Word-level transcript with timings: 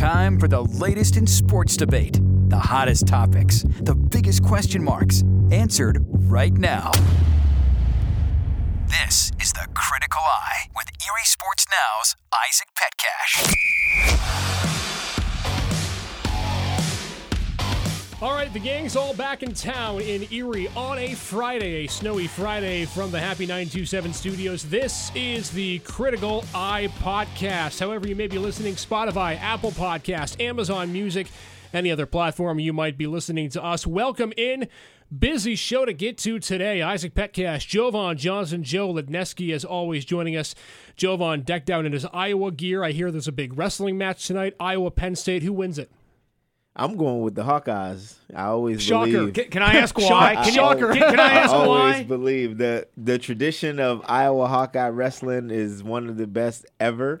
time 0.00 0.40
for 0.40 0.48
the 0.48 0.62
latest 0.62 1.18
in 1.18 1.26
sports 1.26 1.76
debate, 1.76 2.18
the 2.48 2.58
hottest 2.58 3.06
topics, 3.06 3.66
the 3.82 3.94
biggest 3.94 4.42
question 4.42 4.82
marks, 4.82 5.22
answered 5.50 6.02
right 6.10 6.54
now. 6.54 6.90
This 8.88 9.30
is 9.38 9.52
the 9.52 9.68
Critical 9.74 10.22
Eye 10.22 10.70
with 10.74 10.86
Erie 11.06 11.26
Sports 11.26 11.66
Now's 11.70 12.16
Isaac 12.48 12.68
Petcash. 12.74 14.49
All 18.22 18.32
right, 18.34 18.52
the 18.52 18.58
gang's 18.58 18.96
all 18.96 19.14
back 19.14 19.42
in 19.42 19.54
town 19.54 20.02
in 20.02 20.30
Erie 20.30 20.68
on 20.76 20.98
a 20.98 21.14
Friday, 21.14 21.86
a 21.86 21.86
snowy 21.86 22.26
Friday 22.26 22.84
from 22.84 23.10
the 23.10 23.18
Happy 23.18 23.46
927 23.46 24.12
studios. 24.12 24.62
This 24.64 25.10
is 25.14 25.50
the 25.50 25.78
Critical 25.78 26.44
Eye 26.54 26.90
podcast. 26.98 27.80
However, 27.80 28.06
you 28.06 28.14
may 28.14 28.26
be 28.26 28.36
listening 28.36 28.74
Spotify, 28.74 29.40
Apple 29.40 29.70
Podcast, 29.70 30.38
Amazon 30.38 30.92
Music, 30.92 31.28
any 31.72 31.90
other 31.90 32.04
platform 32.04 32.58
you 32.58 32.74
might 32.74 32.98
be 32.98 33.06
listening 33.06 33.48
to 33.48 33.64
us. 33.64 33.86
Welcome 33.86 34.34
in. 34.36 34.68
Busy 35.18 35.56
show 35.56 35.86
to 35.86 35.94
get 35.94 36.18
to 36.18 36.38
today. 36.38 36.82
Isaac 36.82 37.14
Petcash, 37.14 37.66
Jovan 37.66 38.18
Johnson, 38.18 38.62
Joe 38.62 38.92
Ledneski, 38.92 39.54
as 39.54 39.64
always, 39.64 40.04
joining 40.04 40.36
us. 40.36 40.54
Jovan 40.94 41.40
decked 41.40 41.70
out 41.70 41.86
in 41.86 41.92
his 41.94 42.04
Iowa 42.12 42.52
gear. 42.52 42.84
I 42.84 42.92
hear 42.92 43.10
there's 43.10 43.28
a 43.28 43.32
big 43.32 43.56
wrestling 43.56 43.96
match 43.96 44.26
tonight. 44.26 44.56
Iowa 44.60 44.90
Penn 44.90 45.16
State. 45.16 45.42
Who 45.42 45.54
wins 45.54 45.78
it? 45.78 45.90
I'm 46.76 46.96
going 46.96 47.20
with 47.22 47.34
the 47.34 47.42
Hawkeyes. 47.42 48.14
I 48.34 48.44
always 48.44 48.82
Shocker. 48.82 49.10
believe. 49.10 49.34
Can, 49.34 49.50
can 49.50 49.62
I 49.62 49.74
ask 49.74 49.96
why? 49.98 50.36
Can, 50.36 50.52
shocker. 50.52 50.92
You, 50.94 51.00
can, 51.00 51.10
can 51.10 51.20
I 51.20 51.32
ask 51.32 51.52
I 51.52 51.56
always 51.56 51.94
why? 51.96 52.02
believe 52.04 52.58
that 52.58 52.90
the 52.96 53.18
tradition 53.18 53.80
of 53.80 54.02
Iowa 54.06 54.46
Hawkeye 54.46 54.88
wrestling 54.88 55.50
is 55.50 55.82
one 55.82 56.08
of 56.08 56.16
the 56.16 56.26
best 56.26 56.66
ever. 56.78 57.20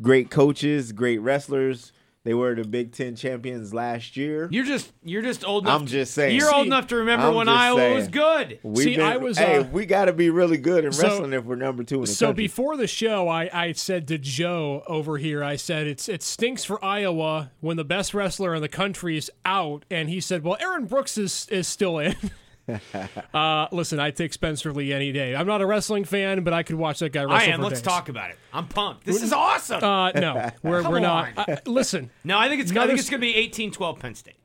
Great 0.00 0.30
coaches, 0.30 0.92
great 0.92 1.18
wrestlers. 1.18 1.92
They 2.26 2.34
were 2.34 2.56
the 2.56 2.64
Big 2.64 2.90
Ten 2.90 3.14
champions 3.14 3.72
last 3.72 4.16
year. 4.16 4.48
You're 4.50 4.64
just 4.64 4.92
you're 5.04 5.22
just 5.22 5.44
old 5.46 5.62
enough. 5.64 5.80
I'm 5.80 5.86
just 5.86 6.12
saying. 6.12 6.34
You're 6.36 6.50
See, 6.50 6.56
old 6.56 6.66
enough 6.66 6.88
to 6.88 6.96
remember 6.96 7.28
I'm 7.28 7.34
when 7.36 7.48
Iowa 7.48 7.78
saying. 7.78 7.94
was 7.94 8.08
good. 8.08 8.58
We've 8.64 8.84
See, 8.84 8.96
been- 8.96 9.06
I 9.06 9.16
was, 9.16 9.38
Hey, 9.38 9.58
uh, 9.58 9.62
we 9.62 9.86
got 9.86 10.06
to 10.06 10.12
be 10.12 10.28
really 10.30 10.56
good 10.58 10.84
in 10.84 10.90
So- 10.90 11.04
wrestling 11.04 11.32
if 11.32 11.44
we're 11.44 11.54
number 11.54 11.84
two 11.84 11.94
in 11.96 12.00
the 12.00 12.06
So 12.08 12.26
country. 12.26 12.44
before 12.44 12.76
the 12.76 12.88
show, 12.88 13.28
I, 13.28 13.48
I 13.52 13.72
said 13.72 14.08
to 14.08 14.18
Joe 14.18 14.82
over 14.88 15.18
here, 15.18 15.44
I 15.44 15.54
said 15.54 15.86
it's 15.86 16.08
it 16.08 16.24
stinks 16.24 16.64
for 16.64 16.84
Iowa 16.84 17.52
when 17.60 17.76
the 17.76 17.84
best 17.84 18.12
wrestler 18.12 18.56
in 18.56 18.60
the 18.60 18.68
country 18.68 19.16
is 19.16 19.30
out, 19.44 19.84
and 19.88 20.08
he 20.08 20.20
said, 20.20 20.42
"Well, 20.42 20.56
Aaron 20.60 20.86
Brooks 20.86 21.16
is 21.16 21.46
is 21.48 21.68
still 21.68 21.98
in." 22.00 22.16
uh, 23.34 23.68
listen, 23.72 24.00
I 24.00 24.10
take 24.10 24.32
Spencer 24.32 24.72
Lee 24.72 24.92
any 24.92 25.12
day. 25.12 25.34
I'm 25.36 25.46
not 25.46 25.60
a 25.60 25.66
wrestling 25.66 26.04
fan, 26.04 26.42
but 26.44 26.52
I 26.52 26.62
could 26.62 26.76
watch 26.76 26.98
that 26.98 27.12
guy 27.12 27.22
wrestle. 27.24 27.36
I 27.50 27.54
am. 27.54 27.60
Let's 27.60 27.80
days. 27.80 27.82
talk 27.82 28.08
about 28.08 28.30
it. 28.30 28.38
I'm 28.52 28.66
pumped. 28.66 29.04
This 29.04 29.22
is 29.22 29.32
awesome. 29.32 29.82
Uh, 29.82 30.10
no, 30.12 30.50
we're 30.62 30.82
Come 30.82 30.92
we're 30.92 31.00
not. 31.00 31.28
on. 31.36 31.44
Uh, 31.50 31.56
listen, 31.66 32.10
no, 32.24 32.38
I 32.38 32.48
think 32.48 32.62
it's 32.62 32.72
I 32.76 32.86
think 32.86 32.98
it's 32.98 33.10
going 33.10 33.20
to 33.20 33.26
be 33.26 33.48
18-12 33.50 33.98
Penn 34.00 34.14
State. 34.14 34.36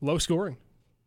low 0.00 0.18
scoring. 0.18 0.56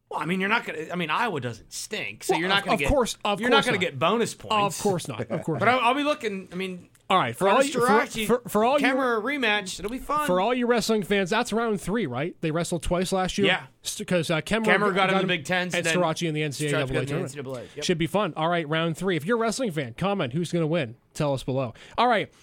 Well, 0.09 0.20
I 0.20 0.26
mean, 0.26 0.39
you're 0.39 0.50
not 0.50 0.66
going 0.66 0.86
to. 0.86 0.92
I 0.92 0.95
mean, 0.95 1.09
Iowa 1.09 1.42
doesn't 1.42 1.73
stink, 1.73 2.23
so 2.23 2.33
Well, 2.33 2.39
you're 2.39 2.50
not 2.50 2.64
going 2.64 2.78
to 2.78 2.83
get. 2.83 2.89
Of 2.89 2.94
course- 2.95 3.16
of 3.16 3.22
course. 3.22 3.39
you're 3.42 3.50
course 3.50 3.66
not 3.66 3.70
going 3.72 3.80
to 3.80 3.86
get 3.86 4.00
bonus 4.00 4.33
points. 4.36 4.78
Of 4.78 4.83
course 4.83 5.08
not. 5.08 5.22
Of 5.31 5.44
course. 5.44 5.59
But 5.59 5.66
not. 5.66 5.76
I'll, 5.81 5.89
I'll 5.89 5.94
be 5.95 6.03
looking. 6.03 6.48
I 6.52 6.56
mean, 6.56 6.89
all 7.08 7.17
right, 7.17 7.36
for 7.36 7.48
all 7.48 7.61
you, 7.61 7.72
for, 7.72 8.06
for, 8.25 8.50
for 8.50 8.66
all 8.66 8.80
you 8.80 8.88
Kemerer 8.88 9.22
rematch. 9.22 9.78
It'll 9.78 9.92
be 9.92 10.00
fun. 10.00 10.25
for 10.25 10.42
all 10.42 10.56
you 10.56 10.66
wrestling 10.66 11.03
fans, 11.03 11.30
that's 11.30 11.53
round 11.53 11.80
three, 11.80 12.08
right? 12.08 12.36
They 12.42 12.50
wrestled 12.50 12.81
twice 12.81 13.11
last 13.11 13.38
year. 13.38 13.48
Yeah. 13.48 13.64
because 14.00 14.31
uh, 14.31 14.42
Kemerer, 14.42 14.66
Kemerer 14.66 14.95
got 14.95 15.11
in 15.11 15.20
the 15.20 15.28
Big 15.28 15.45
Ten, 15.45 15.70
and 15.73 15.86
then 15.86 15.95
Starocci 15.95 16.28
in 16.28 16.33
the 16.33 16.42
got 16.42 16.52
NCAA 16.52 16.88
the 16.88 17.06
tournament. 17.06 17.36
NCAA, 17.36 17.67
yep. 17.76 17.86
Should 17.86 18.00
be 18.00 18.08
fun. 18.08 18.33
All 18.36 18.50
right, 18.50 18.67
round 18.67 18.98
three. 18.98 19.16
If 19.16 19.26
you're 19.26 19.38
a 19.38 19.39
wrestling 19.39 19.72
fan, 19.72 19.94
comment 19.94 20.33
who's 20.33 20.52
going 20.52 20.64
to 20.64 20.67
win. 20.67 20.95
Tell 21.14 21.33
us 21.33 21.44
below. 21.44 21.76
All 21.95 22.08
right, 22.08 22.33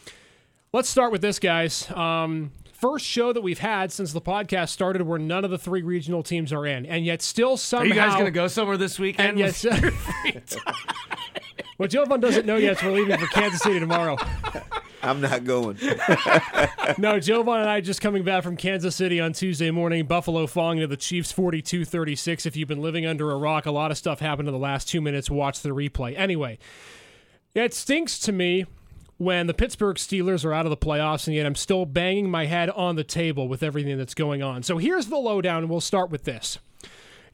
let's 0.73 0.89
start 0.89 1.11
with 1.11 1.23
this, 1.23 1.41
guys. 1.41 1.91
Um, 1.91 2.53
first 2.73 3.05
show 3.05 3.33
that 3.33 3.43
we've 3.43 3.59
had 3.59 3.91
since 3.91 4.13
the 4.13 4.21
podcast 4.21 4.69
started 4.69 5.03
where 5.03 5.19
none 5.19 5.45
of 5.45 5.51
the 5.51 5.59
three 5.59 5.83
regional 5.83 6.23
teams 6.23 6.53
are 6.53 6.67
in, 6.67 6.87
and 6.87 7.05
yet 7.05 7.21
still 7.21 7.57
somehow. 7.57 7.85
Are 7.85 7.89
you 7.89 7.95
guys 7.95 8.13
going 8.13 8.27
to 8.27 8.31
go 8.31 8.47
somewhere 8.47 8.77
this 8.77 8.97
weekend? 8.99 9.31
And 9.31 9.39
yes. 9.39 9.67
what 11.82 11.91
Jovan 11.91 12.20
doesn't 12.20 12.47
know 12.47 12.54
yet 12.54 12.76
is 12.76 12.82
we're 12.84 12.93
leaving 12.93 13.19
for 13.19 13.26
Kansas 13.26 13.60
City 13.60 13.81
tomorrow. 13.81 14.16
I'm 15.03 15.20
not 15.20 15.43
going. 15.43 15.78
No, 16.98 17.19
Jovan 17.19 17.60
and 17.60 17.70
I 17.70 17.81
just 17.81 18.00
coming 18.00 18.22
back 18.22 18.43
from 18.43 18.56
Kansas 18.56 18.94
City 18.94 19.19
on 19.20 19.32
Tuesday 19.32 19.70
morning. 19.70 20.04
Buffalo 20.06 20.47
falling 20.47 20.81
to 20.81 20.87
the 20.87 20.97
Chiefs 20.97 21.32
42 21.32 21.84
36. 21.84 22.44
If 22.44 22.56
you've 22.56 22.69
been 22.69 22.82
living 22.82 23.06
under 23.06 23.31
a 23.31 23.37
rock, 23.37 23.66
a 23.66 23.71
lot 23.71 23.91
of 23.91 23.98
stuff 23.98 24.21
happened 24.21 24.48
in 24.48 24.53
the 24.53 24.60
last 24.60 24.88
two 24.88 25.00
minutes. 25.00 25.31
Watch 25.31 25.60
the 25.60 25.71
replay. 25.71 26.16
Anyway, 26.16 26.59
it 27.54 27.72
stinks 27.72 28.19
to 28.21 28.32
me 28.32 28.66
when 29.16 29.47
the 29.47 29.54
Pittsburgh 29.54 29.97
Steelers 29.97 30.44
are 30.44 30.53
out 30.53 30.66
of 30.66 30.71
the 30.71 30.76
playoffs, 30.76 31.26
and 31.26 31.34
yet 31.34 31.47
I'm 31.47 31.54
still 31.54 31.87
banging 31.87 32.31
my 32.31 32.47
head 32.47 32.71
on 32.71 32.97
the 32.97 33.04
table 33.04 33.48
with 33.48 33.62
everything 33.62 33.98
that's 33.98 34.15
going 34.15 34.42
on. 34.42 34.62
So 34.62 34.78
here's 34.78 35.06
the 35.06 35.16
lowdown, 35.19 35.59
and 35.59 35.71
we'll 35.71 35.81
start 35.81 36.10
with 36.10 36.25
this. 36.25 36.59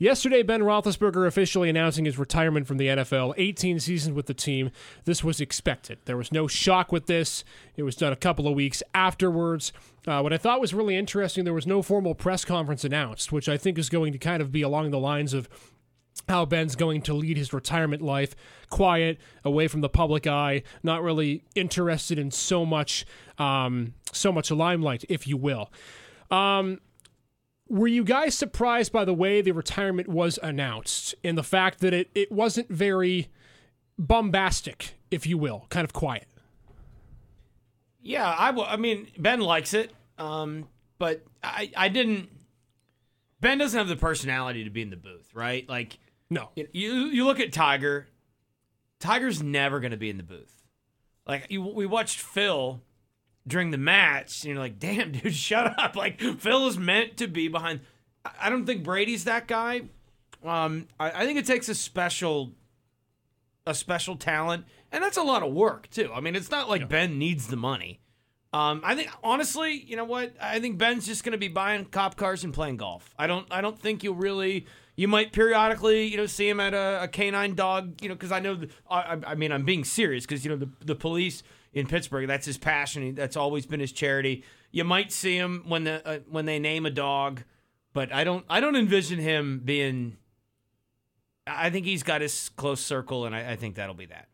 Yesterday, 0.00 0.44
Ben 0.44 0.60
Roethlisberger 0.60 1.26
officially 1.26 1.68
announcing 1.68 2.04
his 2.04 2.18
retirement 2.18 2.68
from 2.68 2.76
the 2.76 2.86
NFL, 2.86 3.34
18 3.36 3.80
seasons 3.80 4.14
with 4.14 4.26
the 4.26 4.34
team. 4.34 4.70
This 5.06 5.24
was 5.24 5.40
expected. 5.40 5.98
There 6.04 6.16
was 6.16 6.30
no 6.30 6.46
shock 6.46 6.92
with 6.92 7.06
this. 7.06 7.42
It 7.76 7.82
was 7.82 7.96
done 7.96 8.12
a 8.12 8.16
couple 8.16 8.46
of 8.46 8.54
weeks 8.54 8.80
afterwards. 8.94 9.72
Uh, 10.06 10.20
what 10.20 10.32
I 10.32 10.38
thought 10.38 10.60
was 10.60 10.72
really 10.72 10.94
interesting, 10.94 11.42
there 11.42 11.52
was 11.52 11.66
no 11.66 11.82
formal 11.82 12.14
press 12.14 12.44
conference 12.44 12.84
announced, 12.84 13.32
which 13.32 13.48
I 13.48 13.56
think 13.56 13.76
is 13.76 13.88
going 13.88 14.12
to 14.12 14.18
kind 14.18 14.40
of 14.40 14.52
be 14.52 14.62
along 14.62 14.92
the 14.92 15.00
lines 15.00 15.34
of 15.34 15.48
how 16.28 16.44
Ben's 16.44 16.76
going 16.76 17.02
to 17.02 17.14
lead 17.14 17.36
his 17.36 17.52
retirement 17.52 18.00
life 18.00 18.36
quiet, 18.70 19.18
away 19.44 19.66
from 19.66 19.80
the 19.80 19.88
public 19.88 20.28
eye, 20.28 20.62
not 20.84 21.02
really 21.02 21.44
interested 21.56 22.20
in 22.20 22.30
so 22.30 22.64
much, 22.64 23.04
um, 23.38 23.94
so 24.12 24.30
much 24.30 24.52
limelight, 24.52 25.04
if 25.08 25.26
you 25.26 25.36
will. 25.36 25.72
Um, 26.30 26.80
were 27.68 27.86
you 27.88 28.04
guys 28.04 28.34
surprised 28.36 28.92
by 28.92 29.04
the 29.04 29.14
way 29.14 29.40
the 29.40 29.52
retirement 29.52 30.08
was 30.08 30.38
announced 30.42 31.14
and 31.22 31.36
the 31.36 31.42
fact 31.42 31.80
that 31.80 31.92
it, 31.94 32.10
it 32.14 32.32
wasn't 32.32 32.68
very 32.70 33.28
bombastic, 33.98 34.94
if 35.10 35.26
you 35.26 35.36
will, 35.38 35.66
kind 35.68 35.84
of 35.84 35.92
quiet? 35.92 36.26
Yeah, 38.00 38.34
I, 38.38 38.46
w- 38.52 38.66
I 38.66 38.76
mean, 38.76 39.08
Ben 39.18 39.40
likes 39.40 39.74
it, 39.74 39.92
um, 40.18 40.66
but 40.98 41.22
I, 41.42 41.70
I 41.76 41.88
didn't. 41.88 42.30
Ben 43.40 43.58
doesn't 43.58 43.76
have 43.78 43.88
the 43.88 43.96
personality 43.96 44.64
to 44.64 44.70
be 44.70 44.82
in 44.82 44.90
the 44.90 44.96
booth, 44.96 45.30
right? 45.34 45.68
Like, 45.68 45.98
No. 46.30 46.48
you 46.56 46.64
you 46.72 47.24
look 47.24 47.38
at 47.40 47.52
Tiger. 47.52 48.06
Tiger's 48.98 49.42
never 49.42 49.78
going 49.78 49.90
to 49.92 49.96
be 49.96 50.10
in 50.10 50.16
the 50.16 50.22
booth. 50.24 50.64
Like, 51.26 51.46
you, 51.50 51.62
we 51.62 51.86
watched 51.86 52.18
Phil 52.18 52.80
during 53.48 53.70
the 53.70 53.78
match, 53.78 54.44
and 54.44 54.52
you're 54.52 54.62
like, 54.62 54.78
"Damn, 54.78 55.12
dude, 55.12 55.34
shut 55.34 55.78
up!" 55.78 55.96
Like, 55.96 56.20
Phil 56.20 56.66
is 56.68 56.78
meant 56.78 57.16
to 57.16 57.26
be 57.26 57.48
behind. 57.48 57.80
I- 58.24 58.50
don't 58.50 58.66
think 58.66 58.84
Brady's 58.84 59.24
that 59.24 59.48
guy. 59.48 59.82
Um, 60.44 60.86
I, 61.00 61.22
I 61.22 61.26
think 61.26 61.38
it 61.38 61.46
takes 61.46 61.68
a 61.68 61.74
special 61.74 62.52
a 63.66 63.74
special 63.74 64.16
talent, 64.16 64.64
and 64.92 65.02
that's 65.02 65.16
a 65.16 65.22
lot 65.22 65.42
of 65.42 65.52
work 65.52 65.90
too. 65.90 66.10
I 66.14 66.20
mean, 66.20 66.36
it's 66.36 66.50
not 66.50 66.68
like 66.68 66.88
Ben 66.88 67.18
needs 67.18 67.48
the 67.48 67.56
money. 67.56 68.00
Um, 68.52 68.80
I 68.82 68.94
think 68.94 69.10
honestly, 69.22 69.74
you 69.74 69.96
know 69.96 70.06
what? 70.06 70.32
I 70.40 70.58
think 70.58 70.78
Ben's 70.78 71.06
just 71.06 71.22
going 71.22 71.32
to 71.32 71.38
be 71.38 71.48
buying 71.48 71.84
cop 71.84 72.16
cars 72.16 72.44
and 72.44 72.54
playing 72.54 72.78
golf. 72.78 73.14
I 73.18 73.26
don't. 73.26 73.46
I 73.50 73.60
don't 73.60 73.78
think 73.78 74.02
you'll 74.02 74.14
really. 74.14 74.66
You 74.96 75.06
might 75.06 75.32
periodically, 75.32 76.06
you 76.06 76.16
know, 76.16 76.26
see 76.26 76.48
him 76.48 76.58
at 76.58 76.74
a, 76.74 77.04
a 77.04 77.08
canine 77.08 77.54
dog, 77.54 78.02
you 78.02 78.08
know, 78.08 78.14
because 78.14 78.32
I 78.32 78.40
know. 78.40 78.54
The, 78.56 78.68
I, 78.90 79.18
I 79.26 79.34
mean, 79.34 79.52
I'm 79.52 79.64
being 79.64 79.84
serious 79.84 80.24
because 80.24 80.44
you 80.44 80.50
know 80.50 80.56
the 80.56 80.70
the 80.84 80.94
police 80.94 81.42
in 81.78 81.86
Pittsburgh. 81.86 82.26
That's 82.26 82.46
his 82.46 82.58
passion. 82.58 83.14
That's 83.14 83.36
always 83.36 83.66
been 83.66 83.80
his 83.80 83.92
charity. 83.92 84.44
You 84.70 84.84
might 84.84 85.12
see 85.12 85.36
him 85.36 85.64
when 85.66 85.84
the 85.84 86.06
uh, 86.06 86.18
when 86.28 86.44
they 86.44 86.58
name 86.58 86.86
a 86.86 86.90
dog, 86.90 87.42
but 87.92 88.12
I 88.12 88.24
don't. 88.24 88.44
I 88.50 88.60
don't 88.60 88.76
envision 88.76 89.18
him 89.18 89.62
being. 89.64 90.16
I 91.46 91.70
think 91.70 91.86
he's 91.86 92.02
got 92.02 92.20
his 92.20 92.50
close 92.50 92.80
circle, 92.80 93.24
and 93.24 93.34
I, 93.34 93.52
I 93.52 93.56
think 93.56 93.76
that'll 93.76 93.94
be 93.94 94.06
that. 94.06 94.28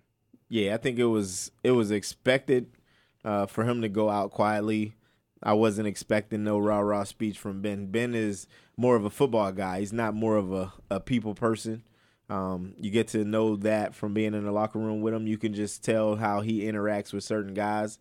Yeah, 0.49 0.75
I 0.75 0.79
think 0.79 0.99
it 0.99 1.07
was 1.07 1.53
it 1.63 1.73
was 1.73 1.91
expected 1.91 2.77
uh, 3.25 3.47
for 3.47 3.65
him 3.65 3.83
to 3.83 3.89
go 3.89 4.11
out 4.11 4.31
quietly. 4.31 4.97
I 5.43 5.53
wasn't 5.53 5.87
expecting 5.87 6.43
no 6.43 6.59
rah 6.59 6.81
rah 6.81 7.05
speech 7.05 7.39
from 7.39 7.61
Ben. 7.61 7.87
Ben 7.87 8.15
is 8.15 8.47
more 8.77 8.97
of 8.97 9.05
a 9.05 9.11
football 9.11 9.53
guy. 9.53 9.81
He's 9.81 9.93
not 9.93 10.15
more 10.15 10.37
of 10.37 10.53
a, 10.53 10.73
a 10.91 11.01
people 11.01 11.35
person. 11.35 11.85
Um, 12.31 12.75
you 12.79 12.91
get 12.91 13.09
to 13.09 13.25
know 13.25 13.57
that 13.57 13.95
from 13.95 14.15
being 14.15 14.35
in 14.35 14.45
the 14.45 14.53
locker 14.53 14.79
room 14.79 15.03
with 15.03 15.15
him. 15.15 15.27
You 15.27 15.39
can 15.39 15.53
just 15.53 15.85
tell 15.85 16.17
how 16.17 16.41
he 16.41 16.63
interacts 16.63 17.13
with 17.13 17.25
certain 17.25 17.55
guys. 17.55 17.99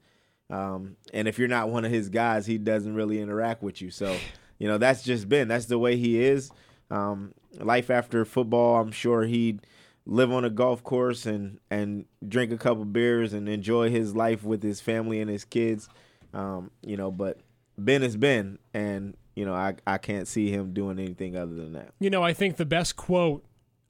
Um, 0.50 0.98
and 1.14 1.28
if 1.28 1.38
you're 1.38 1.48
not 1.48 1.70
one 1.70 1.84
of 1.86 1.92
his 1.92 2.10
guys, 2.10 2.46
he 2.46 2.58
doesn't 2.58 2.96
really 2.96 3.20
interact 3.20 3.64
with 3.64 3.82
you. 3.82 3.90
So, 3.90 4.18
you 4.60 4.68
know, 4.68 4.78
that's 4.78 5.04
just 5.04 5.28
Ben. 5.28 5.48
That's 5.48 5.66
the 5.66 5.80
way 5.80 5.98
he 5.98 6.22
is. 6.22 6.52
Um, 6.90 7.34
life 7.60 7.90
after 7.90 8.24
football, 8.24 8.80
I'm 8.80 8.92
sure 8.92 9.24
he'd 9.24 9.66
live 10.06 10.32
on 10.32 10.44
a 10.44 10.50
golf 10.50 10.84
course 10.84 11.26
and 11.26 11.60
and 11.72 12.06
drink 12.28 12.52
a 12.52 12.58
couple 12.58 12.86
beers 12.86 13.34
and 13.34 13.48
enjoy 13.48 13.90
his 13.90 14.16
life 14.16 14.44
with 14.44 14.62
his 14.62 14.82
family 14.82 15.20
and 15.22 15.30
his 15.30 15.46
kids. 15.46 15.90
Um, 16.34 16.72
you 16.82 16.98
know, 16.98 17.12
but 17.12 17.40
Ben 17.78 18.04
is 18.04 18.18
Ben, 18.18 18.60
and 18.74 19.16
you 19.36 19.46
know 19.46 19.54
I 19.54 19.76
I 19.88 19.98
can't 19.98 20.28
see 20.28 20.52
him 20.52 20.74
doing 20.74 21.00
anything 21.00 21.36
other 21.36 21.56
than 21.56 21.74
that. 21.74 21.94
You 22.00 22.10
know, 22.10 22.24
I 22.24 22.34
think 22.34 22.58
the 22.58 22.66
best 22.66 22.96
quote 22.96 23.44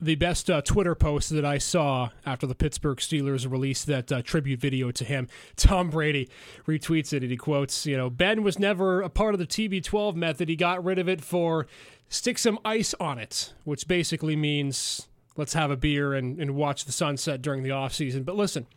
the 0.04 0.16
best 0.16 0.50
uh, 0.50 0.62
Twitter 0.62 0.96
post 0.96 1.30
that 1.30 1.46
I 1.46 1.58
saw 1.58 2.10
after 2.26 2.46
the 2.46 2.56
Pittsburgh 2.56 2.98
Steelers 2.98 3.50
released 3.50 3.88
that 3.88 4.12
uh, 4.12 4.22
tribute 4.22 4.60
video 4.60 4.92
to 4.92 5.04
him. 5.06 5.28
Tom 5.56 5.90
Brady 5.90 6.30
retweets 6.68 7.14
it 7.14 7.24
and 7.24 7.32
he 7.32 7.38
quotes, 7.38 7.86
you 7.86 7.96
know, 7.96 8.10
Ben 8.10 8.44
was 8.44 8.60
never 8.60 9.02
a 9.02 9.10
part 9.10 9.34
of 9.34 9.40
the 9.40 9.48
TB12 9.48 10.16
method. 10.16 10.50
He 10.50 10.56
got 10.56 10.84
rid 10.84 11.00
of 11.00 11.08
it 11.08 11.22
for 11.22 11.68
stick 12.10 12.38
some 12.38 12.60
ice 12.66 12.94
on 13.00 13.18
it, 13.18 13.54
which 13.64 13.88
basically 13.88 14.36
means 14.36 15.08
let's 15.36 15.54
have 15.54 15.72
a 15.72 15.78
beer 15.78 16.14
and, 16.14 16.40
and 16.40 16.56
watch 16.56 16.86
the 16.86 16.92
sunset 16.92 17.42
during 17.42 17.64
the 17.64 17.70
offseason. 17.70 18.26
But 18.26 18.36
listen, 18.36 18.68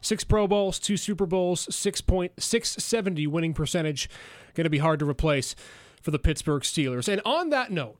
six 0.00 0.24
Pro 0.24 0.46
Bowls, 0.46 0.78
two 0.78 0.96
Super 0.96 1.26
Bowls, 1.26 1.66
6.670 1.66 3.28
winning 3.28 3.54
percentage. 3.54 4.10
Going 4.54 4.64
to 4.64 4.70
be 4.70 4.78
hard 4.78 4.98
to 4.98 5.08
replace 5.08 5.54
for 6.02 6.10
the 6.10 6.18
Pittsburgh 6.18 6.62
Steelers. 6.62 7.08
And 7.08 7.22
on 7.24 7.50
that 7.50 7.70
note, 7.70 7.96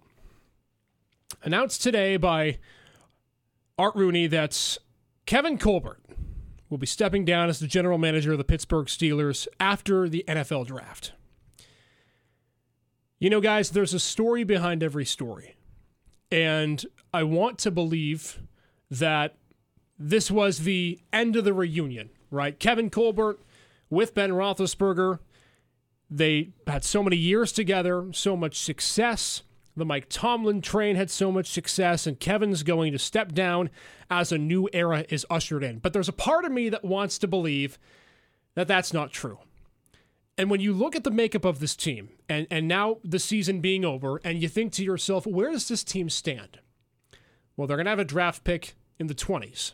announced 1.43 1.83
today 1.83 2.17
by 2.17 2.59
Art 3.79 3.95
Rooney 3.95 4.27
that 4.27 4.79
Kevin 5.27 5.59
Colbert 5.59 6.01
will 6.69 6.79
be 6.79 6.87
stepping 6.87 7.25
down 7.25 7.49
as 7.49 7.59
the 7.59 7.67
general 7.67 7.99
manager 7.99 8.33
of 8.33 8.39
the 8.39 8.45
Pittsburgh 8.45 8.87
Steelers 8.87 9.47
after 9.61 10.09
the 10.09 10.25
NFL 10.27 10.67
draft. 10.67 11.13
You 13.19 13.31
know, 13.31 13.41
guys, 13.41 13.71
there's 13.71 13.95
a 13.95 14.01
story 14.01 14.43
behind 14.43 14.83
every 14.83 15.05
story. 15.05 15.57
And 16.31 16.85
I 17.13 17.25
want 17.25 17.59
to 17.59 17.71
believe 17.71 18.41
that 18.91 19.37
this 19.99 20.31
was 20.31 20.61
the 20.61 20.99
end 21.13 21.37
of 21.37 21.45
the 21.45 21.53
reunion, 21.53 22.11
right? 22.31 22.59
Kevin 22.59 22.91
Colbert 22.91 23.39
with 23.91 24.15
Ben 24.15 24.31
Roethlisberger. 24.31 25.19
They 26.11 26.53
had 26.67 26.85
so 26.85 27.03
many 27.03 27.17
years 27.17 27.53
together, 27.53 28.07
so 28.13 28.37
much 28.37 28.59
success. 28.59 29.43
The 29.75 29.85
Mike 29.87 30.07
Tomlin 30.09 30.61
train 30.61 30.97
had 30.97 31.11
so 31.11 31.33
much 31.33 31.47
success, 31.47 32.07
and 32.07 32.21
Kevin's 32.21 32.63
going 32.63 32.93
to 32.93 32.99
step 32.99 33.33
down 33.33 33.71
as 34.11 34.31
a 34.31 34.39
new 34.39 34.69
era 34.73 35.07
is 35.09 35.27
ushered 35.31 35.65
in. 35.65 35.79
But 35.79 35.95
there's 35.95 36.11
a 36.11 36.13
part 36.13 36.45
of 36.45 36.53
me 36.53 36.69
that 36.69 36.85
wants 36.85 37.19
to 37.19 37.27
believe 37.27 37.79
that 38.55 38.69
that's 38.69 38.93
not 38.93 39.13
true. 39.13 39.39
And 40.37 40.51
when 40.51 40.61
you 40.61 40.73
look 40.73 40.95
at 40.95 41.05
the 41.05 41.11
makeup 41.11 41.45
of 41.45 41.59
this 41.59 41.75
team, 41.75 42.11
and, 42.29 42.47
and 42.51 42.69
now 42.69 42.99
the 43.03 43.19
season 43.19 43.61
being 43.61 43.85
over, 43.85 44.21
and 44.25 44.43
you 44.43 44.49
think 44.49 44.73
to 44.75 44.85
yourself, 44.85 45.27
where 45.27 45.51
does 45.51 45.69
this 45.69 45.85
team 45.85 46.11
stand? 46.11 46.59
Well, 47.57 47.67
they're 47.67 47.77
going 47.77 47.87
to 47.87 47.91
have 47.91 47.99
a 47.99 48.05
draft 48.05 48.45
pick 48.45 48.75
in 48.99 49.07
the 49.07 49.15
20s. 49.15 49.73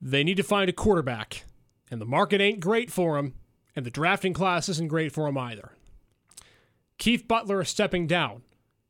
They 0.00 0.22
need 0.22 0.36
to 0.36 0.42
find 0.42 0.68
a 0.70 0.74
quarterback, 0.74 1.44
and 1.90 2.00
the 2.00 2.06
market 2.06 2.40
ain't 2.40 2.60
great 2.60 2.90
for 2.90 3.16
them, 3.16 3.34
and 3.74 3.84
the 3.84 3.90
drafting 3.90 4.32
class 4.32 4.68
isn't 4.68 4.88
great 4.88 5.12
for 5.12 5.26
them 5.26 5.38
either. 5.38 5.72
Keith 6.98 7.26
Butler 7.26 7.62
is 7.62 7.68
stepping 7.68 8.06
down. 8.06 8.42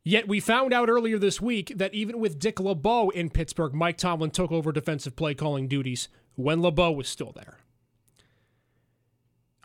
Yet 0.04 0.26
we 0.26 0.40
found 0.40 0.72
out 0.72 0.88
earlier 0.88 1.18
this 1.18 1.40
week 1.40 1.72
that 1.76 1.92
even 1.92 2.18
with 2.18 2.38
Dick 2.38 2.58
LeBeau 2.58 3.10
in 3.10 3.28
Pittsburgh, 3.28 3.74
Mike 3.74 3.98
Tomlin 3.98 4.30
took 4.30 4.50
over 4.50 4.72
defensive 4.72 5.14
play 5.14 5.34
calling 5.34 5.68
duties 5.68 6.08
when 6.34 6.62
LeBeau 6.62 6.90
was 6.92 7.08
still 7.08 7.32
there. 7.32 7.58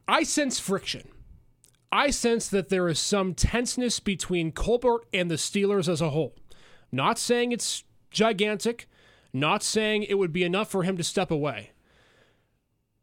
I 0.06 0.24
sense 0.24 0.60
friction. 0.60 1.08
I 1.94 2.10
sense 2.10 2.50
that 2.50 2.70
there 2.70 2.90
is 2.90 3.00
some 3.00 3.34
tenseness 3.34 4.00
between 4.00 4.52
Colbert 4.52 5.06
and 5.14 5.32
the 5.32 5.36
Steelers 5.36 5.88
as 5.88 6.02
a 6.02 6.10
whole. 6.10 6.36
Not 6.92 7.18
saying 7.18 7.52
it's 7.52 7.84
gigantic, 8.12 8.90
not 9.32 9.64
saying 9.64 10.04
it 10.04 10.16
would 10.16 10.34
be 10.34 10.44
enough 10.44 10.70
for 10.70 10.84
him 10.84 10.98
to 10.98 11.04
step 11.04 11.32
away. 11.32 11.72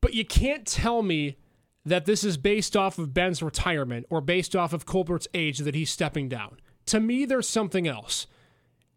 But 0.00 0.14
you 0.14 0.25
can't 0.25 0.66
tell 0.66 1.02
me 1.02 1.36
that 1.85 2.05
this 2.05 2.25
is 2.25 2.37
based 2.37 2.77
off 2.77 2.99
of 2.99 3.15
Ben's 3.15 3.43
retirement 3.43 4.06
or 4.11 4.21
based 4.21 4.55
off 4.55 4.73
of 4.73 4.87
Colbert's 4.87 5.29
age 5.35 5.59
that 5.59 5.75
he's 5.75 5.91
stepping 5.91 6.29
down. 6.29 6.59
To 6.87 7.00
me, 7.00 7.25
there's 7.25 7.49
something 7.49 7.87
else. 7.88 8.27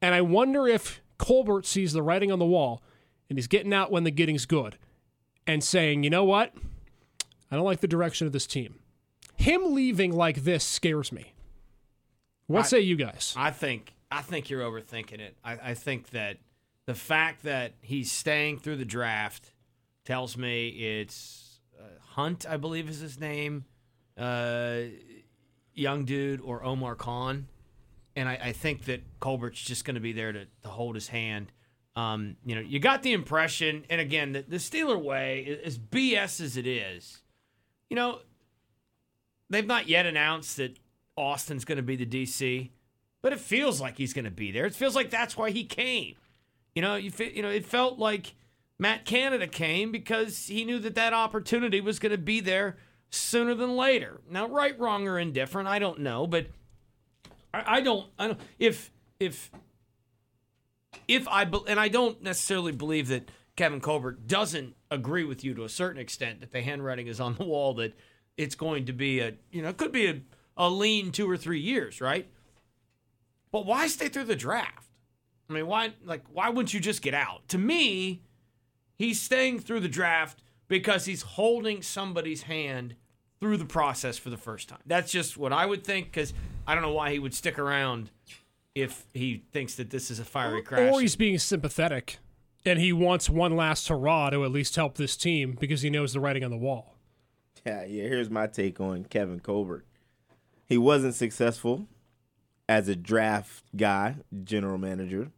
And 0.02 0.14
I 0.14 0.22
wonder 0.22 0.68
if 0.68 1.02
Colbert 1.18 1.66
sees 1.66 1.94
the 1.94 2.02
writing 2.02 2.32
on 2.32 2.40
the 2.40 2.46
wall 2.46 2.84
and 3.30 3.38
he's 3.38 3.48
getting 3.48 3.74
out 3.74 3.92
when 3.92 4.04
the 4.04 4.12
getting's 4.12 4.46
good 4.46 4.78
and 5.48 5.64
saying, 5.64 6.04
you 6.04 6.10
know 6.10 6.26
what? 6.26 6.54
I 7.50 7.56
don't 7.56 7.66
like 7.66 7.80
the 7.82 7.88
direction 7.88 8.28
of 8.28 8.34
this 8.34 8.48
team. 8.48 8.80
Him 9.36 9.74
leaving 9.74 10.12
like 10.12 10.44
this 10.44 10.64
scares 10.64 11.12
me. 11.12 11.34
What 12.48 12.62
I- 12.62 12.68
say 12.68 12.80
you 12.82 12.96
guys? 12.96 13.34
I 13.38 13.52
think 13.52 13.94
I 14.12 14.22
think 14.22 14.50
you're 14.50 14.62
overthinking 14.62 15.20
it. 15.20 15.36
I, 15.44 15.54
I 15.54 15.74
think 15.74 16.12
that 16.12 16.38
the 16.86 16.94
fact 16.94 17.44
that 17.44 17.74
he's 17.82 18.12
staying 18.12 18.60
through 18.60 18.76
the 18.76 18.86
draft 18.86 19.54
tells 20.06 20.38
me 20.38 20.68
it's 20.70 21.43
Hunt, 22.10 22.46
I 22.48 22.58
believe 22.58 22.90
is 22.90 23.00
his 23.00 23.20
name, 23.20 23.66
uh, 24.18 24.78
young 25.74 26.06
dude 26.06 26.42
or 26.42 26.64
Omar 26.64 26.96
Khan, 26.96 27.48
and 28.16 28.30
I, 28.30 28.40
I 28.44 28.52
think 28.52 28.86
that 28.86 29.02
Colbert's 29.20 29.62
just 29.62 29.86
going 29.86 29.96
to 29.96 30.02
be 30.02 30.14
there 30.14 30.32
to, 30.32 30.46
to 30.64 30.68
hold 30.68 30.96
his 30.96 31.08
hand. 31.08 31.52
Um, 31.96 32.38
you 32.46 32.56
know, 32.56 32.62
you 32.62 32.80
got 32.80 33.04
the 33.04 33.14
impression, 33.14 33.86
and 33.90 34.00
again, 34.02 34.32
the, 34.32 34.42
the 34.42 34.58
Steeler 34.58 35.02
way, 35.02 35.60
as 35.64 35.78
BS 35.78 36.42
as 36.42 36.58
it 36.58 36.66
is, 36.66 37.22
you 37.90 37.96
know, 37.96 38.20
they've 39.50 39.66
not 39.66 39.88
yet 39.88 40.06
announced 40.06 40.58
that 40.58 40.78
Austin's 41.16 41.66
going 41.66 41.78
to 41.78 41.84
be 41.84 41.96
the 41.96 42.06
DC, 42.06 42.70
but 43.22 43.34
it 43.34 43.40
feels 43.40 43.80
like 43.80 43.98
he's 43.98 44.14
going 44.14 44.26
to 44.26 44.32
be 44.32 44.52
there. 44.52 44.66
It 44.66 44.74
feels 44.74 44.96
like 44.96 45.10
that's 45.10 45.38
why 45.38 45.52
he 45.52 45.64
came. 45.64 46.16
You 46.76 46.82
know, 46.82 46.96
you 46.96 47.12
you 47.20 47.42
know, 47.42 47.50
it 47.50 47.66
felt 47.66 48.00
like 48.00 48.34
Matt 48.80 49.06
Canada 49.06 49.48
came 49.48 49.92
because 49.92 50.48
he 50.48 50.66
knew 50.66 50.80
that 50.80 50.96
that 50.96 51.14
opportunity 51.14 51.80
was 51.80 52.00
going 52.00 52.12
to 52.12 52.18
be 52.18 52.40
there 52.40 52.78
sooner 53.10 53.54
than 53.54 53.76
later. 53.76 54.22
Now, 54.30 54.48
right, 54.48 54.78
wrong, 54.80 55.08
or 55.08 55.20
indifferent, 55.20 55.68
I 55.68 55.80
don't 55.80 56.00
know, 56.00 56.26
but 56.26 56.48
I, 57.54 57.78
I 57.78 57.82
don't. 57.82 58.08
I 58.18 58.28
don't. 58.28 58.40
If 58.60 58.92
if 59.20 59.52
if 61.08 61.28
I 61.28 61.44
and 61.68 61.80
I 61.80 61.88
don't 61.88 62.22
necessarily 62.22 62.72
believe 62.72 63.08
that 63.10 63.30
Kevin 63.56 63.80
Colbert 63.80 64.28
doesn't 64.28 64.76
agree 64.90 65.24
with 65.24 65.44
you 65.44 65.54
to 65.56 65.64
a 65.64 65.70
certain 65.70 66.02
extent 66.02 66.42
that 66.42 66.52
the 66.52 66.62
handwriting 66.62 67.08
is 67.08 67.20
on 67.20 67.36
the 67.36 67.44
wall 67.44 67.76
that 67.76 67.98
it's 68.38 68.56
going 68.56 68.86
to 68.86 68.94
be 68.94 69.20
a 69.20 69.34
you 69.52 69.62
know 69.62 69.70
it 69.70 69.78
could 69.78 69.92
be 69.92 70.08
a, 70.08 70.22
a 70.58 70.70
lean 70.70 71.12
two 71.12 71.30
or 71.30 71.38
three 71.38 71.60
years, 71.60 72.02
right? 72.02 72.28
But 73.52 73.66
why 73.66 73.88
stay 73.88 74.10
through 74.10 74.26
the 74.26 74.36
draft? 74.36 74.90
I 75.50 75.54
mean, 75.54 75.68
why 75.68 75.94
like 76.04 76.24
why 76.32 76.50
wouldn't 76.50 76.74
you 76.74 76.80
just 76.80 77.02
get 77.02 77.14
out? 77.14 77.48
To 77.50 77.58
me, 77.58 78.24
he's 78.98 79.22
staying 79.22 79.60
through 79.60 79.82
the 79.82 79.88
draft 79.88 80.42
because 80.68 81.06
he's 81.06 81.22
holding 81.22 81.82
somebody's 81.82 82.44
hand 82.44 82.96
through 83.40 83.58
the 83.58 83.66
process 83.66 84.18
for 84.18 84.30
the 84.30 84.38
first 84.38 84.70
time. 84.70 84.80
That's 84.86 85.12
just 85.12 85.38
what 85.38 85.52
I 85.52 85.66
would 85.66 85.84
think 85.84 86.08
because 86.08 86.34
I 86.66 86.74
don't 86.74 86.84
know 86.84 86.94
why 86.94 87.12
he 87.12 87.20
would 87.20 87.34
stick 87.34 87.60
around 87.60 88.10
if 88.74 89.06
he 89.14 89.44
thinks 89.52 89.76
that 89.76 89.90
this 89.90 90.10
is 90.10 90.20
a 90.20 90.26
fiery 90.26 90.62
crash. 90.62 90.94
Or 90.94 91.02
he's 91.02 91.16
being 91.16 91.38
sympathetic 91.38 92.20
and 92.66 92.80
he 92.80 92.94
wants 92.94 93.30
one 93.30 93.56
last 93.56 93.88
hurrah 93.88 94.30
to 94.30 94.44
at 94.46 94.52
least 94.52 94.76
help 94.76 94.96
this 94.96 95.18
team 95.18 95.58
because 95.60 95.82
he 95.82 95.90
knows 95.90 96.14
the 96.14 96.20
writing 96.20 96.44
on 96.44 96.52
the 96.52 96.58
wall. 96.58 96.96
Yeah, 97.66 97.84
yeah. 97.84 98.04
Here's 98.04 98.30
my 98.30 98.48
take 98.48 98.80
on 98.80 99.06
Kevin 99.06 99.40
Colbert. 99.40 99.86
He 100.66 100.78
wasn't 100.78 101.16
successful 101.16 101.88
as 102.68 102.88
a 102.88 102.96
draft 102.96 103.64
guy, 103.76 104.16
general 104.44 104.78
manager. 104.78 105.32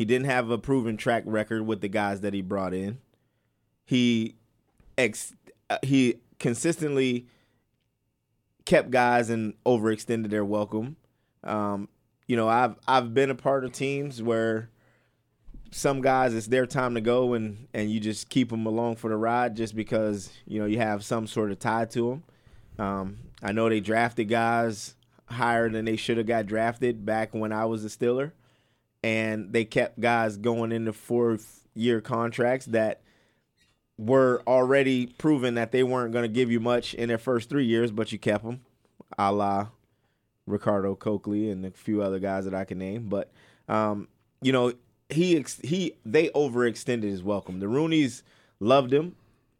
He 0.00 0.06
didn't 0.06 0.28
have 0.28 0.48
a 0.48 0.56
proven 0.56 0.96
track 0.96 1.24
record 1.26 1.66
with 1.66 1.82
the 1.82 1.88
guys 1.88 2.22
that 2.22 2.32
he 2.32 2.40
brought 2.40 2.72
in. 2.72 3.00
He 3.84 4.36
ex 4.96 5.34
uh, 5.68 5.76
he 5.82 6.22
consistently 6.38 7.26
kept 8.64 8.90
guys 8.90 9.28
and 9.28 9.52
overextended 9.66 10.30
their 10.30 10.42
welcome. 10.42 10.96
Um, 11.44 11.90
you 12.26 12.34
know, 12.34 12.48
I've 12.48 12.76
I've 12.88 13.12
been 13.12 13.28
a 13.28 13.34
part 13.34 13.62
of 13.62 13.72
teams 13.72 14.22
where 14.22 14.70
some 15.70 16.00
guys 16.00 16.32
it's 16.32 16.46
their 16.46 16.64
time 16.64 16.94
to 16.94 17.02
go 17.02 17.34
and 17.34 17.68
and 17.74 17.90
you 17.90 18.00
just 18.00 18.30
keep 18.30 18.48
them 18.48 18.64
along 18.64 18.96
for 18.96 19.10
the 19.10 19.18
ride 19.18 19.54
just 19.54 19.76
because 19.76 20.32
you 20.46 20.60
know 20.60 20.64
you 20.64 20.78
have 20.78 21.04
some 21.04 21.26
sort 21.26 21.50
of 21.50 21.58
tie 21.58 21.84
to 21.84 22.08
them. 22.78 22.86
Um, 22.86 23.18
I 23.42 23.52
know 23.52 23.68
they 23.68 23.80
drafted 23.80 24.30
guys 24.30 24.94
higher 25.26 25.68
than 25.68 25.84
they 25.84 25.96
should 25.96 26.16
have 26.16 26.26
got 26.26 26.46
drafted 26.46 27.04
back 27.04 27.34
when 27.34 27.52
I 27.52 27.66
was 27.66 27.84
a 27.84 27.90
Stiller, 27.90 28.32
and 29.02 29.52
they 29.52 29.64
kept 29.64 30.00
guys 30.00 30.36
going 30.36 30.72
into 30.72 30.92
fourth 30.92 31.64
year 31.74 32.00
contracts 32.00 32.66
that 32.66 33.00
were 33.98 34.42
already 34.46 35.06
proven 35.06 35.54
that 35.54 35.72
they 35.72 35.82
weren't 35.82 36.12
going 36.12 36.22
to 36.22 36.28
give 36.28 36.50
you 36.50 36.58
much 36.60 36.94
in 36.94 37.08
their 37.08 37.18
first 37.18 37.48
three 37.50 37.66
years, 37.66 37.90
but 37.90 38.12
you 38.12 38.18
kept 38.18 38.44
them, 38.44 38.60
a 39.18 39.30
la 39.32 39.68
Ricardo 40.46 40.94
Colclough 40.94 41.50
and 41.50 41.64
a 41.66 41.70
few 41.70 42.02
other 42.02 42.18
guys 42.18 42.44
that 42.44 42.54
I 42.54 42.64
can 42.64 42.78
name. 42.78 43.08
But 43.08 43.30
um, 43.68 44.08
you 44.42 44.52
know, 44.52 44.72
he 45.08 45.36
ex- 45.36 45.60
he 45.62 45.94
they 46.04 46.28
overextended 46.30 47.02
his 47.04 47.22
welcome. 47.22 47.60
The 47.60 47.68
Rooney's 47.68 48.22
loved 48.58 48.92
him. 48.92 49.16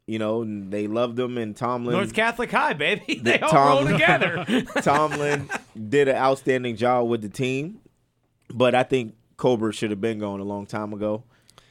You 0.07 0.19
know, 0.19 0.43
they 0.43 0.87
loved 0.87 1.17
him, 1.17 1.37
and 1.37 1.55
Tomlin. 1.55 1.93
North 1.95 2.13
Catholic 2.13 2.51
High, 2.51 2.73
baby. 2.73 3.15
They 3.23 3.39
all 3.39 3.49
Tom- 3.49 3.85
roll 3.85 3.93
together. 3.93 4.45
Tomlin 4.81 5.49
did 5.89 6.07
an 6.07 6.15
outstanding 6.15 6.75
job 6.75 7.07
with 7.07 7.21
the 7.21 7.29
team, 7.29 7.79
but 8.49 8.73
I 8.75 8.83
think 8.83 9.13
Colbert 9.41 9.71
should 9.71 9.89
have 9.89 9.99
been 9.99 10.19
gone 10.19 10.39
a 10.39 10.43
long 10.43 10.67
time 10.67 10.93
ago. 10.93 11.23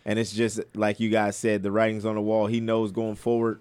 And 0.04 0.18
it's 0.18 0.32
just 0.32 0.58
like 0.74 0.98
you 0.98 1.08
guys 1.08 1.36
said, 1.36 1.62
the 1.62 1.70
writing's 1.70 2.04
on 2.04 2.16
the 2.16 2.20
wall. 2.20 2.48
He 2.48 2.58
knows 2.58 2.90
going 2.90 3.14
forward 3.14 3.60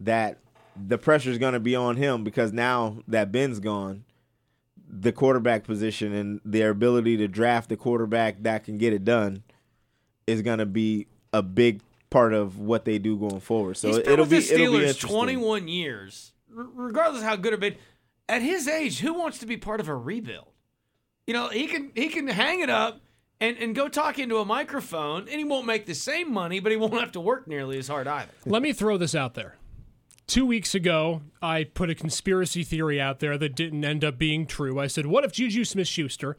that 0.00 0.38
the 0.74 0.96
pressure's 0.96 1.36
going 1.36 1.52
to 1.52 1.60
be 1.60 1.76
on 1.76 1.96
him 1.96 2.24
because 2.24 2.54
now 2.54 3.02
that 3.06 3.30
Ben's 3.30 3.60
gone, 3.60 4.04
the 4.88 5.12
quarterback 5.12 5.64
position 5.64 6.14
and 6.14 6.40
their 6.42 6.70
ability 6.70 7.18
to 7.18 7.28
draft 7.28 7.68
the 7.68 7.76
quarterback 7.76 8.42
that 8.44 8.64
can 8.64 8.78
get 8.78 8.94
it 8.94 9.04
done 9.04 9.42
is 10.26 10.40
going 10.40 10.58
to 10.58 10.66
be 10.66 11.06
a 11.34 11.42
big 11.42 11.82
part 12.08 12.32
of 12.32 12.58
what 12.58 12.86
they 12.86 12.98
do 12.98 13.18
going 13.18 13.40
forward. 13.40 13.76
So 13.76 13.88
He's 13.88 13.98
been 13.98 14.12
it'll 14.14 14.22
with 14.24 14.30
be 14.30 14.40
the 14.40 14.54
it'll 14.54 14.78
be 14.78 14.84
Steelers 14.86 15.00
21 15.00 15.68
years, 15.68 16.32
regardless 16.48 17.20
of 17.20 17.28
how 17.28 17.36
good 17.36 17.52
or 17.52 17.58
bad. 17.58 17.76
At 18.26 18.40
his 18.40 18.66
age, 18.66 19.00
who 19.00 19.12
wants 19.12 19.36
to 19.40 19.46
be 19.46 19.58
part 19.58 19.80
of 19.80 19.88
a 19.88 19.94
rebuild? 19.94 20.48
You 21.26 21.34
know, 21.34 21.48
he 21.48 21.66
can 21.66 21.92
he 21.94 22.08
can 22.08 22.26
hang 22.26 22.60
it 22.60 22.70
up 22.70 23.02
and, 23.40 23.56
and 23.56 23.74
go 23.74 23.88
talk 23.88 24.18
into 24.18 24.38
a 24.38 24.44
microphone, 24.44 25.22
and 25.22 25.38
he 25.38 25.44
won't 25.44 25.66
make 25.66 25.86
the 25.86 25.94
same 25.94 26.32
money, 26.32 26.60
but 26.60 26.70
he 26.70 26.76
won't 26.76 26.94
have 26.94 27.12
to 27.12 27.20
work 27.20 27.48
nearly 27.48 27.78
as 27.78 27.88
hard 27.88 28.06
either. 28.06 28.30
Let 28.44 28.62
me 28.62 28.72
throw 28.72 28.98
this 28.98 29.14
out 29.14 29.34
there. 29.34 29.56
Two 30.26 30.46
weeks 30.46 30.74
ago, 30.74 31.22
I 31.42 31.64
put 31.64 31.90
a 31.90 31.94
conspiracy 31.94 32.62
theory 32.62 33.00
out 33.00 33.18
there 33.18 33.36
that 33.38 33.56
didn't 33.56 33.84
end 33.84 34.04
up 34.04 34.18
being 34.18 34.46
true. 34.46 34.78
I 34.78 34.86
said, 34.86 35.06
What 35.06 35.24
if 35.24 35.32
Juju 35.32 35.64
Smith 35.64 35.88
Schuster 35.88 36.36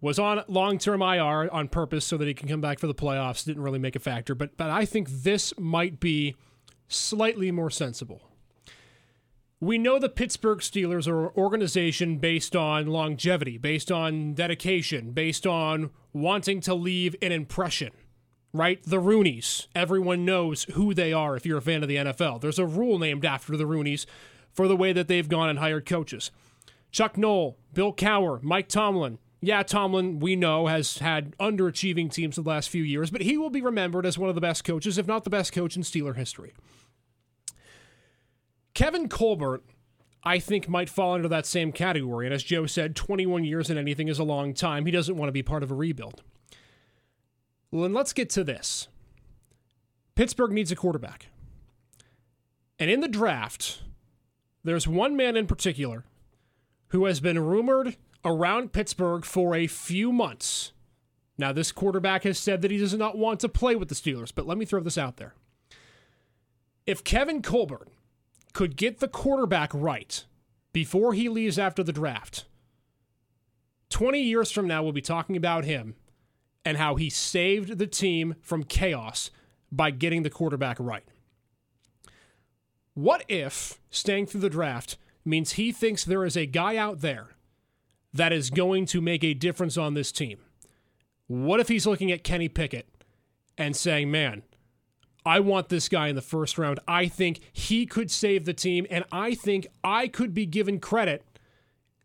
was 0.00 0.18
on 0.18 0.42
long 0.48 0.78
term 0.78 1.02
IR 1.02 1.48
on 1.52 1.68
purpose 1.68 2.04
so 2.04 2.16
that 2.16 2.26
he 2.26 2.34
can 2.34 2.48
come 2.48 2.60
back 2.60 2.80
for 2.80 2.88
the 2.88 2.94
playoffs? 2.94 3.44
Didn't 3.44 3.62
really 3.62 3.78
make 3.78 3.94
a 3.94 4.00
factor, 4.00 4.34
but, 4.34 4.56
but 4.56 4.70
I 4.70 4.84
think 4.86 5.08
this 5.08 5.56
might 5.56 6.00
be 6.00 6.34
slightly 6.88 7.52
more 7.52 7.70
sensible. 7.70 8.22
We 9.60 9.78
know 9.78 10.00
the 10.00 10.08
Pittsburgh 10.08 10.58
Steelers 10.58 11.06
are 11.06 11.26
an 11.26 11.32
organization 11.36 12.18
based 12.18 12.56
on 12.56 12.88
longevity, 12.88 13.58
based 13.58 13.92
on 13.92 14.34
dedication, 14.34 15.12
based 15.12 15.46
on 15.46 15.92
wanting 16.12 16.60
to 16.62 16.74
leave 16.74 17.16
an 17.22 17.32
impression 17.32 17.90
right? 18.52 18.82
The 18.82 19.00
Rooneys. 19.00 19.66
Everyone 19.74 20.24
knows 20.24 20.64
who 20.72 20.94
they 20.94 21.12
are 21.12 21.36
if 21.36 21.46
you're 21.46 21.58
a 21.58 21.62
fan 21.62 21.82
of 21.82 21.88
the 21.88 21.96
NFL. 21.96 22.40
There's 22.40 22.58
a 22.58 22.66
rule 22.66 22.98
named 22.98 23.24
after 23.24 23.56
the 23.56 23.64
Rooneys 23.64 24.06
for 24.52 24.68
the 24.68 24.76
way 24.76 24.92
that 24.92 25.08
they've 25.08 25.28
gone 25.28 25.48
and 25.48 25.58
hired 25.58 25.86
coaches. 25.86 26.30
Chuck 26.90 27.16
Noll, 27.16 27.56
Bill 27.72 27.92
Cowher, 27.92 28.42
Mike 28.42 28.68
Tomlin. 28.68 29.18
Yeah, 29.40 29.62
Tomlin, 29.62 30.20
we 30.20 30.36
know, 30.36 30.66
has 30.66 30.98
had 30.98 31.36
underachieving 31.38 32.12
teams 32.12 32.36
the 32.36 32.42
last 32.42 32.68
few 32.68 32.82
years, 32.82 33.10
but 33.10 33.22
he 33.22 33.36
will 33.36 33.50
be 33.50 33.62
remembered 33.62 34.06
as 34.06 34.18
one 34.18 34.28
of 34.28 34.34
the 34.34 34.40
best 34.40 34.62
coaches, 34.62 34.98
if 34.98 35.06
not 35.06 35.24
the 35.24 35.30
best 35.30 35.52
coach 35.52 35.74
in 35.74 35.82
Steeler 35.82 36.14
history. 36.14 36.52
Kevin 38.74 39.08
Colbert, 39.08 39.62
I 40.24 40.38
think, 40.38 40.68
might 40.68 40.88
fall 40.88 41.14
into 41.14 41.28
that 41.28 41.46
same 41.46 41.72
category. 41.72 42.26
And 42.26 42.34
as 42.34 42.42
Joe 42.42 42.66
said, 42.66 42.94
21 42.94 43.44
years 43.44 43.70
in 43.70 43.78
anything 43.78 44.08
is 44.08 44.18
a 44.18 44.24
long 44.24 44.54
time. 44.54 44.86
He 44.86 44.92
doesn't 44.92 45.16
want 45.16 45.28
to 45.28 45.32
be 45.32 45.42
part 45.42 45.62
of 45.62 45.70
a 45.70 45.74
rebuild. 45.74 46.22
Well, 47.70 47.82
then 47.82 47.92
let's 47.92 48.12
get 48.12 48.30
to 48.30 48.44
this. 48.44 48.88
Pittsburgh 50.14 50.52
needs 50.52 50.70
a 50.70 50.76
quarterback. 50.76 51.28
And 52.78 52.90
in 52.90 53.00
the 53.00 53.08
draft, 53.08 53.82
there's 54.62 54.86
one 54.86 55.16
man 55.16 55.36
in 55.36 55.46
particular 55.46 56.04
who 56.88 57.06
has 57.06 57.20
been 57.20 57.38
rumored 57.38 57.96
around 58.24 58.72
Pittsburgh 58.72 59.24
for 59.24 59.54
a 59.54 59.66
few 59.66 60.12
months. 60.12 60.72
Now, 61.38 61.52
this 61.52 61.72
quarterback 61.72 62.24
has 62.24 62.38
said 62.38 62.62
that 62.62 62.70
he 62.70 62.78
does 62.78 62.94
not 62.94 63.16
want 63.16 63.40
to 63.40 63.48
play 63.48 63.74
with 63.74 63.88
the 63.88 63.94
Steelers, 63.94 64.32
but 64.34 64.46
let 64.46 64.58
me 64.58 64.64
throw 64.64 64.80
this 64.80 64.98
out 64.98 65.16
there. 65.16 65.34
If 66.86 67.02
Kevin 67.02 67.42
Colbert 67.42 67.88
could 68.52 68.76
get 68.76 69.00
the 69.00 69.08
quarterback 69.08 69.70
right 69.72 70.24
before 70.72 71.14
he 71.14 71.28
leaves 71.28 71.58
after 71.58 71.82
the 71.82 71.92
draft, 71.92 72.44
20 73.90 74.20
years 74.20 74.50
from 74.50 74.66
now, 74.66 74.82
we'll 74.82 74.92
be 74.92 75.02
talking 75.02 75.36
about 75.36 75.64
him 75.64 75.94
and 76.64 76.78
how 76.78 76.94
he 76.94 77.10
saved 77.10 77.78
the 77.78 77.86
team 77.86 78.34
from 78.40 78.64
chaos 78.64 79.30
by 79.70 79.90
getting 79.90 80.22
the 80.22 80.30
quarterback 80.30 80.76
right. 80.80 81.04
What 82.94 83.24
if 83.28 83.80
staying 83.90 84.26
through 84.26 84.40
the 84.42 84.50
draft 84.50 84.96
means 85.24 85.52
he 85.52 85.72
thinks 85.72 86.04
there 86.04 86.24
is 86.24 86.36
a 86.36 86.46
guy 86.46 86.76
out 86.76 87.00
there 87.00 87.28
that 88.12 88.32
is 88.32 88.50
going 88.50 88.86
to 88.86 89.00
make 89.00 89.24
a 89.24 89.34
difference 89.34 89.76
on 89.76 89.94
this 89.94 90.12
team? 90.12 90.38
What 91.26 91.60
if 91.60 91.68
he's 91.68 91.86
looking 91.86 92.12
at 92.12 92.24
Kenny 92.24 92.48
Pickett 92.48 92.86
and 93.56 93.74
saying, 93.74 94.10
man, 94.10 94.42
I 95.24 95.40
want 95.40 95.68
this 95.68 95.88
guy 95.88 96.08
in 96.08 96.16
the 96.16 96.22
first 96.22 96.58
round. 96.58 96.80
I 96.88 97.06
think 97.06 97.40
he 97.52 97.86
could 97.86 98.10
save 98.10 98.44
the 98.44 98.54
team, 98.54 98.86
and 98.90 99.04
I 99.12 99.34
think 99.34 99.66
I 99.84 100.08
could 100.08 100.34
be 100.34 100.46
given 100.46 100.80
credit 100.80 101.24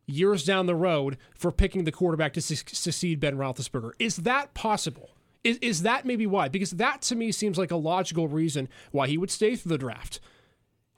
years 0.05 0.45
down 0.45 0.65
the 0.65 0.75
road 0.75 1.17
for 1.35 1.51
picking 1.51 1.83
the 1.83 1.91
quarterback 1.91 2.33
to 2.33 2.41
su- 2.41 2.55
succeed 2.55 3.19
Ben 3.19 3.37
Roethlisberger. 3.37 3.91
Is 3.99 4.17
that 4.17 4.53
possible? 4.53 5.11
Is, 5.43 5.57
is 5.57 5.81
that 5.83 6.05
maybe 6.05 6.25
why? 6.25 6.47
Because 6.47 6.71
that 6.71 7.01
to 7.03 7.15
me 7.15 7.31
seems 7.31 7.57
like 7.57 7.71
a 7.71 7.75
logical 7.75 8.27
reason 8.27 8.69
why 8.91 9.07
he 9.07 9.17
would 9.17 9.31
stay 9.31 9.55
through 9.55 9.71
the 9.71 9.77
draft. 9.77 10.19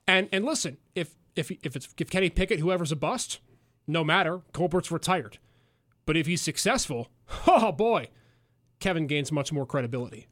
And 0.08 0.28
and 0.32 0.46
listen, 0.46 0.78
if 0.96 1.16
if 1.36 1.52
if 1.52 1.76
it's 1.76 1.90
if 1.98 2.10
Kenny 2.10 2.30
Pickett, 2.30 2.60
whoever's 2.60 2.92
a 2.92 2.96
bust, 2.96 3.40
no 3.88 4.04
matter, 4.04 4.42
Colbert's 4.54 4.92
retired. 4.92 5.38
But 6.06 6.18
if 6.18 6.26
he's 6.26 6.42
successful, 6.42 7.10
oh 7.48 7.72
boy, 7.72 8.08
Kevin 8.80 9.08
gains 9.08 9.32
much 9.32 9.52
more 9.52 9.66
credibility. 9.66 10.28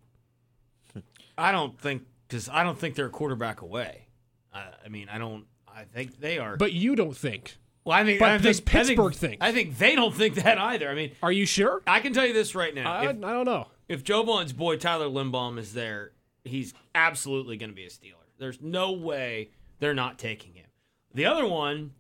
I 1.38 1.51
don't 1.51 1.79
think 1.79 2.03
because 2.27 2.50
I 2.50 2.63
don't 2.63 2.77
think 2.77 2.96
they're 2.96 3.08
a 3.08 3.10
quarterback 3.12 3.62
away. 3.62 4.08
I, 4.53 4.65
I 4.86 4.89
mean, 4.89 5.08
I 5.10 5.17
don't. 5.17 5.46
I 5.67 5.84
think 5.84 6.20
they 6.20 6.39
are. 6.39 6.58
But 6.58 6.74
you 6.74 6.96
don't 6.96 7.15
think. 7.15 7.58
well, 7.86 7.98
I 7.98 8.03
mean, 8.03 8.17
but 8.20 8.29
I 8.29 8.38
does 8.38 8.60
think, 8.60 8.70
I 8.75 8.84
think- 8.84 8.88
Pittsburgh 9.00 9.13
think? 9.13 9.38
I 9.41 9.51
think 9.51 9.77
they 9.77 9.96
don't 9.96 10.13
think 10.15 10.36
that 10.36 10.58
either. 10.58 10.89
I 10.89 10.96
mean, 10.96 11.12
Are 11.22 11.32
you 11.32 11.46
sure? 11.46 11.82
I 11.86 12.00
can 12.00 12.13
tell 12.13 12.25
you 12.25 12.34
this 12.34 12.56
right 12.56 12.74
now. 12.74 12.91
I, 12.91 13.10
I 13.10 13.13
don't 13.13 13.46
know. 13.46 13.67
if 13.88 14.03
Jovan's 14.03 14.53
boy 14.53 14.77
Tyler 14.77 15.06
Linderbaum 15.08 15.60
is 15.60 15.74
there, 15.74 16.12
he's 16.44 16.74
absolutely 16.96 17.58
going 17.58 17.70
to 17.70 17.75
be 17.75 17.86
a 17.86 17.89
Steeler. 17.89 18.13
There's 18.39 18.62
no 18.62 18.91
way 18.91 19.51
they're 19.79 19.94
not 19.94 20.17
taking 20.17 20.53
him. 20.53 20.65
The 21.13 21.25
other 21.25 21.46
one, 21.48 21.91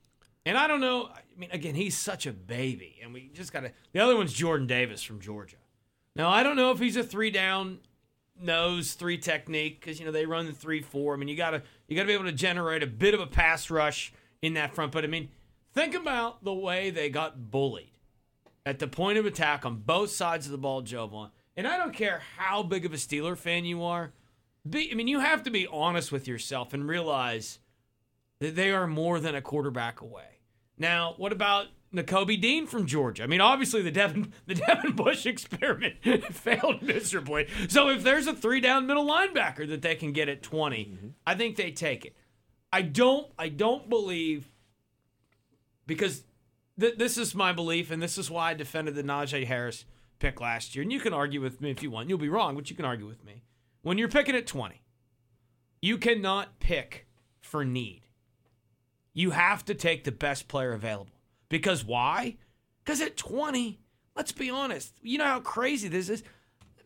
and 0.45 0.57
I 0.57 0.67
don't 0.67 0.81
know. 0.81 1.05
I 1.13 1.19
mean, 1.37 1.49
again, 1.51 1.75
he's 1.75 1.95
such 1.97 2.25
a 2.25 2.31
baby, 2.33 2.99
and 3.03 3.13
we 3.13 3.29
just 3.33 3.53
got 3.53 3.59
to. 3.61 3.71
The 3.93 3.99
other 3.99 4.15
one's 4.15 4.33
Jordan 4.33 4.65
Davis 4.67 5.03
from 5.03 5.19
Georgia. 5.19 5.57
Now, 6.15 6.29
I 6.29 6.41
don't 6.41 6.55
know 6.55 6.71
if 6.71 6.79
he's 6.79 6.95
a 6.97 7.03
three 7.03 7.29
down 7.29 7.77
nose 8.41 8.93
three 8.93 9.17
technique 9.17 9.79
because 9.79 9.99
you 9.99 10.05
know 10.05 10.11
they 10.11 10.25
run 10.25 10.45
the 10.45 10.53
three 10.53 10.81
four. 10.81 11.13
I 11.13 11.17
mean, 11.17 11.27
you 11.27 11.35
gotta 11.35 11.63
you 11.87 11.95
gotta 11.95 12.07
be 12.07 12.13
able 12.13 12.25
to 12.25 12.31
generate 12.31 12.83
a 12.83 12.87
bit 12.87 13.13
of 13.13 13.19
a 13.19 13.27
pass 13.27 13.69
rush 13.69 14.13
in 14.41 14.53
that 14.53 14.73
front. 14.73 14.91
But 14.91 15.03
I 15.03 15.07
mean, 15.07 15.29
think 15.73 15.95
about 15.95 16.43
the 16.43 16.53
way 16.53 16.89
they 16.89 17.09
got 17.09 17.51
bullied 17.51 17.91
at 18.65 18.79
the 18.79 18.87
point 18.87 19.17
of 19.17 19.25
attack 19.25 19.65
on 19.65 19.77
both 19.77 20.11
sides 20.11 20.45
of 20.45 20.51
the 20.51 20.57
ball, 20.57 20.81
Jovan. 20.81 21.29
And 21.55 21.67
I 21.67 21.77
don't 21.77 21.93
care 21.93 22.21
how 22.37 22.61
big 22.63 22.85
of 22.85 22.93
a 22.93 22.97
Steeler 22.97 23.37
fan 23.37 23.65
you 23.65 23.83
are. 23.83 24.13
Be, 24.69 24.91
I 24.91 24.95
mean, 24.95 25.07
you 25.07 25.21
have 25.21 25.43
to 25.43 25.49
be 25.49 25.65
honest 25.65 26.11
with 26.11 26.27
yourself 26.27 26.73
and 26.73 26.87
realize 26.87 27.59
that 28.39 28.55
they 28.55 28.71
are 28.71 28.85
more 28.85 29.19
than 29.19 29.35
a 29.35 29.41
quarterback 29.41 30.01
away. 30.01 30.41
Now, 30.77 31.15
what 31.17 31.31
about 31.31 31.67
Nakobe 31.93 32.39
Dean 32.39 32.67
from 32.67 32.85
Georgia? 32.85 33.23
I 33.23 33.27
mean, 33.27 33.41
obviously 33.41 33.81
the 33.81 33.91
Devin 33.91 34.33
the 34.45 34.55
Devin 34.55 34.93
Bush 34.93 35.25
experiment 35.25 35.95
failed 36.31 36.81
miserably. 36.81 37.47
So 37.67 37.89
if 37.89 38.03
there's 38.03 38.27
a 38.27 38.33
three 38.33 38.61
down 38.61 38.87
middle 38.87 39.07
linebacker 39.07 39.67
that 39.69 39.81
they 39.81 39.95
can 39.95 40.11
get 40.11 40.29
at 40.29 40.43
20, 40.43 41.13
I 41.25 41.35
think 41.35 41.55
they 41.55 41.71
take 41.71 42.05
it. 42.05 42.15
I 42.71 42.81
don't 42.81 43.27
I 43.37 43.49
don't 43.49 43.89
believe 43.89 44.49
because 45.85 46.23
th- 46.79 46.97
this 46.97 47.17
is 47.17 47.33
my 47.33 47.53
belief, 47.53 47.91
and 47.91 48.01
this 48.01 48.17
is 48.17 48.29
why 48.29 48.51
I 48.51 48.53
defended 48.53 48.95
the 48.95 49.03
Najee 49.03 49.45
Harris 49.45 49.85
pick 50.19 50.41
last 50.41 50.75
year. 50.75 50.83
And 50.83 50.91
you 50.91 50.99
can 50.99 51.13
argue 51.13 51.41
with 51.41 51.61
me 51.61 51.71
if 51.71 51.81
you 51.81 51.91
want. 51.91 52.09
You'll 52.09 52.17
be 52.17 52.29
wrong, 52.29 52.55
but 52.55 52.69
you 52.69 52.75
can 52.75 52.85
argue 52.85 53.07
with 53.07 53.23
me. 53.23 53.43
When 53.81 53.97
you're 53.97 54.09
picking 54.09 54.35
at 54.35 54.47
20, 54.47 54.81
you 55.81 55.97
cannot 55.97 56.59
pick 56.59 57.07
for 57.39 57.63
need. 57.63 58.03
You 59.13 59.31
have 59.31 59.65
to 59.65 59.73
take 59.73 60.03
the 60.03 60.11
best 60.11 60.47
player 60.47 60.73
available. 60.73 61.16
Because 61.49 61.83
why? 61.83 62.37
Because 62.83 63.01
at 63.01 63.17
20, 63.17 63.79
let's 64.15 64.31
be 64.31 64.49
honest, 64.49 64.93
you 65.01 65.17
know 65.17 65.25
how 65.25 65.39
crazy 65.39 65.87
this 65.87 66.09
is? 66.09 66.23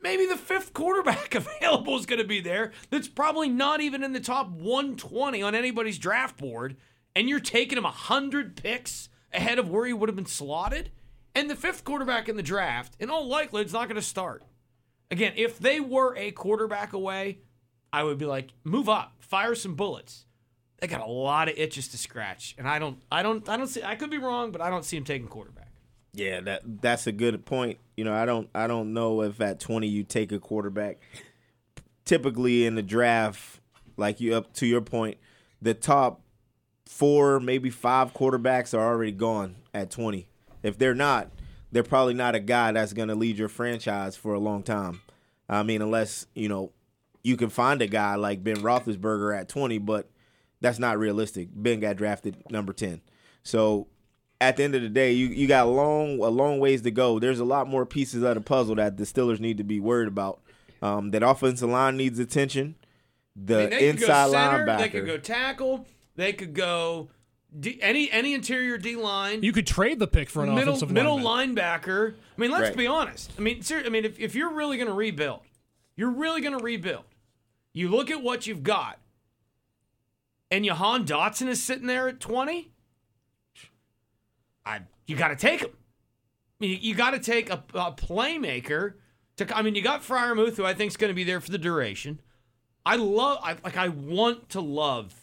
Maybe 0.01 0.25
the 0.25 0.37
fifth 0.37 0.73
quarterback 0.73 1.35
available 1.61 1.97
is 1.97 2.05
going 2.05 2.21
to 2.21 2.27
be 2.27 2.41
there 2.41 2.71
that's 2.89 3.07
probably 3.07 3.49
not 3.49 3.81
even 3.81 4.03
in 4.03 4.13
the 4.13 4.19
top 4.19 4.49
120 4.49 5.41
on 5.41 5.55
anybody's 5.55 5.99
draft 5.99 6.37
board, 6.37 6.75
and 7.15 7.29
you're 7.29 7.39
taking 7.39 7.77
him 7.77 7.83
100 7.83 8.55
picks 8.55 9.09
ahead 9.33 9.59
of 9.59 9.69
where 9.69 9.85
he 9.85 9.93
would 9.93 10.09
have 10.09 10.15
been 10.15 10.25
slotted? 10.25 10.91
And 11.33 11.49
the 11.49 11.55
fifth 11.55 11.83
quarterback 11.83 12.27
in 12.27 12.35
the 12.35 12.43
draft, 12.43 12.95
in 12.99 13.09
all 13.09 13.27
likelihood, 13.27 13.67
is 13.67 13.73
not 13.73 13.87
going 13.87 13.95
to 13.95 14.01
start. 14.01 14.43
Again, 15.09 15.33
if 15.35 15.59
they 15.59 15.79
were 15.79 16.15
a 16.17 16.31
quarterback 16.31 16.93
away, 16.93 17.39
I 17.93 18.03
would 18.03 18.17
be 18.17 18.25
like, 18.25 18.53
move 18.63 18.89
up, 18.89 19.13
fire 19.19 19.55
some 19.55 19.75
bullets. 19.75 20.25
They 20.81 20.87
got 20.87 21.01
a 21.01 21.11
lot 21.11 21.47
of 21.47 21.57
itches 21.57 21.87
to 21.89 21.97
scratch, 21.97 22.55
and 22.57 22.67
I 22.67 22.79
don't, 22.79 22.97
I 23.11 23.21
don't, 23.21 23.47
I 23.47 23.55
don't 23.55 23.67
see. 23.67 23.83
I 23.83 23.95
could 23.95 24.09
be 24.09 24.17
wrong, 24.17 24.51
but 24.51 24.61
I 24.61 24.69
don't 24.71 24.83
see 24.83 24.97
him 24.97 25.03
taking 25.03 25.27
quarterback. 25.27 25.69
Yeah, 26.13 26.41
that 26.41 26.81
that's 26.81 27.07
a 27.07 27.11
good 27.11 27.45
point. 27.45 27.77
You 27.95 28.03
know, 28.03 28.13
I 28.13 28.25
don't 28.25 28.49
I 28.53 28.67
don't 28.67 28.93
know 28.93 29.21
if 29.21 29.39
at 29.39 29.59
20 29.59 29.87
you 29.87 30.03
take 30.03 30.31
a 30.31 30.39
quarterback. 30.39 30.99
Typically 32.03 32.65
in 32.65 32.75
the 32.75 32.81
draft, 32.81 33.61
like 33.95 34.19
you 34.19 34.35
up 34.35 34.51
to 34.55 34.65
your 34.65 34.81
point, 34.81 35.17
the 35.61 35.73
top 35.73 36.21
4, 36.87 37.39
maybe 37.39 37.69
5 37.69 38.13
quarterbacks 38.13 38.77
are 38.77 38.85
already 38.85 39.13
gone 39.13 39.55
at 39.73 39.91
20. 39.91 40.27
If 40.63 40.77
they're 40.77 40.95
not, 40.95 41.29
they're 41.71 41.83
probably 41.83 42.13
not 42.13 42.35
a 42.35 42.39
guy 42.39 42.73
that's 42.73 42.91
going 42.91 43.07
to 43.07 43.15
lead 43.15 43.37
your 43.37 43.47
franchise 43.47 44.17
for 44.17 44.33
a 44.33 44.39
long 44.39 44.63
time. 44.63 45.01
I 45.47 45.63
mean, 45.63 45.81
unless, 45.81 46.27
you 46.33 46.49
know, 46.49 46.71
you 47.23 47.37
can 47.37 47.49
find 47.49 47.81
a 47.81 47.87
guy 47.87 48.15
like 48.15 48.43
Ben 48.43 48.57
Roethlisberger 48.57 49.39
at 49.39 49.47
20, 49.47 49.77
but 49.77 50.09
that's 50.61 50.79
not 50.79 50.97
realistic. 50.99 51.49
Ben 51.53 51.79
got 51.79 51.97
drafted 51.97 52.37
number 52.49 52.71
10. 52.73 53.01
So 53.43 53.87
at 54.39 54.57
the 54.57 54.63
end 54.63 54.75
of 54.75 54.81
the 54.81 54.89
day, 54.89 55.11
you, 55.11 55.27
you 55.27 55.47
got 55.47 55.65
a 55.67 55.69
long 55.69 56.19
a 56.19 56.29
long 56.29 56.59
ways 56.59 56.81
to 56.83 56.91
go. 56.91 57.19
There's 57.19 57.39
a 57.39 57.45
lot 57.45 57.67
more 57.67 57.85
pieces 57.85 58.23
of 58.23 58.35
the 58.35 58.41
puzzle 58.41 58.75
that 58.75 58.97
the 58.97 59.03
Steelers 59.03 59.39
need 59.39 59.57
to 59.57 59.63
be 59.63 59.79
worried 59.79 60.07
about. 60.07 60.41
Um, 60.81 61.11
that 61.11 61.21
offensive 61.23 61.69
line 61.69 61.97
needs 61.97 62.17
attention. 62.19 62.75
The 63.35 63.55
I 63.55 63.59
mean, 63.61 63.69
they 63.69 63.77
could 63.91 63.99
go 63.99 64.05
inside 64.05 64.31
center, 64.31 64.65
linebacker. 64.65 64.77
They 64.79 64.89
could 64.89 65.05
go 65.05 65.17
tackle. 65.17 65.85
They 66.15 66.33
could 66.33 66.53
go 66.53 67.09
D, 67.57 67.77
any 67.81 68.09
any 68.11 68.33
interior 68.33 68.77
D 68.77 68.95
line. 68.95 69.43
You 69.43 69.51
could 69.53 69.67
trade 69.67 69.99
the 69.99 70.07
pick 70.07 70.29
for 70.29 70.43
an 70.43 70.55
middle 70.55 70.73
offensive 70.73 70.91
middle 70.91 71.21
lineman. 71.21 71.55
linebacker. 71.55 72.13
I 72.37 72.41
mean, 72.41 72.49
let's 72.51 72.69
Right. 72.69 72.77
be 72.77 72.87
honest. 72.87 73.31
I 73.37 73.41
mean, 73.41 73.61
ser- 73.61 73.83
I 73.85 73.89
mean, 73.89 74.05
if, 74.05 74.19
if 74.19 74.33
you're 74.35 74.51
really 74.53 74.77
going 74.77 74.87
to 74.89 74.93
rebuild, 74.93 75.41
you're 75.95 76.09
really 76.11 76.41
going 76.41 76.57
to 76.57 76.63
rebuild. 76.63 77.03
You 77.73 77.89
look 77.89 78.09
at 78.09 78.21
what 78.23 78.47
you've 78.47 78.63
got, 78.63 78.99
and 80.51 80.65
Jahan 80.65 81.05
Dotson 81.05 81.47
is 81.47 81.63
sitting 81.63 81.87
there 81.87 82.07
at 82.07 82.19
twenty. 82.19 82.71
I 84.65 84.81
you 85.07 85.15
got 85.15 85.29
to 85.29 85.35
take 85.35 85.61
him. 85.61 85.69
I 85.71 86.65
mean, 86.65 86.79
you 86.81 86.93
got 86.93 87.11
to 87.11 87.19
take 87.19 87.49
a, 87.49 87.63
a 87.73 87.91
playmaker. 87.91 88.93
To 89.37 89.57
I 89.57 89.61
mean, 89.63 89.73
you 89.75 89.81
got 89.81 90.01
Freiermuth, 90.01 90.57
who 90.57 90.65
I 90.65 90.73
think 90.73 90.91
is 90.91 90.97
going 90.97 91.09
to 91.09 91.15
be 91.15 91.23
there 91.23 91.41
for 91.41 91.49
the 91.49 91.57
duration. 91.57 92.21
I 92.85 92.95
love, 92.95 93.39
I, 93.43 93.55
like, 93.63 93.77
I 93.77 93.89
want 93.89 94.49
to 94.49 94.61
love 94.61 95.13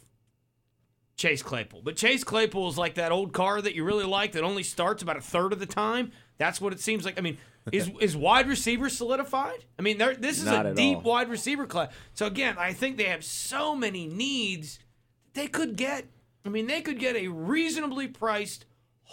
Chase 1.17 1.43
Claypool. 1.43 1.83
But 1.83 1.97
Chase 1.97 2.23
Claypool 2.23 2.69
is 2.69 2.79
like 2.79 2.95
that 2.95 3.11
old 3.11 3.33
car 3.33 3.61
that 3.61 3.75
you 3.75 3.85
really 3.85 4.05
like 4.05 4.33
that 4.33 4.45
only 4.45 4.63
starts 4.63 5.03
about 5.03 5.17
a 5.17 5.21
third 5.21 5.53
of 5.53 5.59
the 5.59 5.67
time. 5.67 6.13
That's 6.39 6.61
what 6.61 6.73
it 6.73 6.81
seems 6.81 7.05
like. 7.05 7.19
I 7.19 7.21
mean, 7.21 7.39
is 7.73 7.91
is 8.01 8.17
wide 8.17 8.49
receiver 8.49 8.89
solidified? 8.89 9.65
I 9.79 9.83
mean, 9.83 9.99
this 9.99 10.39
is 10.39 10.45
Not 10.45 10.67
a 10.67 10.75
deep 10.75 10.99
all. 10.99 11.03
wide 11.03 11.29
receiver 11.29 11.67
class. 11.67 11.93
So 12.15 12.27
again, 12.27 12.57
I 12.59 12.73
think 12.73 12.97
they 12.97 13.05
have 13.05 13.25
so 13.25 13.75
many 13.75 14.07
needs. 14.07 14.79
They 15.39 15.47
could 15.47 15.77
get. 15.77 16.05
I 16.45 16.49
mean, 16.49 16.67
they 16.67 16.81
could 16.81 16.99
get 16.99 17.15
a 17.15 17.29
reasonably 17.29 18.09
priced 18.09 18.65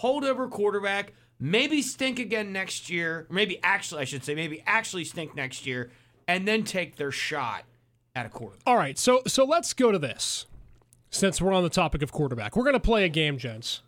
holdover 0.01 0.49
quarterback. 0.49 1.13
Maybe 1.39 1.83
stink 1.83 2.17
again 2.17 2.51
next 2.51 2.89
year. 2.89 3.27
Maybe 3.29 3.59
actually, 3.61 4.01
I 4.01 4.05
should 4.05 4.23
say, 4.23 4.33
maybe 4.33 4.63
actually 4.65 5.03
stink 5.03 5.35
next 5.35 5.67
year, 5.67 5.91
and 6.27 6.47
then 6.47 6.63
take 6.63 6.95
their 6.95 7.11
shot 7.11 7.65
at 8.15 8.25
a 8.25 8.29
quarterback. 8.29 8.63
All 8.65 8.75
right, 8.75 8.97
so 8.97 9.21
so 9.27 9.45
let's 9.45 9.71
go 9.73 9.91
to 9.91 9.99
this. 9.99 10.47
Since 11.11 11.39
we're 11.39 11.53
on 11.53 11.61
the 11.61 11.69
topic 11.69 12.01
of 12.01 12.11
quarterback, 12.11 12.55
we're 12.55 12.63
going 12.63 12.73
to 12.73 12.79
play 12.79 13.05
a 13.05 13.09
game, 13.09 13.37
gents. 13.37 13.83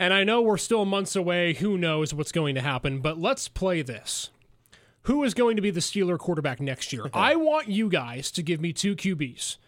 And 0.00 0.14
I 0.14 0.24
know 0.24 0.40
we're 0.40 0.56
still 0.56 0.86
months 0.86 1.14
away. 1.14 1.52
Who 1.52 1.76
knows 1.76 2.14
what's 2.14 2.32
going 2.32 2.54
to 2.54 2.62
happen? 2.62 3.00
But 3.00 3.18
let's 3.18 3.46
play 3.46 3.82
this. 3.82 4.30
Who 5.02 5.22
is 5.22 5.34
going 5.34 5.56
to 5.56 5.62
be 5.62 5.70
the 5.70 5.80
Steeler 5.80 6.18
quarterback 6.18 6.62
next 6.62 6.94
year? 6.94 7.10
I 7.12 7.36
want 7.36 7.68
you 7.68 7.90
guys 7.90 8.30
to 8.30 8.42
give 8.42 8.58
me 8.58 8.72
two 8.72 8.96
QBs. 8.96 9.58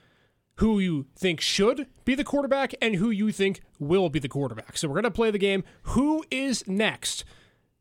Who 0.57 0.79
you 0.79 1.07
think 1.17 1.41
should 1.41 1.89
be 2.05 2.15
the 2.15 2.25
quarterback 2.25 2.75
and 2.81 2.97
who 2.97 3.11
you 3.11 3.33
think 3.33 3.61
will 3.79 4.09
be 4.09 4.19
the 4.19 4.29
quarterback. 4.29 4.77
So 4.77 4.89
we're 4.89 4.95
going 4.95 5.05
to 5.05 5.11
play 5.11 5.31
the 5.31 5.39
game. 5.39 5.65
Who 5.83 6.25
is 6.31 6.67
next? 6.69 7.25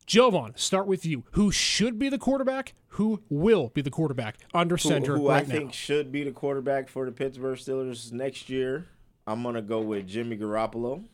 Jovan, 0.05 0.53
start 0.55 0.87
with 0.87 1.05
you. 1.05 1.23
Who 1.31 1.51
should 1.51 1.97
be 1.97 2.09
the 2.09 2.17
quarterback? 2.17 2.73
Who 2.89 3.21
will 3.29 3.69
be 3.69 3.81
the 3.81 3.89
quarterback 3.89 4.37
under 4.53 4.75
who, 4.75 4.89
center 4.89 5.17
who 5.17 5.29
right 5.29 5.43
I 5.43 5.45
think 5.45 5.73
should 5.73 6.11
be 6.11 6.23
the 6.23 6.31
quarterback 6.31 6.89
for 6.89 7.05
the 7.05 7.11
Pittsburgh 7.11 7.57
Steelers 7.57 8.11
next 8.11 8.49
year. 8.49 8.87
I'm 9.25 9.41
gonna 9.43 9.61
go 9.61 9.79
with 9.79 10.07
Jimmy 10.07 10.37
Garoppolo. 10.37 11.05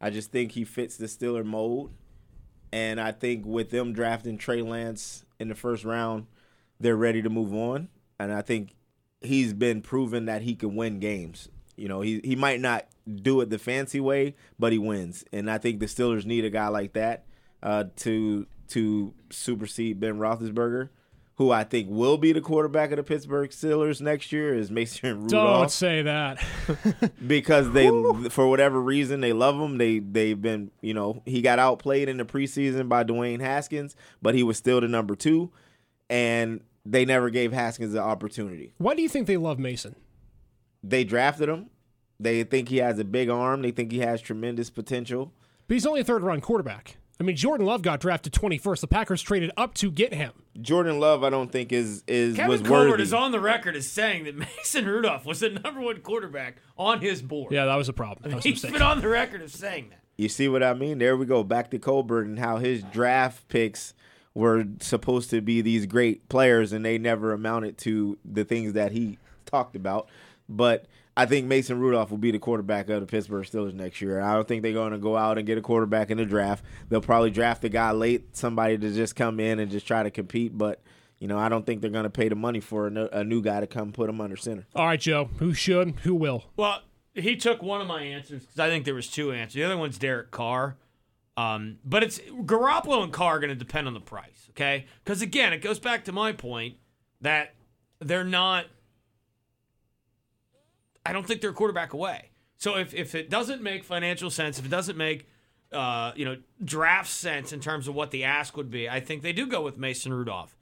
I 0.00 0.10
just 0.10 0.32
think 0.32 0.52
he 0.52 0.64
fits 0.64 0.96
the 0.96 1.06
Steeler 1.06 1.44
mold, 1.44 1.92
and 2.72 3.00
I 3.00 3.12
think 3.12 3.46
with 3.46 3.70
them 3.70 3.92
drafting 3.92 4.36
Trey 4.36 4.60
Lance 4.60 5.24
in 5.38 5.48
the 5.48 5.54
first 5.54 5.84
round, 5.84 6.26
they're 6.80 6.96
ready 6.96 7.22
to 7.22 7.30
move 7.30 7.54
on. 7.54 7.88
And 8.18 8.32
I 8.32 8.42
think 8.42 8.74
he's 9.24 9.52
been 9.52 9.82
proven 9.82 10.26
that 10.26 10.42
he 10.42 10.54
can 10.54 10.76
win 10.76 10.98
games. 10.98 11.48
You 11.76 11.88
know, 11.88 12.00
he 12.00 12.20
he 12.22 12.36
might 12.36 12.60
not 12.60 12.86
do 13.14 13.40
it 13.40 13.50
the 13.50 13.58
fancy 13.58 14.00
way, 14.00 14.36
but 14.58 14.72
he 14.72 14.78
wins. 14.78 15.24
And 15.32 15.50
I 15.50 15.58
think 15.58 15.80
the 15.80 15.86
Steelers 15.86 16.24
need 16.24 16.44
a 16.44 16.50
guy 16.50 16.68
like 16.68 16.92
that 16.94 17.24
uh, 17.62 17.84
to 17.96 18.46
to 18.68 19.12
supersede 19.30 20.00
Ben 20.00 20.18
Roethlisberger, 20.18 20.90
who 21.36 21.50
I 21.50 21.64
think 21.64 21.88
will 21.90 22.18
be 22.18 22.32
the 22.32 22.40
quarterback 22.40 22.90
of 22.90 22.96
the 22.96 23.02
Pittsburgh 23.02 23.50
Steelers 23.50 24.00
next 24.00 24.32
year. 24.32 24.54
Is 24.54 24.70
Mason 24.70 25.22
Rudolph? 25.22 25.60
Don't 25.60 25.70
say 25.70 26.02
that. 26.02 26.42
because 27.26 27.72
they 27.72 27.88
for 28.28 28.48
whatever 28.48 28.80
reason 28.80 29.20
they 29.20 29.32
love 29.32 29.56
him. 29.56 29.78
They 29.78 29.98
they've 29.98 30.40
been 30.40 30.70
you 30.80 30.94
know 30.94 31.22
he 31.24 31.42
got 31.42 31.58
outplayed 31.58 32.08
in 32.08 32.18
the 32.18 32.24
preseason 32.24 32.88
by 32.88 33.04
Dwayne 33.04 33.40
Haskins, 33.40 33.96
but 34.20 34.34
he 34.34 34.42
was 34.42 34.56
still 34.56 34.80
the 34.80 34.88
number 34.88 35.14
two, 35.16 35.50
and 36.10 36.60
they 36.84 37.04
never 37.04 37.30
gave 37.30 37.52
Haskins 37.52 37.92
the 37.92 38.00
opportunity. 38.02 38.72
Why 38.78 38.94
do 38.94 39.02
you 39.02 39.08
think 39.08 39.26
they 39.26 39.36
love 39.36 39.58
Mason? 39.58 39.96
They 40.82 41.04
drafted 41.04 41.48
him. 41.48 41.70
They 42.18 42.42
think 42.44 42.68
he 42.68 42.78
has 42.78 42.98
a 42.98 43.04
big 43.04 43.28
arm. 43.28 43.62
They 43.62 43.70
think 43.70 43.92
he 43.92 43.98
has 44.00 44.20
tremendous 44.20 44.70
potential. 44.70 45.32
But 45.68 45.74
he's 45.74 45.86
only 45.86 46.00
a 46.00 46.04
third 46.04 46.22
round 46.22 46.42
quarterback. 46.42 46.96
I 47.20 47.24
mean, 47.24 47.36
Jordan 47.36 47.66
Love 47.66 47.82
got 47.82 48.00
drafted 48.00 48.32
21st. 48.32 48.80
The 48.80 48.86
Packers 48.88 49.22
traded 49.22 49.52
up 49.56 49.74
to 49.74 49.92
get 49.92 50.12
him. 50.12 50.32
Jordan 50.60 50.98
Love, 50.98 51.22
I 51.22 51.30
don't 51.30 51.52
think 51.52 51.70
is 51.72 52.02
is 52.08 52.34
Kevin 52.34 52.50
was 52.50 52.60
Colbert 52.62 52.90
worthy. 52.90 53.02
is 53.04 53.12
on 53.14 53.30
the 53.30 53.38
record 53.38 53.76
as 53.76 53.86
saying 53.88 54.24
that 54.24 54.34
Mason 54.58 54.86
Rudolph 54.86 55.24
was 55.24 55.38
the 55.40 55.50
number 55.50 55.80
one 55.80 56.00
quarterback 56.00 56.56
on 56.76 57.00
his 57.00 57.22
board. 57.22 57.52
Yeah, 57.52 57.66
that 57.66 57.76
was 57.76 57.88
a 57.88 57.92
problem. 57.92 58.28
That 58.28 58.36
was 58.36 58.44
a 58.44 58.48
He's 58.48 58.56
mistake. 58.56 58.72
been 58.72 58.82
on 58.82 59.00
the 59.00 59.08
record 59.08 59.40
of 59.42 59.52
saying 59.52 59.90
that. 59.90 60.00
You 60.16 60.28
see 60.28 60.48
what 60.48 60.62
I 60.64 60.74
mean? 60.74 60.98
There 60.98 61.16
we 61.16 61.26
go. 61.26 61.44
Back 61.44 61.70
to 61.70 61.78
Colbert 61.78 62.22
and 62.22 62.38
how 62.40 62.56
his 62.56 62.82
draft 62.82 63.48
picks 63.48 63.94
were 64.34 64.64
supposed 64.80 65.30
to 65.30 65.40
be 65.40 65.60
these 65.60 65.86
great 65.86 66.28
players 66.28 66.72
and 66.72 66.84
they 66.84 66.98
never 66.98 67.32
amounted 67.32 67.78
to 67.78 68.18
the 68.24 68.44
things 68.44 68.72
that 68.72 68.92
he 68.92 69.18
talked 69.46 69.76
about. 69.76 70.08
But 70.48 70.86
I 71.16 71.26
think 71.26 71.46
Mason 71.46 71.78
Rudolph 71.78 72.10
will 72.10 72.18
be 72.18 72.30
the 72.30 72.38
quarterback 72.38 72.88
of 72.88 73.00
the 73.00 73.06
Pittsburgh 73.06 73.44
Steelers 73.44 73.74
next 73.74 74.00
year. 74.00 74.20
I 74.20 74.34
don't 74.34 74.48
think 74.48 74.62
they're 74.62 74.72
going 74.72 74.92
to 74.92 74.98
go 74.98 75.16
out 75.16 75.36
and 75.36 75.46
get 75.46 75.58
a 75.58 75.62
quarterback 75.62 76.10
in 76.10 76.16
the 76.18 76.24
draft. 76.24 76.64
They'll 76.88 77.02
probably 77.02 77.30
draft 77.30 77.64
a 77.64 77.68
guy 77.68 77.90
late, 77.90 78.34
somebody 78.36 78.78
to 78.78 78.92
just 78.92 79.14
come 79.14 79.38
in 79.38 79.58
and 79.58 79.70
just 79.70 79.86
try 79.86 80.02
to 80.02 80.10
compete. 80.10 80.56
But, 80.56 80.80
you 81.18 81.28
know, 81.28 81.38
I 81.38 81.50
don't 81.50 81.66
think 81.66 81.82
they're 81.82 81.90
going 81.90 82.04
to 82.04 82.10
pay 82.10 82.28
the 82.28 82.34
money 82.34 82.60
for 82.60 82.86
a, 82.86 83.08
a 83.18 83.24
new 83.24 83.42
guy 83.42 83.60
to 83.60 83.66
come 83.66 83.92
put 83.92 84.08
him 84.08 84.20
under 84.20 84.36
center. 84.36 84.66
All 84.74 84.86
right, 84.86 85.00
Joe. 85.00 85.28
Who 85.38 85.52
should? 85.52 86.00
Who 86.02 86.14
will? 86.14 86.44
Well, 86.56 86.80
he 87.14 87.36
took 87.36 87.62
one 87.62 87.82
of 87.82 87.86
my 87.86 88.02
answers 88.02 88.40
because 88.40 88.58
I 88.58 88.68
think 88.68 88.86
there 88.86 88.94
was 88.94 89.08
two 89.08 89.32
answers. 89.32 89.54
The 89.54 89.64
other 89.64 89.76
one's 89.76 89.98
Derek 89.98 90.30
Carr. 90.30 90.76
Um, 91.36 91.78
but 91.84 92.02
it's 92.02 92.18
Garoppolo 92.18 93.02
and 93.02 93.12
Carr 93.12 93.36
are 93.36 93.40
going 93.40 93.50
to 93.50 93.56
depend 93.56 93.86
on 93.86 93.94
the 93.94 94.00
price, 94.00 94.48
okay? 94.50 94.86
Because 95.02 95.22
again, 95.22 95.52
it 95.52 95.62
goes 95.62 95.78
back 95.78 96.04
to 96.04 96.12
my 96.12 96.32
point 96.32 96.76
that 97.20 97.54
they're 98.00 98.24
not. 98.24 98.66
I 101.04 101.12
don't 101.12 101.26
think 101.26 101.40
they're 101.40 101.50
a 101.50 101.54
quarterback 101.54 101.94
away. 101.94 102.30
So 102.58 102.76
if 102.76 102.94
if 102.94 103.14
it 103.14 103.30
doesn't 103.30 103.62
make 103.62 103.82
financial 103.82 104.30
sense, 104.30 104.58
if 104.58 104.66
it 104.66 104.70
doesn't 104.70 104.96
make 104.96 105.26
uh, 105.72 106.12
you 106.14 106.24
know 106.24 106.36
draft 106.62 107.10
sense 107.10 107.52
in 107.52 107.60
terms 107.60 107.88
of 107.88 107.94
what 107.94 108.10
the 108.10 108.24
ask 108.24 108.56
would 108.56 108.70
be, 108.70 108.88
I 108.88 109.00
think 109.00 109.22
they 109.22 109.32
do 109.32 109.46
go 109.46 109.62
with 109.62 109.78
Mason 109.78 110.12
Rudolph. 110.12 110.56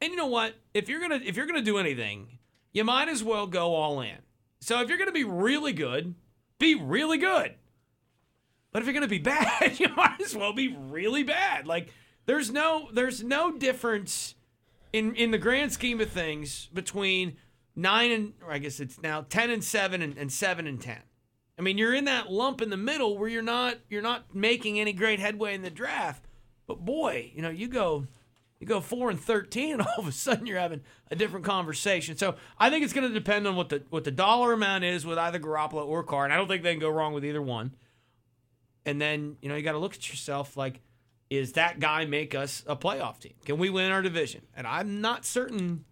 And 0.00 0.10
you 0.10 0.16
know 0.16 0.26
what? 0.26 0.54
If 0.74 0.88
you're 0.88 1.00
gonna 1.00 1.20
if 1.24 1.36
you're 1.36 1.46
gonna 1.46 1.62
do 1.62 1.78
anything, 1.78 2.38
you 2.72 2.84
might 2.84 3.08
as 3.08 3.24
well 3.24 3.46
go 3.46 3.74
all 3.74 4.00
in. 4.00 4.18
So 4.60 4.80
if 4.80 4.88
you're 4.88 4.98
gonna 4.98 5.12
be 5.12 5.24
really 5.24 5.72
good, 5.72 6.14
be 6.58 6.74
really 6.74 7.18
good. 7.18 7.54
But 8.74 8.82
if 8.82 8.86
you're 8.86 8.94
gonna 8.94 9.06
be 9.06 9.18
bad, 9.20 9.78
you 9.78 9.88
might 9.96 10.20
as 10.20 10.36
well 10.36 10.52
be 10.52 10.76
really 10.76 11.22
bad. 11.22 11.66
Like 11.66 11.94
there's 12.26 12.50
no 12.50 12.88
there's 12.92 13.22
no 13.22 13.56
difference 13.56 14.34
in 14.92 15.14
in 15.14 15.30
the 15.30 15.38
grand 15.38 15.72
scheme 15.72 16.00
of 16.00 16.10
things 16.10 16.68
between 16.74 17.36
nine 17.76 18.10
and 18.10 18.32
or 18.44 18.52
I 18.52 18.58
guess 18.58 18.80
it's 18.80 19.00
now 19.00 19.24
ten 19.28 19.48
and 19.48 19.62
seven 19.62 20.02
and, 20.02 20.18
and 20.18 20.30
seven 20.30 20.66
and 20.66 20.82
ten. 20.82 21.00
I 21.56 21.62
mean, 21.62 21.78
you're 21.78 21.94
in 21.94 22.06
that 22.06 22.32
lump 22.32 22.60
in 22.60 22.70
the 22.70 22.76
middle 22.76 23.16
where 23.16 23.28
you're 23.28 23.42
not 23.42 23.78
you're 23.88 24.02
not 24.02 24.34
making 24.34 24.80
any 24.80 24.92
great 24.92 25.20
headway 25.20 25.54
in 25.54 25.62
the 25.62 25.70
draft. 25.70 26.26
But 26.66 26.84
boy, 26.84 27.30
you 27.32 27.42
know, 27.42 27.50
you 27.50 27.68
go 27.68 28.08
you 28.58 28.66
go 28.66 28.80
four 28.80 29.08
and 29.08 29.20
thirteen, 29.20 29.72
and 29.74 29.82
all 29.82 29.98
of 29.98 30.08
a 30.08 30.12
sudden 30.12 30.46
you're 30.46 30.58
having 30.58 30.80
a 31.12 31.14
different 31.14 31.46
conversation. 31.46 32.16
So 32.16 32.34
I 32.58 32.70
think 32.70 32.82
it's 32.82 32.92
going 32.92 33.06
to 33.06 33.14
depend 33.14 33.46
on 33.46 33.54
what 33.54 33.68
the 33.68 33.84
what 33.90 34.02
the 34.02 34.10
dollar 34.10 34.52
amount 34.52 34.82
is 34.82 35.06
with 35.06 35.16
either 35.16 35.38
Garoppolo 35.38 35.86
or 35.86 36.02
Carr, 36.02 36.24
and 36.24 36.32
I 36.32 36.36
don't 36.36 36.48
think 36.48 36.64
they 36.64 36.72
can 36.72 36.80
go 36.80 36.90
wrong 36.90 37.12
with 37.12 37.24
either 37.24 37.40
one. 37.40 37.76
And 38.86 39.00
then 39.00 39.36
you 39.40 39.48
know 39.48 39.56
you 39.56 39.62
got 39.62 39.72
to 39.72 39.78
look 39.78 39.94
at 39.94 40.08
yourself 40.08 40.56
like, 40.56 40.80
is 41.30 41.52
that 41.52 41.80
guy 41.80 42.04
make 42.04 42.34
us 42.34 42.62
a 42.66 42.76
playoff 42.76 43.18
team? 43.18 43.34
Can 43.44 43.58
we 43.58 43.70
win 43.70 43.90
our 43.90 44.02
division? 44.02 44.42
And 44.56 44.66
I'm 44.66 45.00
not 45.00 45.24
certain. 45.24 45.84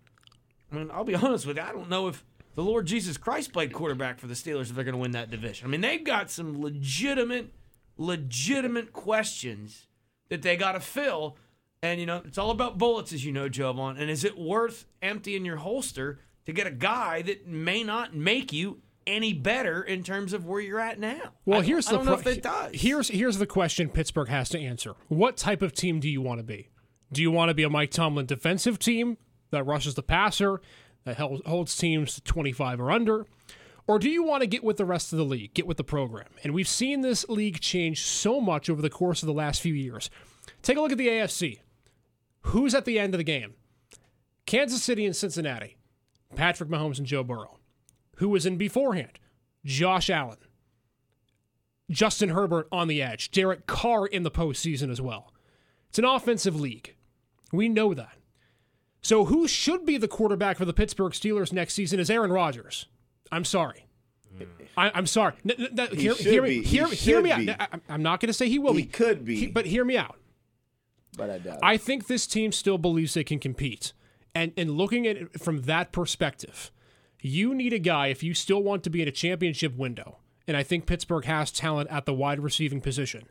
I 0.71 0.77
mean, 0.77 0.91
I'll 0.93 1.05
be 1.05 1.15
honest 1.15 1.47
with 1.47 1.57
you. 1.57 1.63
I 1.63 1.73
don't 1.73 1.91
know 1.91 2.09
if 2.09 2.25
the 2.55 2.63
Lord 2.63 2.87
Jesus 2.87 3.17
Christ 3.17 3.53
played 3.53 3.73
quarterback 3.73 4.19
for 4.19 4.27
the 4.27 4.35
Steelers 4.35 4.69
if 4.69 4.75
they're 4.75 4.85
going 4.85 4.95
to 4.95 5.01
win 5.01 5.13
that 5.13 5.31
division. 5.31 5.67
I 5.67 5.71
mean, 5.71 5.81
they've 5.81 6.05
got 6.05 6.31
some 6.31 6.61
legitimate, 6.61 7.53
legitimate 7.97 8.93
questions 8.93 9.87
that 10.29 10.43
they 10.43 10.57
got 10.57 10.73
to 10.73 10.81
fill. 10.81 11.37
And, 11.83 11.99
you 11.99 12.07
know, 12.07 12.23
it's 12.25 12.39
all 12.39 12.51
about 12.51 12.79
bullets, 12.79 13.13
as 13.13 13.25
you 13.25 13.33
know, 13.33 13.49
Jovan. 13.49 13.97
And 13.97 14.11
is 14.11 14.25
it 14.25 14.39
worth 14.39 14.87
emptying 15.01 15.45
your 15.45 15.57
holster 15.57 16.21
to 16.47 16.53
get 16.53 16.67
a 16.67 16.71
guy 16.71 17.23
that 17.23 17.47
may 17.47 17.83
not 17.83 18.15
make 18.15 18.53
you 18.53 18.81
any 19.07 19.33
better 19.33 19.83
in 19.83 20.03
terms 20.03 20.33
of 20.33 20.47
where 20.47 20.61
you're 20.61 20.81
at 20.81 20.99
now? 20.99 21.33
Well, 21.45 21.61
I 21.61 21.65
here's 21.65 21.89
I 21.89 21.93
the 21.93 21.97
don't 21.99 22.07
know 22.07 22.13
pro- 22.17 22.31
if 22.33 22.39
it 22.39 22.43
does. 22.43 22.71
Here's 22.75 23.09
here's 23.09 23.39
the 23.39 23.47
question 23.47 23.89
Pittsburgh 23.89 24.29
has 24.29 24.49
to 24.51 24.61
answer. 24.61 24.95
What 25.09 25.37
type 25.37 25.63
of 25.63 25.73
team 25.73 26.01
do 26.01 26.09
you 26.09 26.21
want 26.21 26.39
to 26.39 26.45
be? 26.45 26.69
Do 27.13 27.21
you 27.23 27.31
want 27.31 27.51
to 27.51 27.55
be 27.55 27.63
a 27.63 27.71
Mike 27.71 27.91
Tomlin 27.91 28.27
defensive 28.27 28.79
team 28.79 29.19
that 29.51 29.65
rushes 29.65 29.95
the 29.95 30.03
passer, 30.03 30.61
that 31.05 31.19
holds 31.19 31.77
teams 31.77 32.15
to 32.15 32.23
25 32.23 32.81
or 32.81 32.91
under? 32.91 33.27
Or 33.87 33.99
do 33.99 34.09
you 34.09 34.23
want 34.23 34.43
to 34.43 34.47
get 34.47 34.63
with 34.65 34.77
the 34.77 34.85
rest 34.85 35.13
of 35.13 35.19
the 35.19 35.25
league, 35.25 35.55
get 35.55 35.67
with 35.67 35.77
the 35.77 35.85
program? 35.85 36.29
And 36.45 36.55
we've 36.55 36.69
seen 36.69 37.01
this 37.01 37.29
league 37.29 37.61
change 37.61 38.03
so 38.03 38.41
much 38.41 38.71
over 38.71 38.81
the 38.81 38.89
course 38.89 39.23
of 39.23 39.27
the 39.27 39.33
last 39.33 39.61
few 39.61 39.75
years. 39.75 40.09
Take 40.63 40.77
a 40.77 40.81
look 40.81 40.93
at 40.93 40.99
the 40.99 41.09
AFC. 41.09 41.59
Who's 42.43 42.75
at 42.75 42.85
the 42.85 42.99
end 42.99 43.13
of 43.15 43.19
the 43.19 43.25
game? 43.25 43.55
Kansas 44.47 44.83
City 44.83 45.05
and 45.05 45.15
Cincinnati. 45.15 45.77
Patrick 46.35 46.71
Mahomes 46.71 46.99
and 46.99 47.07
Joe 47.07 47.25
Burrow. 47.25 47.59
Who 48.17 48.29
was 48.29 48.47
in 48.47 48.57
beforehand? 48.57 49.19
Josh 49.65 50.11
Allen. 50.11 50.39
Justin 51.91 52.31
Herbert 52.31 52.69
on 52.73 52.89
the 52.89 53.03
edge. 53.03 53.31
Derek 53.31 53.67
Carr 53.67 54.07
in 54.07 54.23
the 54.23 54.31
postseason 54.31 54.91
as 54.91 55.01
well. 55.01 55.33
It's 55.89 55.99
an 55.99 56.05
offensive 56.05 56.59
league. 56.59 56.95
We 57.53 57.69
know 57.69 57.93
that. 57.95 58.13
So, 59.03 59.25
who 59.25 59.49
should 59.49 59.85
be 59.85 59.99
the 59.99 60.09
quarterback 60.09 60.57
for 60.57 60.65
the 60.65 60.73
Pittsburgh 60.73 61.13
Steelers 61.13 61.53
next 61.53 61.75
season 61.75 61.99
is 61.99 62.09
Aaron 62.09 62.31
Rodgers. 62.33 62.87
I'm 63.33 63.45
sorry. 63.45 63.87
I, 64.77 64.97
am 64.99 65.07
sorry. 65.07 65.35
N- 65.45 65.57
n- 65.59 65.79
n- 65.79 65.97
hear, 65.97 66.15
should 66.15 66.25
hear 66.27 66.43
be. 66.43 66.49
me, 66.49 66.55
He 66.65 66.77
hear, 66.79 66.87
hear 66.87 67.21
me 67.21 67.35
be. 67.35 67.51
out. 67.51 67.61
I, 67.61 67.81
I'm 67.91 68.03
not 68.03 68.21
going 68.21 68.29
to 68.29 68.33
say 68.33 68.49
he 68.49 68.59
will 68.59 68.73
He 68.73 68.83
be. 68.83 68.89
could 68.89 69.25
be. 69.25 69.37
He- 69.37 69.47
but 69.49 69.67
hear 69.67 69.85
me 69.85 69.97
out. 69.99 70.17
but 71.19 71.29
I 71.31 71.39
doubt. 71.39 71.59
I 71.63 71.77
think 71.77 72.07
this 72.07 72.27
team 72.27 72.53
still 72.53 72.79
believes 72.79 73.13
they 73.15 73.25
can 73.25 73.39
compete. 73.39 73.93
And 74.35 74.53
and 74.57 74.71
looking 74.71 75.07
at 75.07 75.17
it 75.19 75.41
from 75.43 75.63
that 75.63 75.93
perspective, 75.93 76.71
you 77.23 77.55
need 77.55 77.73
a 77.73 77.79
guy 77.79 78.09
if 78.09 78.23
you 78.23 78.35
still 78.35 78.63
want 78.63 78.83
to 78.83 78.91
be 78.91 79.01
in 79.01 79.09
a 79.09 79.13
championship 79.13 79.77
window. 79.77 80.19
And 80.47 80.57
I 80.57 80.65
think 80.65 80.87
Pittsburgh 80.87 81.25
has 81.25 81.53
talent 81.53 81.89
at 81.89 82.05
the 82.05 82.13
wide 82.13 82.41
receiving 82.41 82.81
position. 82.81 83.29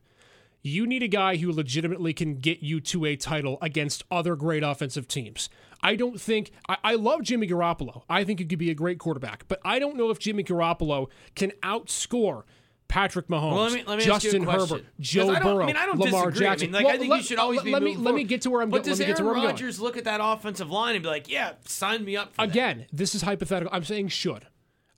You 0.63 0.88
need 0.88 1.04
a 1.04 1.08
guy 1.08 1.36
who 1.38 1.51
legitimately 1.51 2.13
can 2.13 2.36
get 2.36 2.62
you 2.62 2.80
to 2.82 3.06
a 3.06 3.15
title 3.15 3.58
against 3.62 4.04
other 4.10 4.36
great 4.36 4.63
offensive 4.63 5.08
teams. 5.08 5.49
I 5.82 5.95
don't 5.95 6.21
think 6.21 6.51
I, 6.69 6.77
I 6.84 6.95
love 6.95 7.23
Jimmy 7.23 7.47
Garoppolo. 7.47 8.04
I 8.10 8.23
think 8.23 8.39
he 8.39 8.45
could 8.45 8.60
be 8.60 8.69
a 8.69 8.75
great 8.75 8.99
quarterback, 8.99 9.47
but 9.47 9.60
I 9.65 9.80
don't 9.80 9.97
know 9.97 10.10
if 10.10 10.19
Jimmy 10.19 10.43
Garoppolo 10.43 11.08
can 11.36 11.51
outscore 11.63 12.43
Patrick 12.91 13.27
Mahomes, 13.30 13.54
Well, 13.54 13.63
let 13.63 13.73
me- 13.73 13.84
let 13.88 13.97
me 13.99 14.04
ask 14.12 14.23
you 14.25 14.30
a 14.32 14.34
Justin. 14.34 14.43
Herbert, 14.43 14.86
Joe 14.99 15.27
Burrow, 15.39 15.63
I 15.63 15.65
mean, 15.67 15.77
I 15.77 15.86
don't 15.86 15.97
Lamar 15.97 16.25
disagree. 16.30 16.45
I 16.45 16.49
Jackson. 16.51 16.71
mean, 16.71 16.84
like, 16.84 16.93
I 16.93 16.97
think 16.97 17.10
Well, 17.10 17.17
you 17.19 17.23
should 17.23 17.39
always 17.39 17.58
let, 17.60 17.65
be 17.65 17.71
let 17.71 17.82
me 17.84 17.91
moving 17.91 18.04
let 18.04 18.15
me 18.15 18.23
get 18.25 18.41
to 18.41 18.49
where 18.49 18.62
I'm 18.62 18.69
But 18.69 18.77
going. 18.84 18.89
does 18.89 18.99
Let 18.99 19.06
get 19.08 19.15
to 19.15 19.21
Aaron 19.21 19.25
where 19.27 19.36
I'm 19.38 19.41
going. 19.43 19.54
Rodgers 19.56 19.80
look 19.80 19.95
at 19.95 20.04
that 20.04 20.19
offensive 20.21 20.69
line 20.69 20.95
and 20.95 21.04
be 21.04 21.08
like, 21.10 21.30
"Yeah, 21.32 21.54
sign 21.65 22.04
me 22.04 22.17
up"? 22.17 22.34
For 22.34 22.41
that. 22.41 22.49
Again, 22.49 22.86
this 22.91 23.15
is 23.15 23.21
hypothetical. 23.21 23.73
I'm 23.73 23.86
saying 23.86 24.10
should. 24.10 24.47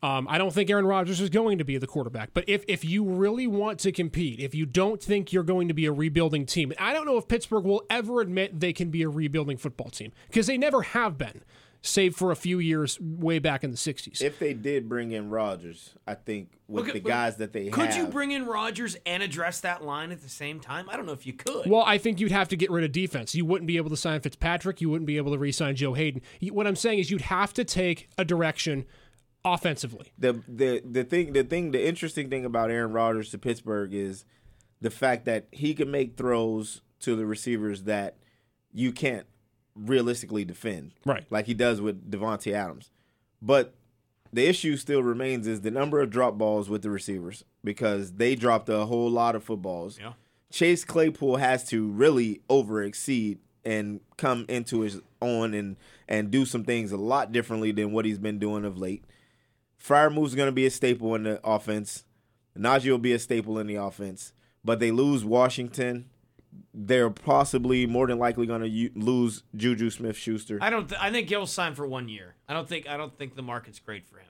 Um, 0.02 0.28
I 0.30 0.38
don't 0.38 0.52
think 0.54 0.70
Aaron 0.70 0.86
Rodgers 0.86 1.22
is 1.22 1.30
going 1.30 1.60
to 1.60 1.64
be 1.64 1.78
the 1.78 1.88
quarterback. 1.88 2.32
But 2.34 2.44
if, 2.46 2.66
if 2.68 2.84
you 2.84 3.06
really 3.06 3.48
want 3.48 3.80
to 3.82 3.92
compete, 3.94 4.42
if 4.42 4.54
you 4.54 4.66
don't 4.66 5.02
think 5.02 5.32
you're 5.32 5.44
going 5.44 5.70
to 5.70 5.74
be 5.74 5.86
a 5.86 5.94
rebuilding 5.94 6.46
team, 6.46 6.74
I 6.78 6.92
don't 6.92 7.06
know 7.06 7.16
if 7.18 7.30
Pittsburgh 7.30 7.64
will 7.64 7.84
ever 7.90 8.20
admit 8.20 8.60
they 8.60 8.74
can 8.74 8.90
be 8.90 9.02
a 9.04 9.08
rebuilding 9.08 9.56
football 9.56 9.90
team 9.90 10.12
because 10.28 10.46
they 10.48 10.58
never 10.58 10.82
have 10.82 11.18
been, 11.18 11.42
save 11.86 12.16
for 12.16 12.32
a 12.32 12.36
few 12.36 12.60
years 12.60 12.98
way 13.00 13.40
back 13.40 13.64
in 13.64 13.70
the 13.70 13.78
60s. 13.78 14.22
if 14.22 14.40
they 14.40 14.54
did 14.54 14.88
bring 14.88 15.12
in 15.12 15.30
Rodgers, 15.30 15.94
I 16.08 16.16
think 16.16 16.58
with 16.68 16.86
Look 16.86 16.94
the 16.94 17.02
guys 17.02 17.36
that 17.38 17.52
they 17.52 17.68
Could 17.68 17.90
have, 17.90 17.98
you 17.98 18.08
bring 18.08 18.32
in 18.32 18.46
Rodgers 18.46 18.96
and 19.06 19.22
address 19.22 19.60
that 19.60 19.84
line 19.84 20.12
at 20.12 20.22
the 20.22 20.30
same 20.30 20.62
time? 20.62 20.90
I 20.90 20.96
don't 20.96 21.06
know 21.06 21.12
if 21.12 21.28
you 21.28 21.34
could. 21.34 21.70
Well, 21.70 21.84
I 21.86 21.98
think 21.98 22.22
you'd 22.22 22.32
have 22.32 22.48
to 22.50 22.56
get 22.56 22.72
rid 22.72 22.86
of 22.86 22.94
defense. 22.94 23.36
You 23.36 23.46
wouldn't 23.46 23.68
be 23.68 23.76
able 23.76 23.90
to 23.90 23.98
sign 23.98 24.22
Fitzpatrick. 24.22 24.80
You 24.80 24.90
wouldn't 24.90 25.08
be 25.08 25.18
able 25.18 25.34
to 25.34 25.38
re-sign 25.38 25.76
Joe 25.76 25.94
Haden. 25.94 26.22
What 26.52 26.68
I'm 26.68 26.78
saying 26.78 27.00
is 27.00 27.12
you'd 27.12 27.22
have 27.22 27.54
to 27.54 27.66
take 27.66 28.10
a 28.18 28.24
direction 28.24 28.86
offensively. 29.46 30.14
the 30.18 30.42
the 30.48 30.82
the 30.90 31.04
thing 31.04 31.34
the 31.34 31.44
thing 31.44 31.72
the 31.72 31.86
interesting 31.86 32.30
thing 32.30 32.46
about 32.46 32.72
Aaron 32.72 32.94
Rodgers 32.94 33.30
to 33.32 33.38
Pittsburgh 33.38 33.94
is 33.94 34.24
the 34.80 34.90
fact 34.90 35.26
that 35.26 35.48
he 35.52 35.74
can 35.74 35.92
make 35.92 36.16
throws 36.16 36.82
to 37.02 37.18
the 37.18 37.26
receivers 37.26 37.84
that 37.84 38.16
you 38.72 38.94
can't 38.94 39.28
realistically 39.76 40.46
defend. 40.46 40.92
Right. 41.06 41.26
Like 41.30 41.46
he 41.46 41.54
does 41.54 41.82
with 41.82 42.10
Davante 42.10 42.54
Adams. 42.54 42.92
But 43.42 43.74
the 44.32 44.46
issue 44.48 44.78
still 44.78 45.04
remains 45.04 45.48
is 45.48 45.62
the 45.62 45.72
number 45.72 46.02
of 46.02 46.10
drop 46.10 46.38
balls 46.38 46.70
with 46.70 46.82
the 46.82 46.90
receivers 46.90 47.44
because 47.64 48.14
they 48.14 48.36
dropped 48.36 48.70
a 48.70 48.86
whole 48.86 49.10
lot 49.10 49.36
of 49.36 49.44
footballs. 49.44 50.00
Yeah. 50.00 50.14
Chase 50.52 50.86
Claypool 50.86 51.38
has 51.38 51.64
to 51.66 51.88
really 51.88 52.42
over 52.50 52.84
exceed 52.84 53.40
and 53.66 54.02
come 54.18 54.46
into 54.50 54.82
his 54.82 55.02
own 55.22 55.54
and 55.54 55.78
and 56.08 56.30
do 56.30 56.46
some 56.46 56.64
things 56.64 56.92
a 56.92 56.98
lot 56.98 57.32
differently 57.32 57.72
than 57.72 57.92
what 57.92 58.06
he's 58.06 58.18
been 58.18 58.40
doing 58.40 58.66
of 58.66 58.78
late. 58.78 59.04
Freiermuth's 59.82 60.36
going 60.36 60.48
to 60.48 60.54
be 60.54 60.66
a 60.66 60.70
staple 60.70 61.16
in 61.16 61.24
the 61.24 61.40
offense. 61.44 62.04
Najee 62.58 62.90
will 62.92 62.98
be 62.98 63.14
a 63.14 63.20
staple 63.20 63.58
in 63.60 63.68
the 63.68 63.76
offense. 63.76 64.34
But 64.64 64.80
they 64.80 64.92
lose 64.92 65.26
Washington. 65.26 66.10
They're 66.74 67.10
possibly 67.12 67.86
more 67.86 68.08
than 68.08 68.18
likely 68.18 68.46
going 68.48 68.62
to 68.62 68.68
u- 68.68 68.92
lose 68.96 69.44
Juju 69.56 69.90
Smith 69.92 70.18
Schuster. 70.18 70.58
I 70.62 70.70
don't. 70.70 70.90
Th- 70.90 71.00
I 71.02 71.12
think 71.12 71.30
he'll 71.30 71.46
sign 71.46 71.76
for 71.76 71.86
one 71.88 72.10
year. 72.10 72.36
I 72.50 72.54
don't 72.54 72.68
think. 72.68 72.88
I 72.90 72.98
don't 72.98 73.16
think 73.18 73.36
the 73.36 73.44
market's 73.44 73.80
great 73.80 74.06
for 74.08 74.18
him. 74.18 74.28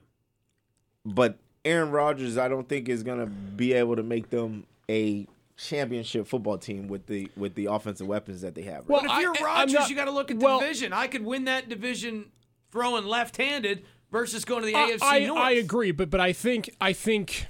But 1.06 1.38
Aaron 1.64 1.90
Rodgers, 1.90 2.36
I 2.38 2.48
don't 2.48 2.68
think 2.68 2.88
is 2.88 3.02
going 3.02 3.18
to 3.20 3.26
be 3.26 3.72
able 3.72 3.96
to 3.96 4.02
make 4.02 4.30
them 4.30 4.66
a 4.90 5.26
championship 5.56 6.26
football 6.26 6.58
team 6.58 6.88
with 6.88 7.06
the 7.06 7.30
with 7.36 7.54
the 7.54 7.66
offensive 7.66 8.06
weapons 8.06 8.42
that 8.42 8.54
they 8.54 8.62
have. 8.62 8.88
Well, 8.88 9.02
if 9.04 9.20
you're 9.20 9.34
I'm 9.38 9.44
Rodgers, 9.44 9.72
not- 9.74 9.90
you 9.90 9.96
got 9.96 10.04
to 10.06 10.10
look 10.10 10.30
at 10.30 10.38
the 10.38 10.44
well- 10.44 10.60
division. 10.60 10.92
I 10.92 11.06
could 11.06 11.24
win 11.24 11.44
that 11.44 11.68
division 11.68 12.26
throwing 12.70 13.04
left-handed 13.06 13.84
versus 14.10 14.44
going 14.44 14.60
to 14.62 14.66
the 14.66 14.74
I- 14.74 14.90
AFC 14.90 14.98
I, 15.02 15.18
North. 15.26 15.40
I 15.40 15.50
agree, 15.52 15.92
but 15.92 16.10
but 16.10 16.20
I 16.20 16.32
think 16.32 16.70
I 16.80 16.92
think 16.92 17.46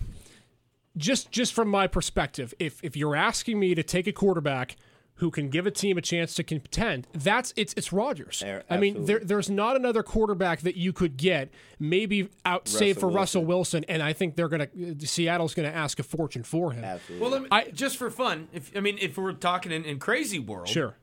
just 0.97 1.31
just 1.31 1.53
from 1.53 1.69
my 1.69 1.87
perspective, 1.87 2.55
if 2.59 2.83
if 2.83 2.97
you're 2.97 3.17
asking 3.17 3.59
me 3.59 3.75
to 3.75 3.83
take 3.83 4.07
a 4.07 4.13
quarterback 4.13 4.77
who 5.19 5.31
can 5.31 5.49
give 5.49 5.65
a 5.65 5.71
team 5.71 5.97
a 5.97 6.01
chance 6.01 6.35
to 6.35 6.43
contend, 6.43 7.07
that's 7.15 7.53
it's 7.57 7.73
it's 7.77 7.93
Rodgers. 7.93 8.43
Yeah, 8.45 8.63
I 8.69 8.79
mean, 8.79 9.05
there, 9.07 9.21
there's 9.21 9.49
not 9.49 9.77
another 9.77 10.03
quarterback 10.03 10.63
that 10.63 10.77
you 10.77 10.93
could 10.93 11.17
get, 11.17 11.51
maybe 11.79 12.29
out 12.45 12.67
save 12.67 12.97
for 12.99 13.07
Russell 13.07 13.17
Russell 13.19 13.45
Wilson, 13.45 13.85
and 13.89 14.03
I 14.03 14.13
think 14.13 14.35
they're 14.35 14.49
gonna 14.49 14.69
Seattle's 15.01 15.55
gonna 15.55 15.69
ask 15.69 15.99
a 16.01 16.03
fortune 16.03 16.43
for 16.43 16.73
him. 16.73 16.83
Absolutely. 16.85 17.23
Well, 17.23 17.31
let 17.31 17.43
me, 17.43 17.49
I- 17.53 17.71
just 17.71 17.97
for 17.97 18.11
fun, 18.11 18.49
if 18.53 18.77
I 18.77 18.81
mean, 18.81 18.99
if 19.01 19.17
we're 19.17 19.33
talking 19.33 19.71
in, 19.73 19.85
in 19.85 19.99
crazy 19.99 20.39
world, 20.39 20.69
Sure. 20.69 20.97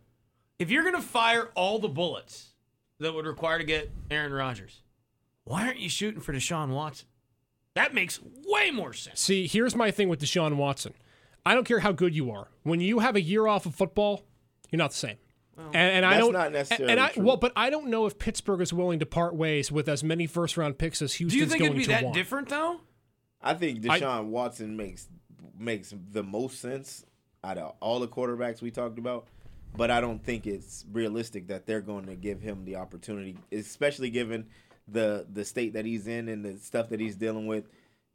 If 0.59 0.69
you're 0.69 0.83
going 0.83 0.93
to 0.93 1.01
fire 1.01 1.49
all 1.55 1.79
the 1.79 1.87
bullets 1.87 2.49
that 2.99 3.15
would 3.15 3.25
require 3.25 3.57
to 3.57 3.63
get 3.63 3.89
Aaron 4.11 4.31
Rodgers, 4.31 4.81
why 5.43 5.65
aren't 5.65 5.79
you 5.79 5.89
shooting 5.89 6.21
for 6.21 6.33
Deshaun 6.33 6.69
Watson? 6.69 7.07
That 7.75 7.93
makes 7.93 8.19
way 8.45 8.71
more 8.71 8.93
sense. 8.93 9.19
See, 9.19 9.47
here's 9.47 9.75
my 9.75 9.91
thing 9.91 10.09
with 10.09 10.19
Deshaun 10.19 10.57
Watson. 10.57 10.93
I 11.45 11.55
don't 11.55 11.63
care 11.63 11.79
how 11.79 11.91
good 11.91 12.15
you 12.15 12.31
are. 12.31 12.49
When 12.63 12.81
you 12.81 12.99
have 12.99 13.15
a 13.15 13.21
year 13.21 13.47
off 13.47 13.65
of 13.65 13.73
football, 13.73 14.23
you're 14.69 14.77
not 14.77 14.91
the 14.91 14.97
same. 14.97 15.17
and, 15.57 15.75
and 15.75 16.05
I 16.05 16.17
don't. 16.17 16.33
not 16.33 16.51
necessarily 16.51 16.91
and 16.91 16.99
I, 16.99 17.09
true. 17.09 17.23
Well, 17.23 17.37
but 17.37 17.53
I 17.55 17.69
don't 17.69 17.87
know 17.87 18.05
if 18.05 18.19
Pittsburgh 18.19 18.61
is 18.61 18.73
willing 18.73 18.99
to 18.99 19.05
part 19.05 19.35
ways 19.35 19.71
with 19.71 19.87
as 19.87 20.03
many 20.03 20.27
first 20.27 20.57
round 20.57 20.77
picks 20.77 21.01
as 21.01 21.13
Houston. 21.15 21.37
Do 21.37 21.43
you 21.43 21.49
think 21.49 21.63
it'd 21.63 21.77
be 21.77 21.85
that 21.85 22.03
want. 22.03 22.15
different 22.15 22.49
though? 22.49 22.81
I 23.41 23.53
think 23.53 23.81
Deshaun 23.81 24.27
Watson 24.27 24.77
makes 24.77 25.07
makes 25.57 25.93
the 26.11 26.23
most 26.23 26.59
sense 26.59 27.05
out 27.43 27.57
of 27.57 27.75
all 27.79 27.99
the 27.99 28.07
quarterbacks 28.07 28.61
we 28.61 28.71
talked 28.71 28.99
about. 28.99 29.27
But 29.75 29.89
I 29.89 30.01
don't 30.01 30.23
think 30.23 30.47
it's 30.47 30.85
realistic 30.91 31.47
that 31.47 31.65
they're 31.65 31.81
going 31.81 32.05
to 32.07 32.15
give 32.15 32.41
him 32.41 32.65
the 32.65 32.75
opportunity, 32.75 33.37
especially 33.53 34.09
given 34.09 34.47
the 34.91 35.25
the 35.31 35.45
state 35.45 35.73
that 35.73 35.85
he's 35.85 36.07
in 36.07 36.29
and 36.29 36.43
the 36.43 36.57
stuff 36.57 36.89
that 36.89 36.99
he's 36.99 37.15
dealing 37.15 37.47
with. 37.47 37.65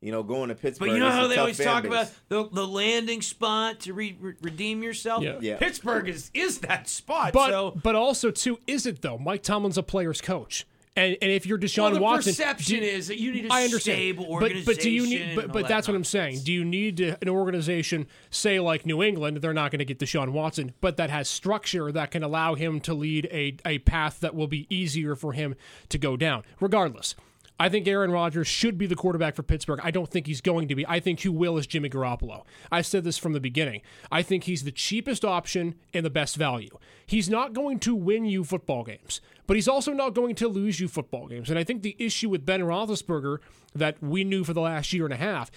You 0.03 0.13
know, 0.13 0.23
going 0.23 0.51
to 0.51 0.55
Pittsburgh. 0.55 0.89
But 0.89 0.95
you 0.95 1.01
know 1.01 1.11
how 1.11 1.27
they 1.27 1.39
always 1.39 1.59
talk 1.59 1.83
base. 1.83 1.91
about 1.91 2.11
the, 2.29 2.49
the 2.53 2.67
landing 2.67 3.23
spot 3.23 3.81
to 3.81 3.95
re- 3.95 4.17
re- 4.21 4.35
redeem 4.43 4.83
yourself. 4.83 5.25
Yeah. 5.25 5.39
Yeah. 5.41 5.57
Pittsburgh 5.57 6.09
is 6.09 6.31
is 6.35 6.59
that 6.61 6.87
spot. 6.87 7.33
But 7.33 7.49
so 7.49 7.79
but 7.83 7.95
also 7.95 8.31
too, 8.31 8.59
is 8.67 8.85
it 8.85 9.01
though? 9.01 9.17
Mike 9.17 9.43
Tomlin's 9.43 9.79
a 9.79 9.83
player's 9.83 10.21
coach, 10.21 10.67
and 10.97 11.17
and 11.21 11.31
if 11.31 11.47
you're 11.47 11.59
Deshaun 11.59 11.83
well, 11.83 11.95
the 11.95 12.01
Watson, 12.01 12.33
perception 12.33 12.81
do- 12.81 12.87
is 12.87 13.09
that 13.09 13.19
you 13.19 13.33
need 13.33 13.47
a 13.47 13.53
I 13.53 13.65
understand. 13.65 13.97
stable 13.99 14.25
but, 14.25 14.33
organization. 14.33 14.65
but 14.75 14.81
do 14.83 14.91
you 14.91 15.07
need? 15.07 15.37
But, 15.37 15.49
but 15.49 15.63
that 15.63 15.69
that's 15.69 15.89
what 15.89 15.95
I'm 15.95 16.05
saying. 16.05 16.41
Do 16.45 16.53
you 16.53 16.65
need 16.65 16.97
to, 16.99 17.17
an 17.23 17.29
organization, 17.29 18.07
say 18.31 18.59
like 18.61 18.87
New 18.87 19.03
England? 19.03 19.39
They're 19.39 19.53
not 19.55 19.71
going 19.71 19.79
to 19.81 19.85
get 19.85 19.99
Deshaun 19.99 20.31
Watson, 20.31 20.73
but 20.81 20.97
that 20.97 21.11
has 21.11 21.29
structure 21.29 21.93
that 21.93 22.11
can 22.11 22.23
allow 22.23 22.55
him 22.55 22.81
to 22.81 22.95
lead 22.95 23.29
a 23.31 23.57
a 23.65 23.79
path 23.81 24.21
that 24.21 24.35
will 24.35 24.49
be 24.49 24.67
easier 24.75 25.15
for 25.15 25.33
him 25.33 25.55
to 25.91 25.99
go 25.99 26.17
down. 26.17 26.43
Regardless, 26.61 27.15
I 27.59 27.69
think 27.71 27.89
Aaron 27.89 28.11
Rodgers 28.11 28.47
should 28.47 28.77
be 28.77 28.87
the 28.87 28.95
quarterback 28.95 29.35
for 29.35 29.43
Pittsburgh. 29.43 29.81
I 29.83 29.91
don't 29.91 30.11
think 30.11 30.27
he's 30.27 30.43
going 30.43 30.69
to 30.69 30.75
be. 30.75 30.87
I 30.87 31.01
think 31.01 31.21
who 31.21 31.33
will 31.33 31.57
is 31.57 31.67
Jimmy 31.67 31.89
Garoppolo. 31.89 32.45
I 32.71 32.83
said 32.83 33.05
this 33.05 33.17
from 33.17 33.33
the 33.33 33.41
beginning. 33.41 33.81
I 34.13 34.23
think 34.23 34.45
he's 34.45 34.65
the 34.65 34.73
cheapest 34.73 35.25
option 35.25 35.77
and 35.95 36.05
the 36.05 36.11
best 36.11 36.37
value. 36.37 36.77
He's 37.07 37.31
not 37.31 37.55
going 37.55 37.79
to 37.81 37.95
win 37.95 38.27
you 38.27 38.45
football 38.45 38.85
games, 38.85 39.23
but 39.47 39.57
he's 39.57 39.69
also 39.69 39.93
not 39.93 40.15
going 40.15 40.35
to 40.37 40.49
lose 40.49 40.81
you 40.81 40.89
football 40.89 41.29
games. 41.29 41.49
And 41.49 41.59
I 41.59 41.65
think 41.65 41.83
the 41.83 41.97
issue 41.99 42.29
with 42.29 42.45
Ben 42.45 42.61
Roethlisberger 42.61 43.39
that 43.75 44.03
we 44.03 44.23
knew 44.23 44.45
for 44.45 44.53
the 44.53 44.61
last 44.61 44.93
year 44.93 45.05
and 45.05 45.15
a 45.15 45.19
half, 45.19 45.51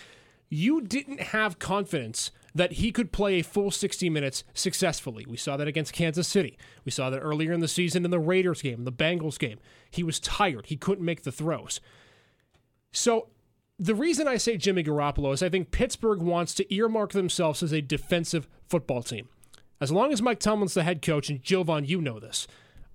you 0.49 0.81
didn't 0.81 1.19
have 1.19 1.59
confidence 1.59 2.31
that 2.55 2.73
he 2.73 2.91
could 2.91 3.11
play 3.11 3.39
a 3.39 3.43
full 3.43 3.71
60 3.71 4.09
minutes 4.09 4.43
successfully. 4.53 5.25
We 5.27 5.37
saw 5.37 5.57
that 5.57 5.67
against 5.67 5.93
Kansas 5.93 6.27
City. 6.27 6.57
We 6.85 6.91
saw 6.91 7.09
that 7.09 7.19
earlier 7.19 7.51
in 7.51 7.59
the 7.59 7.67
season 7.67 8.05
in 8.05 8.11
the 8.11 8.19
Raiders 8.19 8.61
game, 8.61 8.83
the 8.83 8.91
Bengals 8.91 9.39
game. 9.39 9.59
He 9.89 10.03
was 10.03 10.19
tired. 10.19 10.67
He 10.67 10.77
couldn't 10.77 11.05
make 11.05 11.23
the 11.23 11.31
throws. 11.31 11.79
So 12.91 13.27
the 13.77 13.95
reason 13.95 14.27
I 14.27 14.37
say 14.37 14.57
Jimmy 14.57 14.83
Garoppolo 14.83 15.33
is 15.33 15.41
I 15.41 15.49
think 15.49 15.71
Pittsburgh 15.71 16.21
wants 16.21 16.53
to 16.55 16.73
earmark 16.73 17.11
themselves 17.11 17.63
as 17.63 17.71
a 17.71 17.81
defensive 17.81 18.47
football 18.67 19.03
team. 19.03 19.29
As 19.81 19.91
long 19.91 20.11
as 20.11 20.21
Mike 20.21 20.39
Tomlin's 20.39 20.73
the 20.73 20.83
head 20.83 21.01
coach, 21.01 21.29
and 21.29 21.41
Jovan, 21.41 21.85
you 21.85 22.01
know 22.01 22.19
this, 22.19 22.47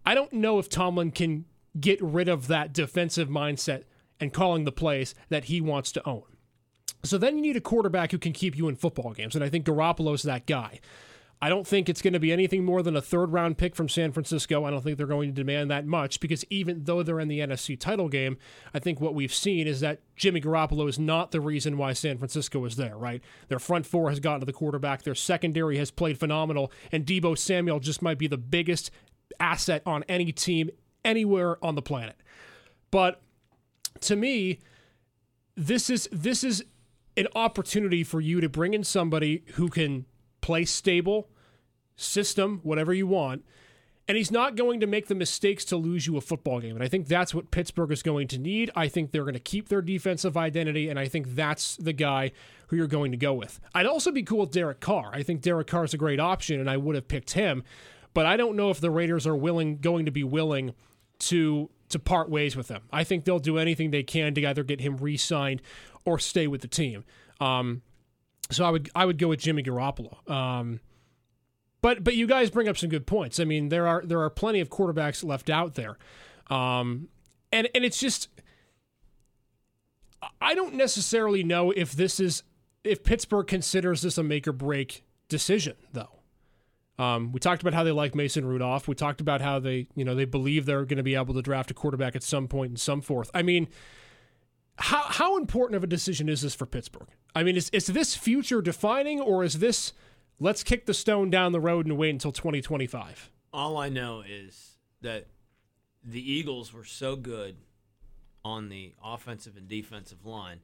I 0.05 0.15
don't 0.15 0.35
know 0.35 0.59
if 0.59 0.69
Tomlin 0.69 1.13
can 1.13 1.47
get 1.81 2.01
rid 2.03 2.29
of 2.29 2.47
that 2.49 2.75
defensive 2.75 3.29
mindset 3.29 3.85
and 4.21 4.33
calling 4.33 4.65
the 4.65 4.73
plays 4.73 5.15
that 5.31 5.45
he 5.45 5.61
wants 5.61 5.91
to 5.93 6.07
own. 6.07 6.25
So 7.05 7.19
then 7.19 7.37
you 7.37 7.43
need 7.43 7.57
a 7.57 7.61
quarterback 7.61 8.11
who 8.11 8.19
can 8.19 8.33
keep 8.33 8.57
you 8.57 8.69
in 8.69 8.77
football 8.77 9.13
games, 9.13 9.35
and 9.35 9.45
I 9.45 9.49
think 9.49 9.67
Garoppolo's 9.67 10.23
that 10.23 10.47
guy. 10.47 10.81
I 11.43 11.51
don't 11.51 11.67
think 11.67 11.91
it's 11.91 12.01
going 12.01 12.15
to 12.15 12.21
be 12.21 12.33
anything 12.33 12.65
more 12.65 12.83
than 12.83 12.97
a 12.97 13.03
third 13.03 13.33
round 13.33 13.59
pick 13.59 13.77
from 13.77 13.87
San 13.87 14.13
Francisco. 14.13 14.65
I 14.65 14.71
don't 14.71 14.83
think 14.83 14.97
they're 14.97 15.07
going 15.07 15.29
to 15.29 15.35
demand 15.35 15.71
that 15.71 15.85
much 15.85 16.19
because 16.19 16.43
even 16.49 16.85
though 16.85 17.03
they're 17.03 17.21
in 17.21 17.29
the 17.29 17.41
NFC 17.41 17.79
title 17.79 18.09
game, 18.09 18.39
I 18.73 18.79
think 18.79 18.99
what 18.99 19.15
we've 19.15 19.35
seen 19.35 19.67
is 19.67 19.81
that 19.81 20.01
Jimmy 20.17 20.41
Garoppolo 20.41 20.89
is 20.89 20.99
not 20.99 21.33
the 21.33 21.43
reason 21.43 21.77
why 21.77 21.93
San 21.93 22.17
Francisco 22.17 22.65
is 22.65 22.77
there, 22.77 22.97
right? 22.97 23.23
Their 23.49 23.59
front 23.59 23.85
four 23.85 24.09
has 24.09 24.21
gotten 24.21 24.41
to 24.41 24.47
the 24.47 24.55
quarterback, 24.55 25.03
their 25.03 25.15
secondary 25.15 25.77
has 25.77 25.91
played 25.91 26.19
phenomenal, 26.19 26.73
and 26.91 27.05
Deebo 27.05 27.37
Samuel 27.37 27.81
just 27.81 28.01
might 28.01 28.17
be 28.17 28.27
the 28.27 28.39
biggest 28.39 28.91
asset 29.39 29.83
on 29.85 30.03
any 30.09 30.33
team 30.33 30.71
anywhere 31.05 31.63
on 31.63 31.75
the 31.75 31.83
planet. 31.83 32.17
But 32.91 33.21
to 34.01 34.17
me, 34.17 34.61
this 35.57 35.91
is 35.91 36.09
this 36.11 36.43
is 36.43 36.65
an 37.17 37.29
opportunity 37.35 38.03
for 38.03 38.21
you 38.21 38.41
to 38.41 38.49
bring 38.49 38.75
in 38.75 38.85
somebody 38.85 39.45
who 39.55 39.69
can 39.69 40.07
play 40.41 40.65
stable, 40.65 41.29
system, 41.97 42.61
whatever 42.63 42.93
you 42.93 43.07
want. 43.07 43.45
And 44.07 44.19
he's 44.19 44.31
not 44.31 44.55
going 44.55 44.81
to 44.81 44.87
make 44.87 45.07
the 45.07 45.15
mistakes 45.15 45.65
to 45.67 45.77
lose 45.77 46.07
you 46.07 46.19
a 46.19 46.21
football 46.21 46.61
game. 46.61 46.75
And 46.75 46.85
I 46.85 46.89
think 46.89 47.07
that's 47.07 47.35
what 47.35 47.51
Pittsburgh 47.51 47.91
is 47.91 48.03
going 48.03 48.29
to 48.29 48.39
need. 48.39 48.71
I 48.77 48.87
think 48.89 49.11
they're 49.13 49.23
going 49.23 49.33
to 49.33 49.41
keep 49.41 49.69
their 49.69 49.81
defensive 49.81 50.37
identity, 50.37 50.91
and 50.91 50.99
I 50.99 51.09
think 51.09 51.35
that's 51.35 51.77
the 51.77 51.95
guy 51.95 52.33
who 52.67 52.77
you're 52.77 52.87
going 52.87 53.13
to 53.13 53.17
go 53.17 53.33
with. 53.33 53.61
I'd 53.75 53.87
also 53.87 54.13
be 54.13 54.23
cool 54.23 54.41
with 54.41 54.51
Derek 54.51 54.81
Carr. 54.81 55.11
I 55.15 55.23
think 55.23 55.41
Derek 55.41 55.69
Carr 55.69 55.85
is 55.85 55.95
a 55.95 55.99
great 55.99 56.21
option, 56.21 56.61
and 56.61 56.69
I 56.69 56.77
would 56.77 56.97
have 56.97 57.09
picked 57.09 57.33
him. 57.33 57.65
But 58.13 58.27
I 58.27 58.37
don't 58.37 58.57
know 58.57 58.69
if 58.69 58.79
the 58.79 58.91
Raiders 58.91 59.27
are 59.27 59.37
willing, 59.37 59.79
going 59.79 60.05
to 60.05 60.11
be 60.11 60.23
willing 60.23 60.75
to 61.21 61.71
to 61.89 61.99
part 61.99 62.29
ways 62.29 62.57
with 62.57 62.69
him. 62.69 62.83
I 62.93 63.05
think 63.05 63.25
they'll 63.25 63.39
do 63.39 63.59
anything 63.59 63.91
they 63.91 64.03
can 64.03 64.35
to 64.35 64.47
either 64.47 64.65
get 64.65 64.81
him 64.81 64.97
re-signed 64.97 65.63
or 66.05 66.19
stay 66.19 66.47
with 66.47 66.61
the 66.61 66.69
team. 66.69 67.05
Um, 67.41 67.83
so 68.51 68.65
I 68.65 68.71
would 68.71 68.91
I 68.95 69.05
would 69.05 69.19
go 69.19 69.29
with 69.29 69.41
Jimmy 69.41 69.63
Garoppolo. 69.63 70.29
Um, 70.31 70.81
but 71.81 72.03
but 72.05 72.15
you 72.15 72.27
guys 72.27 72.51
bring 72.51 72.69
up 72.69 72.77
some 72.77 72.89
good 72.89 73.07
points. 73.07 73.39
I 73.39 73.45
mean, 73.45 73.69
there 73.69 73.87
are 73.87 74.03
there 74.05 74.21
are 74.21 74.31
plenty 74.31 74.61
of 74.61 74.71
quarterbacks 74.71 75.25
left 75.25 75.51
out 75.51 75.75
there, 75.75 75.99
um, 76.49 77.09
and 77.53 77.69
and 77.75 77.85
it's 77.85 77.99
just 77.99 78.29
I 80.41 80.55
don't 80.55 80.75
necessarily 80.75 81.43
know 81.43 81.71
if 81.71 81.93
this 81.93 82.21
is 82.21 82.43
if 82.85 83.03
Pittsburgh 83.03 83.47
considers 83.47 84.03
this 84.03 84.19
a 84.19 84.23
make 84.23 84.47
or 84.47 84.53
break 84.53 85.05
decision 85.29 85.77
though. 85.93 86.21
Um, 86.99 87.33
we 87.33 87.41
talked 87.41 87.61
about 87.61 87.75
how 87.75 87.83
they 87.83 87.91
like 87.91 88.15
Mason 88.15 88.47
Rudolph. 88.47 88.87
We 88.87 88.95
talked 88.95 89.21
about 89.21 89.41
how 89.41 89.59
they 89.59 89.89
you 89.95 90.05
know 90.05 90.15
they 90.15 90.25
believe 90.25 90.67
they're 90.67 90.85
going 90.85 90.99
to 90.99 91.03
be 91.03 91.15
able 91.15 91.35
to 91.35 91.43
draft 91.43 91.71
a 91.71 91.75
quarterback 91.75 92.15
at 92.15 92.23
some 92.23 92.49
point 92.49 92.71
in 92.73 92.77
some 92.77 93.01
fourth. 93.01 93.31
I 93.35 93.43
mean. 93.43 93.69
How, 94.77 95.03
how 95.03 95.37
important 95.37 95.77
of 95.77 95.85
a 95.85 95.87
decision 95.87 96.29
is 96.29 96.43
this 96.43 96.53
for 96.53 96.67
Pittsburgh? 96.67 97.07
I 97.33 97.45
mean, 97.45 97.57
is, 97.57 97.71
is 97.71 97.87
this 97.87 98.17
future 98.17 98.61
defining 98.61 99.21
or 99.21 99.45
is 99.45 99.61
this 99.61 99.93
let's 100.41 100.63
kick 100.63 100.87
the 100.87 100.95
stone 100.95 101.31
down 101.31 101.53
the 101.53 101.61
road 101.61 101.87
and 101.87 101.97
wait 101.97 102.11
until 102.11 102.33
2025. 102.33 103.31
All 103.53 103.77
I 103.77 103.89
know 103.89 104.23
is 104.29 104.79
that 105.01 105.27
the 106.03 106.33
Eagles 106.33 106.73
were 106.73 106.85
so 106.85 107.17
good 107.17 107.57
on 108.45 108.69
the 108.69 108.93
offensive 109.03 109.57
and 109.57 109.69
defensive 109.69 110.27
line. 110.27 110.61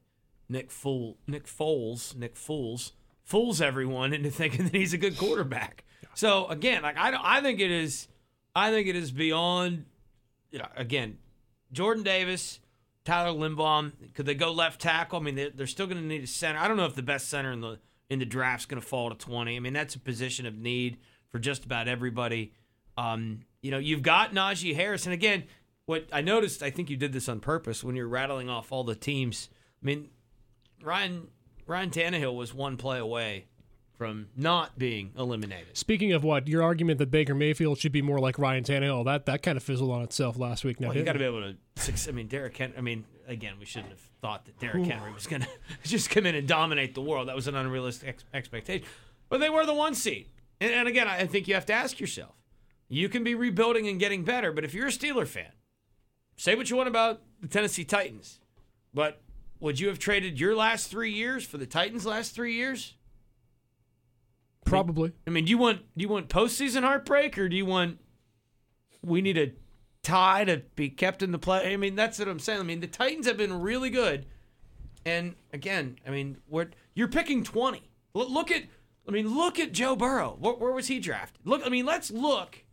Nick 0.49 0.69
Fool, 0.69 1.17
Nick 1.27 1.45
Foles, 1.45 2.15
Nick 2.15 2.35
Fools 2.35 2.91
fools 3.23 3.61
everyone 3.61 4.13
into 4.13 4.31
thinking 4.31 4.65
that 4.65 4.75
he's 4.75 4.93
a 4.93 4.97
good 4.97 5.17
quarterback. 5.17 5.83
So 6.13 6.47
again, 6.47 6.81
like 6.81 6.97
I, 6.97 7.37
I 7.37 7.41
think 7.41 7.59
it 7.59 7.71
is, 7.71 8.07
I 8.55 8.71
think 8.71 8.87
it 8.87 8.95
is 8.95 9.11
beyond. 9.11 9.85
Again, 10.75 11.17
Jordan 11.71 12.03
Davis, 12.03 12.59
Tyler 13.05 13.37
Linderbaum. 13.37 14.13
Could 14.13 14.25
they 14.25 14.35
go 14.35 14.51
left 14.51 14.81
tackle? 14.81 15.19
I 15.19 15.23
mean, 15.23 15.35
they're, 15.35 15.49
they're 15.49 15.67
still 15.67 15.87
going 15.87 16.01
to 16.01 16.03
need 16.03 16.23
a 16.23 16.27
center. 16.27 16.59
I 16.59 16.67
don't 16.67 16.75
know 16.75 16.85
if 16.85 16.95
the 16.95 17.01
best 17.01 17.29
center 17.29 17.53
in 17.53 17.61
the 17.61 17.79
in 18.09 18.19
the 18.19 18.25
draft's 18.25 18.65
going 18.65 18.81
to 18.81 18.85
fall 18.85 19.09
to 19.09 19.15
20. 19.15 19.55
I 19.55 19.59
mean, 19.61 19.71
that's 19.71 19.95
a 19.95 19.99
position 19.99 20.45
of 20.45 20.57
need 20.57 20.97
for 21.29 21.39
just 21.39 21.63
about 21.63 21.87
everybody. 21.87 22.51
Um, 22.97 23.45
you 23.61 23.71
know, 23.71 23.77
you've 23.77 24.01
got 24.01 24.33
Najee 24.33 24.75
Harris. 24.75 25.05
And 25.05 25.13
again, 25.13 25.45
what 25.85 26.09
I 26.11 26.19
noticed, 26.19 26.61
I 26.61 26.71
think 26.71 26.89
you 26.89 26.97
did 26.97 27.13
this 27.13 27.29
on 27.29 27.39
purpose 27.39 27.85
when 27.85 27.95
you're 27.95 28.09
rattling 28.09 28.49
off 28.49 28.71
all 28.73 28.83
the 28.83 28.95
teams. 28.95 29.49
I 29.81 29.85
mean, 29.85 30.09
Ryan 30.83 31.27
Ryan 31.71 31.89
Tannehill 31.89 32.35
was 32.35 32.53
one 32.53 32.75
play 32.75 32.99
away 32.99 33.45
from 33.97 34.27
not 34.35 34.77
being 34.77 35.13
eliminated. 35.17 35.77
Speaking 35.77 36.11
of 36.11 36.21
what, 36.21 36.49
your 36.49 36.63
argument 36.63 36.99
that 36.99 37.11
Baker 37.11 37.33
Mayfield 37.33 37.77
should 37.77 37.93
be 37.93 38.01
more 38.01 38.19
like 38.19 38.37
Ryan 38.37 38.65
Tannehill, 38.65 39.05
that 39.05 39.25
that 39.27 39.41
kind 39.41 39.55
of 39.55 39.63
fizzled 39.63 39.89
on 39.89 40.01
itself 40.01 40.37
last 40.37 40.65
week. 40.65 40.81
Now, 40.81 40.89
well, 40.89 40.97
you 40.97 41.03
got 41.03 41.13
to 41.13 41.19
be 41.19 41.25
able 41.25 41.53
to. 41.53 42.09
I 42.09 42.11
mean, 42.11 42.27
Derrick 42.27 42.57
Henry. 42.57 42.77
I 42.77 42.81
mean, 42.81 43.05
again, 43.25 43.53
we 43.57 43.65
shouldn't 43.65 43.91
have 43.91 44.01
thought 44.21 44.43
that 44.45 44.59
Derrick 44.59 44.85
Henry 44.85 45.13
was 45.13 45.27
going 45.27 45.43
to 45.43 45.47
just 45.85 46.09
come 46.09 46.25
in 46.25 46.35
and 46.35 46.45
dominate 46.45 46.93
the 46.93 47.01
world. 47.01 47.29
That 47.29 47.37
was 47.37 47.47
an 47.47 47.55
unrealistic 47.55 48.09
ex- 48.09 48.25
expectation. 48.33 48.85
But 49.29 49.39
they 49.39 49.49
were 49.49 49.65
the 49.65 49.73
one 49.73 49.95
seed, 49.95 50.27
and, 50.59 50.73
and 50.73 50.87
again, 50.89 51.07
I 51.07 51.25
think 51.25 51.47
you 51.47 51.53
have 51.53 51.65
to 51.67 51.73
ask 51.73 52.01
yourself: 52.01 52.35
you 52.89 53.07
can 53.07 53.23
be 53.23 53.33
rebuilding 53.33 53.87
and 53.87 53.97
getting 53.97 54.25
better, 54.25 54.51
but 54.51 54.65
if 54.65 54.73
you're 54.73 54.87
a 54.87 54.91
Steeler 54.91 55.25
fan, 55.25 55.53
say 56.35 56.53
what 56.53 56.69
you 56.69 56.75
want 56.75 56.89
about 56.89 57.21
the 57.39 57.47
Tennessee 57.47 57.85
Titans, 57.85 58.41
but 58.93 59.21
would 59.61 59.79
you 59.79 59.87
have 59.87 59.99
traded 59.99 60.39
your 60.39 60.55
last 60.55 60.89
three 60.89 61.11
years 61.11 61.45
for 61.45 61.57
the 61.57 61.65
Titans' 61.65 62.05
last 62.05 62.33
three 62.35 62.55
years? 62.55 62.95
Probably. 64.65 65.13
I 65.25 65.29
mean, 65.29 65.45
do 65.45 65.51
you 65.51 65.57
want 65.57 65.79
do 65.95 66.01
you 66.01 66.09
want 66.09 66.29
postseason 66.29 66.81
heartbreak 66.81 67.37
or 67.37 67.47
do 67.47 67.55
you 67.55 67.65
want 67.65 67.99
we 69.03 69.21
need 69.21 69.37
a 69.37 69.51
tie 70.03 70.43
to 70.45 70.63
be 70.75 70.89
kept 70.89 71.21
in 71.21 71.31
the 71.31 71.39
play? 71.39 71.73
I 71.73 71.77
mean, 71.77 71.95
that's 71.95 72.19
what 72.19 72.27
I'm 72.27 72.39
saying. 72.39 72.59
I 72.59 72.63
mean, 72.63 72.79
the 72.79 72.87
Titans 72.87 73.27
have 73.27 73.37
been 73.37 73.61
really 73.61 73.89
good, 73.89 74.25
and 75.05 75.35
again, 75.53 75.97
I 76.05 76.09
mean, 76.09 76.37
what 76.47 76.69
you're 76.93 77.07
picking 77.07 77.43
20. 77.43 77.81
Look 78.13 78.51
at, 78.51 78.63
I 79.07 79.11
mean, 79.11 79.35
look 79.37 79.57
at 79.57 79.71
Joe 79.71 79.95
Burrow. 79.95 80.35
Where, 80.39 80.53
where 80.55 80.71
was 80.73 80.87
he 80.87 80.99
drafted? 80.99 81.45
Look, 81.45 81.61
I 81.65 81.69
mean, 81.69 81.85
let's 81.85 82.11
look 82.11 82.63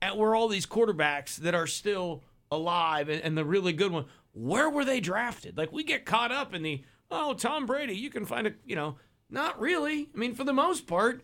at 0.00 0.16
where 0.16 0.34
all 0.34 0.46
these 0.46 0.66
quarterbacks 0.66 1.36
that 1.36 1.54
are 1.54 1.66
still 1.66 2.22
alive 2.50 3.08
and, 3.08 3.20
and 3.22 3.36
the 3.36 3.44
really 3.44 3.72
good 3.72 3.90
one. 3.90 4.04
Where 4.34 4.68
were 4.68 4.84
they 4.84 5.00
drafted? 5.00 5.56
Like 5.56 5.72
we 5.72 5.82
get 5.82 6.04
caught 6.04 6.30
up 6.30 6.54
in 6.54 6.62
the 6.62 6.84
oh 7.10 7.34
Tom 7.34 7.66
Brady. 7.66 7.96
You 7.96 8.10
can 8.10 8.26
find 8.26 8.46
a 8.46 8.52
you 8.64 8.76
know 8.76 8.96
not 9.30 9.58
really. 9.58 10.10
I 10.14 10.18
mean, 10.18 10.34
for 10.34 10.44
the 10.44 10.52
most 10.52 10.86
part 10.86 11.22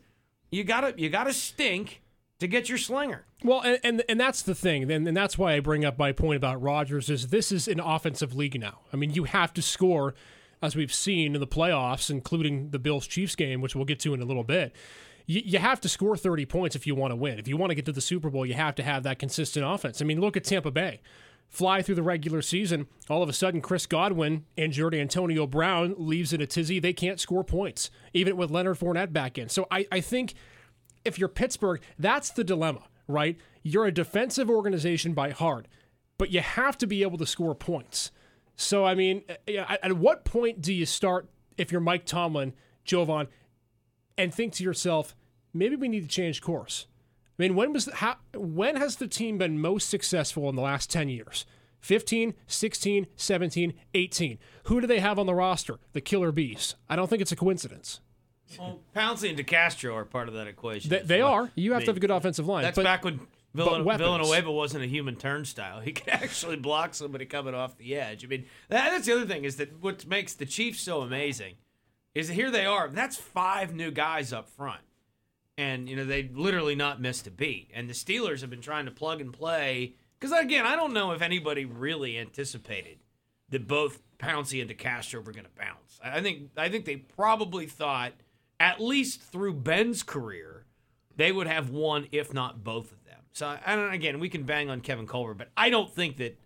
you 0.51 0.64
gotta 0.64 0.94
you 0.96 1.09
gotta 1.09 1.33
stink 1.33 2.03
to 2.38 2.49
get 2.49 2.68
your 2.68 2.79
slinger. 2.79 3.25
Well, 3.44 3.61
and, 3.61 3.79
and 3.85 4.03
and, 4.09 4.20
that's 4.20 4.42
the 4.42 4.55
thing, 4.55 4.90
and, 4.90 5.07
and 5.09 5.16
that's 5.16 5.38
why 5.38 5.55
I 5.55 5.61
bring 5.61 5.85
up 5.85 5.99
my 5.99 6.12
point 6.12 6.37
about 6.37 6.61
Rodgers 6.61 7.09
is 7.09 7.29
this 7.29 7.53
is 7.53 7.68
an 7.68 7.81
offensive 7.81 8.35
league 8.35 8.59
now. 8.59 8.81
I 8.92 8.96
mean, 8.96 9.12
you 9.12 9.25
have 9.25 9.55
to 9.55 9.62
score, 9.62 10.14
as 10.61 10.77
we've 10.77 10.92
seen 10.92 11.35
in 11.35 11.40
the 11.40 11.46
playoffs, 11.46 12.11
including 12.11 12.70
the 12.70 12.79
Bills 12.79 13.07
Chiefs 13.07 13.37
game, 13.37 13.61
which 13.61 13.75
we'll 13.75 13.85
get 13.85 14.01
to 14.01 14.14
in 14.14 14.20
a 14.20 14.25
little 14.25 14.44
bit. 14.44 14.75
You, 15.27 15.42
you 15.44 15.59
have 15.59 15.81
to 15.83 15.88
score 15.88 16.16
30 16.16 16.44
points 16.46 16.77
if 16.77 16.87
you 16.87 16.94
want 16.94 17.12
to 17.12 17.16
win. 17.16 17.38
If 17.38 17.46
you 17.46 17.57
want 17.57 17.70
to 17.70 17.75
get 17.75 17.87
to 17.87 17.92
the 17.92 18.01
Super 18.01 18.31
Bowl, 18.31 18.44
you 18.44 18.55
have 18.55 18.75
to 18.77 18.83
have 18.83 19.05
that 19.05 19.18
consistent 19.18 19.64
offense. 19.64 20.03
I 20.03 20.05
mean, 20.05 20.20
look 20.20 20.37
at 20.37 20.44
Tampa 20.44 20.70
Bay. 20.70 21.01
Fly 21.51 21.83
through 21.83 21.97
the 21.97 22.03
regular 22.03 22.43
season, 22.43 22.87
all 23.09 23.25
of 23.25 23.29
a 23.29 23.33
sudden, 23.33 23.61
Chris 23.61 23.85
Godwin 23.85 24.45
injured, 24.57 24.95
Antonio 24.95 25.49
Brown 25.49 25.97
leaves 25.99 26.33
in 26.33 26.41
a 26.41 26.47
tizzy. 26.47 26.79
They 26.79 26.93
can't 26.93 27.19
score 27.19 27.43
points, 27.43 27.91
even 28.15 28.37
with 28.37 28.53
Leonard 28.53 28.79
Fournette 28.79 29.13
back 29.13 29.37
in. 29.37 29.49
So 29.49 29.67
I, 29.69 29.85
I 29.91 30.01
think 30.01 30.35
if 31.05 31.19
you're 31.19 31.29
Pittsburgh, 31.29 31.81
that's 31.99 32.31
the 32.31 32.45
dilemma, 32.45 32.85
right? 33.09 33.37
You're 33.65 33.87
a 33.87 33.93
defensive 33.93 34.49
organization 34.49 35.13
by 35.13 35.31
heart, 35.31 35.67
but 36.19 36.31
you 36.31 36.41
have 36.41 36.79
to 36.79 36.87
be 36.87 37.03
able 37.03 37.19
to 37.19 37.27
score 37.27 37.57
points. 37.57 38.13
So, 38.55 38.85
I 38.85 38.95
mean, 38.95 39.23
eh, 39.29 39.35
eh, 39.49 39.77
at 39.83 39.93
what 39.95 40.25
point 40.25 40.61
do 40.61 40.73
you 40.73 40.87
start, 40.87 41.29
if 41.59 41.73
you're 41.73 41.81
Mike 41.81 42.07
Tomlin, 42.07 42.53
Jovan, 42.85 43.27
and 44.17 44.33
think 44.33 44.53
to 44.55 44.65
yourself, 44.65 45.17
maybe 45.53 45.75
we 45.75 45.89
need 45.89 46.03
to 46.03 46.09
change 46.09 46.41
course? 46.41 46.87
I 47.40 47.42
mean, 47.42 47.55
when 47.55 47.72
was 47.72 47.87
how, 47.87 48.16
when 48.35 48.76
has 48.76 48.96
the 48.96 49.09
team 49.09 49.38
been 49.38 49.59
most 49.59 49.88
successful 49.88 50.50
in 50.50 50.57
the 50.57 50.61
last 50.61 50.90
10 50.90 51.09
years? 51.09 51.46
15, 51.79 52.35
16, 52.46 53.07
17, 53.16 53.74
18. 53.94 54.38
Who 54.64 54.79
do 54.83 54.87
they 54.87 55.00
have 55.00 55.18
on 55.18 55.24
the 55.24 55.35
roster? 55.35 55.79
The 55.94 56.03
Killer 56.03 56.33
Bees. 56.33 56.74
I 56.87 56.96
don't 56.96 57.09
think 57.09 57.22
it's 57.22 57.33
a 57.33 57.37
coincidence. 57.37 58.00
Well, 58.59 58.81
Pouncey 58.94 59.31
and 59.31 59.38
DeCastro 59.38 59.94
are 59.94 60.05
part 60.05 60.29
of 60.29 60.35
that 60.35 60.48
equation. 60.48 60.90
They, 60.90 61.00
they 61.00 61.22
well. 61.22 61.33
are. 61.33 61.50
You 61.55 61.72
have 61.72 61.85
to 61.85 61.87
have 61.87 61.96
a 61.96 62.00
good 62.00 62.11
offensive 62.11 62.46
line. 62.46 62.62
That's 62.62 62.76
but, 62.76 62.85
back 62.85 63.07
when 63.07 63.20
Villan- 63.57 63.96
Villanueva 63.96 64.53
wasn't 64.53 64.85
a 64.85 64.87
human 64.87 65.16
turnstile. 65.16 65.81
He 65.85 65.92
could 65.92 66.11
actually 66.11 66.57
block 66.57 66.92
somebody 66.92 67.24
coming 67.24 67.55
off 67.55 67.79
the 67.79 67.96
edge. 67.96 68.22
I 68.22 68.29
mean, 68.29 68.44
that, 68.68 68.90
that's 68.90 69.07
the 69.07 69.14
other 69.14 69.26
thing 69.26 69.46
is 69.46 69.57
that 69.57 69.81
what 69.81 70.07
makes 70.07 70.35
the 70.35 70.44
Chiefs 70.44 70.83
so 70.83 71.00
amazing 71.00 71.55
is 72.14 72.29
that 72.29 72.35
here 72.35 72.50
they 72.50 72.66
are. 72.66 72.88
That's 72.88 73.16
five 73.16 73.74
new 73.74 73.90
guys 73.90 74.31
up 74.31 74.50
front 74.50 74.83
and 75.61 75.90
you 75.90 75.94
know 75.94 76.07
they 76.07 76.31
literally 76.33 76.75
not 76.75 77.01
missed 77.01 77.27
a 77.27 77.31
beat. 77.31 77.70
And 77.75 77.88
the 77.88 77.92
Steelers 77.92 78.40
have 78.40 78.49
been 78.49 78.62
trying 78.62 78.87
to 78.87 78.90
plug 78.90 79.20
and 79.20 79.33
play 79.33 79.94
because 80.18 80.37
again, 80.37 80.64
I 80.64 80.75
don't 80.75 80.94
know 80.94 81.12
if 81.12 81.20
anybody 81.20 81.66
really 81.66 82.18
anticipated 82.18 82.99
that 83.51 83.68
both 83.68 84.01
Pouncey 84.18 84.62
and 84.62 84.70
DeCastro 84.70 85.25
were 85.25 85.33
going 85.33 85.44
to 85.44 85.59
bounce. 85.59 86.01
I 86.03 86.23
think 86.23 86.51
I 86.57 86.70
think 86.70 86.87
they 86.87 86.96
probably 86.96 87.66
thought 87.66 88.12
at 88.59 88.81
least 88.81 89.20
through 89.20 89.55
Ben's 89.55 90.03
career 90.03 90.64
they 91.16 91.31
would 91.31 91.46
have 91.46 91.68
one, 91.68 92.07
if 92.11 92.33
not 92.33 92.64
both 92.64 92.92
of 92.92 93.05
them. 93.05 93.20
So 93.33 93.55
and 93.66 93.92
again, 93.92 94.18
we 94.18 94.31
can 94.31 94.44
bang 94.44 94.70
on 94.70 94.81
Kevin 94.81 95.07
Colbert, 95.07 95.35
but 95.35 95.51
I 95.59 95.68
don't 95.68 95.92
think 95.92 96.16
that 96.16 96.38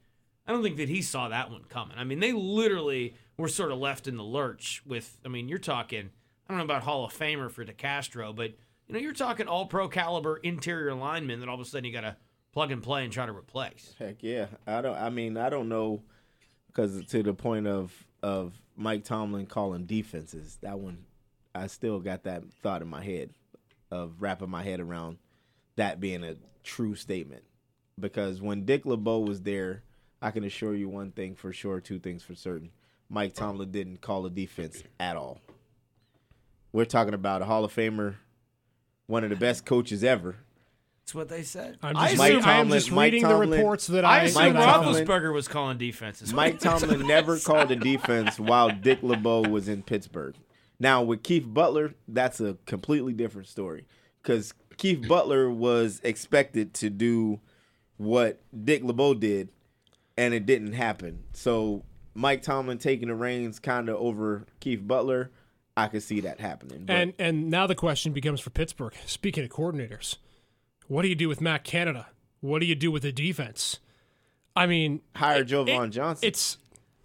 I 0.46 0.52
don't 0.52 0.62
think 0.64 0.76
that 0.78 0.88
he 0.88 1.02
saw 1.02 1.28
that 1.28 1.52
one 1.52 1.64
coming. 1.68 1.96
I 1.96 2.02
mean, 2.02 2.18
they 2.18 2.32
literally 2.32 3.14
were 3.36 3.48
sort 3.48 3.70
of 3.70 3.78
left 3.78 4.08
in 4.08 4.16
the 4.16 4.24
lurch 4.24 4.82
with. 4.84 5.18
I 5.24 5.28
mean, 5.28 5.48
you're 5.48 5.58
talking. 5.58 6.10
I 6.46 6.52
don't 6.52 6.58
know 6.58 6.64
about 6.64 6.82
Hall 6.82 7.06
of 7.06 7.14
Famer 7.16 7.50
for 7.50 7.64
DeCastro, 7.64 8.36
but 8.36 8.52
you 8.88 8.94
know, 8.94 9.00
you're 9.00 9.12
talking 9.12 9.46
All 9.46 9.66
Pro 9.66 9.88
caliber 9.88 10.36
interior 10.36 10.94
lineman 10.94 11.40
that 11.40 11.48
all 11.48 11.54
of 11.54 11.60
a 11.60 11.64
sudden 11.64 11.84
you 11.84 11.92
got 11.92 12.02
to 12.02 12.16
plug 12.52 12.70
and 12.70 12.82
play 12.82 13.04
and 13.04 13.12
try 13.12 13.26
to 13.26 13.32
replace. 13.32 13.94
Heck 13.98 14.22
yeah. 14.22 14.46
I 14.66 14.80
don't. 14.80 14.96
I 14.96 15.10
mean, 15.10 15.36
I 15.36 15.50
don't 15.50 15.68
know 15.68 16.02
because 16.68 17.04
to 17.06 17.22
the 17.22 17.34
point 17.34 17.66
of 17.66 17.92
of 18.22 18.54
Mike 18.76 19.04
Tomlin 19.04 19.46
calling 19.46 19.86
defenses, 19.86 20.58
that 20.62 20.78
one, 20.78 21.04
I 21.54 21.66
still 21.66 22.00
got 22.00 22.24
that 22.24 22.42
thought 22.62 22.82
in 22.82 22.88
my 22.88 23.04
head 23.04 23.30
of 23.90 24.20
wrapping 24.20 24.50
my 24.50 24.62
head 24.62 24.80
around 24.80 25.18
that 25.76 26.00
being 26.00 26.24
a 26.24 26.36
true 26.62 26.94
statement. 26.94 27.44
Because 27.98 28.40
when 28.40 28.64
Dick 28.64 28.86
LeBeau 28.86 29.20
was 29.20 29.42
there, 29.42 29.82
I 30.20 30.30
can 30.30 30.42
assure 30.42 30.74
you 30.74 30.88
one 30.88 31.12
thing 31.12 31.36
for 31.36 31.52
sure, 31.52 31.80
two 31.80 31.98
things 31.98 32.22
for 32.22 32.34
certain. 32.34 32.70
Mike 33.08 33.34
Tomlin 33.34 33.70
didn't 33.70 34.00
call 34.00 34.26
a 34.26 34.30
defense 34.30 34.82
at 34.98 35.16
all. 35.16 35.40
We're 36.72 36.86
talking 36.86 37.14
about 37.14 37.42
a 37.42 37.44
Hall 37.44 37.64
of 37.64 37.72
Famer, 37.72 38.16
one 39.06 39.24
of 39.24 39.30
the 39.30 39.36
best 39.36 39.64
coaches 39.66 40.02
ever. 40.04 40.36
That's 41.02 41.14
what 41.14 41.28
they 41.28 41.42
said. 41.42 41.76
I'm 41.82 41.94
just, 41.94 42.16
Mike 42.16 42.32
assume, 42.32 42.44
I 42.48 42.52
am 42.54 42.70
just 42.70 42.90
Mike 42.90 43.12
reading 43.12 43.28
the 43.28 43.36
reports 43.36 43.86
that 43.88 44.04
I 44.06 44.20
I. 44.20 44.22
assume 44.22 44.42
Mike 44.42 44.52
that 44.54 44.62
I 44.68 44.72
Tomlin- 44.72 44.94
found. 45.06 45.06
Roethlisberger 45.24 45.34
was 45.34 45.48
calling 45.48 45.76
defenses. 45.78 46.32
Mike 46.32 46.58
Tomlin 46.60 47.06
never 47.06 47.38
called 47.38 47.70
a 47.70 47.76
defense 47.76 48.38
while 48.40 48.70
Dick 48.70 49.02
LeBeau 49.02 49.42
was 49.42 49.68
in 49.68 49.82
Pittsburgh. 49.82 50.34
Now 50.80 51.02
with 51.02 51.22
Keith 51.22 51.44
Butler, 51.46 51.94
that's 52.08 52.40
a 52.40 52.56
completely 52.66 53.12
different 53.12 53.48
story 53.48 53.84
because 54.22 54.54
Keith 54.78 55.06
Butler 55.06 55.50
was 55.50 56.00
expected 56.02 56.72
to 56.74 56.88
do 56.90 57.38
what 57.98 58.40
Dick 58.64 58.82
LeBeau 58.82 59.14
did, 59.14 59.50
and 60.16 60.32
it 60.32 60.46
didn't 60.46 60.72
happen. 60.72 61.22
So 61.34 61.84
Mike 62.14 62.40
Tomlin 62.42 62.78
taking 62.78 63.08
the 63.08 63.14
reins 63.14 63.58
kind 63.58 63.88
of 63.90 63.96
over 63.96 64.46
Keith 64.60 64.80
Butler, 64.86 65.30
I 65.76 65.88
could 65.88 66.02
see 66.02 66.20
that 66.20 66.40
happening. 66.40 66.84
But 66.86 66.94
And 66.94 67.14
and 67.18 67.50
now 67.50 67.66
the 67.66 67.74
question 67.74 68.12
becomes 68.12 68.40
for 68.40 68.50
Pittsburgh. 68.50 68.94
Speaking 69.06 69.44
of 69.44 69.50
coordinators, 69.50 70.16
what 70.86 71.02
do 71.02 71.08
you 71.08 71.14
do 71.14 71.28
with 71.28 71.40
Matt 71.40 71.64
Canada? 71.64 72.06
What 72.40 72.60
do 72.60 72.66
you 72.66 72.74
do 72.74 72.90
with 72.90 73.02
the 73.02 73.12
defense? 73.12 73.78
I 74.54 74.66
mean, 74.66 75.00
hire 75.16 75.40
it- 75.42 75.46
Jovan 75.46 75.84
it- 75.86 75.90
Johnson. 75.90 76.28
It's 76.28 76.58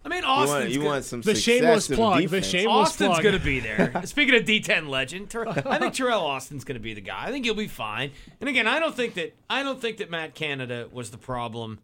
I 0.06 0.08
mean, 0.08 0.24
you 0.24 0.28
want, 0.30 0.70
you 0.70 0.82
want 0.82 1.04
some 1.04 1.22
the 1.22 1.36
shameless 1.36 1.90
in 1.90 1.98
plug. 1.98 2.18
The 2.18 2.22
defense. 2.24 2.46
shameless 2.46 2.88
Austin's 2.90 3.10
plug. 3.10 3.24
going 3.24 3.38
to 3.38 3.44
be 3.44 3.60
there. 3.60 4.02
Speaking 4.06 4.34
of 4.34 4.44
D10 4.44 4.88
legend, 4.88 5.30
Ter- 5.30 5.46
I 5.48 5.78
think 5.78 5.94
Teryl 5.94 6.22
Austin's 6.22 6.64
going 6.64 6.78
to 6.78 6.82
be 6.82 6.94
the 6.94 7.02
guy. 7.02 7.26
I 7.26 7.32
think 7.32 7.44
he'll 7.44 7.54
be 7.54 7.68
fine. 7.68 8.12
And 8.40 8.50
again, 8.50 8.66
I 8.66 8.80
don't 8.80 8.96
think 8.96 9.16
that 9.16 9.36
I 9.50 9.62
don't 9.62 9.82
think 9.82 9.98
that 9.98 10.10
Matt 10.10 10.36
Canada 10.36 10.88
was 10.92 11.12
the 11.12 11.18
problem. 11.18 11.80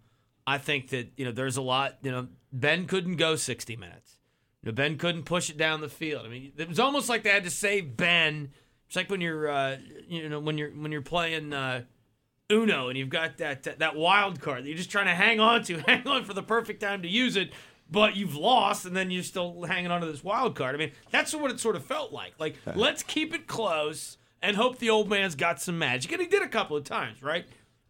I 0.47 0.59
think 0.59 0.89
that 0.89 1.09
you 1.17 1.25
know 1.25 1.31
there's 1.31 1.57
a 1.57 1.61
lot. 1.61 1.97
You 2.03 2.11
know, 2.11 2.27
Ben 2.53 2.85
couldn't 2.85 3.17
go 3.17 3.35
60 3.35 3.75
minutes. 3.75 4.14
You 4.65 4.71
know, 4.71 4.75
Ben 4.75 4.97
couldn't 4.97 5.23
push 5.23 5.49
it 5.49 5.57
down 5.57 5.79
the 5.79 5.87
field. 5.87 6.25
I 6.25 6.29
mean, 6.29 6.51
it 6.57 6.67
was 6.67 6.79
almost 6.79 7.07
like 7.07 7.23
they 7.23 7.29
had 7.29 7.43
to 7.43 7.51
save 7.51 7.95
Ben. 7.95 8.51
It's 8.87 8.95
like 8.95 9.09
when 9.09 9.21
you're, 9.21 9.47
uh, 9.47 9.77
you 10.09 10.27
know, 10.27 10.39
when 10.39 10.57
you're 10.57 10.71
when 10.71 10.91
you're 10.91 11.01
playing. 11.01 11.53
Uh, 11.53 11.83
Uno, 12.51 12.89
and 12.89 12.97
you've 12.97 13.09
got 13.09 13.37
that, 13.37 13.63
that 13.63 13.79
that 13.79 13.95
wild 13.95 14.39
card 14.39 14.63
that 14.63 14.67
you're 14.67 14.77
just 14.77 14.91
trying 14.91 15.07
to 15.07 15.15
hang 15.15 15.39
on 15.39 15.63
to, 15.63 15.79
hang 15.87 16.07
on 16.07 16.25
for 16.25 16.33
the 16.35 16.43
perfect 16.43 16.79
time 16.79 17.01
to 17.01 17.07
use 17.07 17.35
it, 17.35 17.51
but 17.89 18.15
you've 18.15 18.35
lost, 18.35 18.85
and 18.85 18.95
then 18.95 19.09
you're 19.09 19.23
still 19.23 19.63
hanging 19.63 19.89
on 19.89 20.01
to 20.01 20.05
this 20.05 20.23
wild 20.23 20.53
card. 20.55 20.75
I 20.75 20.77
mean, 20.77 20.91
that's 21.09 21.33
what 21.33 21.49
it 21.49 21.59
sort 21.59 21.75
of 21.75 21.83
felt 21.83 22.13
like. 22.13 22.33
Like, 22.39 22.55
let's 22.75 23.01
keep 23.01 23.33
it 23.33 23.47
close 23.47 24.17
and 24.43 24.55
hope 24.55 24.77
the 24.77 24.91
old 24.91 25.09
man's 25.09 25.33
got 25.33 25.59
some 25.59 25.79
magic, 25.79 26.11
and 26.11 26.21
he 26.21 26.27
did 26.27 26.43
a 26.43 26.47
couple 26.47 26.77
of 26.77 26.83
times, 26.83 27.23
right? 27.23 27.45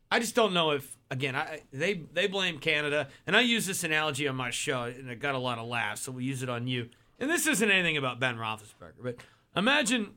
I 0.09 0.19
just 0.19 0.35
don't 0.35 0.53
know 0.53 0.71
if 0.71 0.94
again 1.15 1.35
I 1.35 1.61
they 1.73 2.01
they 2.13 2.27
blame 2.27 2.59
Canada, 2.59 3.07
and 3.25 3.35
I 3.35 3.41
use 3.41 3.65
this 3.65 3.83
analogy 3.83 4.27
on 4.27 4.35
my 4.35 4.51
show, 4.51 4.83
and 4.83 5.09
it 5.09 5.19
got 5.19 5.35
a 5.35 5.39
lot 5.39 5.57
of 5.57 5.67
laughs, 5.67 6.01
so 6.01 6.11
we 6.11 6.23
use 6.23 6.43
it 6.43 6.49
on 6.49 6.67
you. 6.67 6.89
And 7.19 7.29
this 7.29 7.47
isn't 7.47 7.71
anything 7.71 7.97
about 7.97 8.19
Ben 8.19 8.35
Roethlisberger, 8.35 9.01
but 9.01 9.15
imagine 9.55 10.13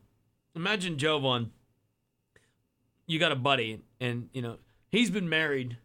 imagine 0.55 0.99
Jovan 0.99 1.53
you 3.09 3.19
got 3.19 3.33
a 3.33 3.37
buddy 3.37 3.81
and 4.01 4.29
you 4.33 4.41
know 4.41 4.59
he's 4.93 5.11
been 5.11 5.29
married 5.29 5.79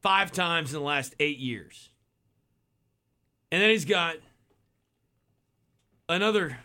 five 0.00 0.32
times 0.32 0.72
in 0.72 0.78
the 0.78 0.84
last 0.84 1.14
eight 1.20 1.38
years 1.38 1.90
and 3.52 3.60
then 3.60 3.68
he's 3.68 3.84
got 3.84 4.16
another 6.08 6.58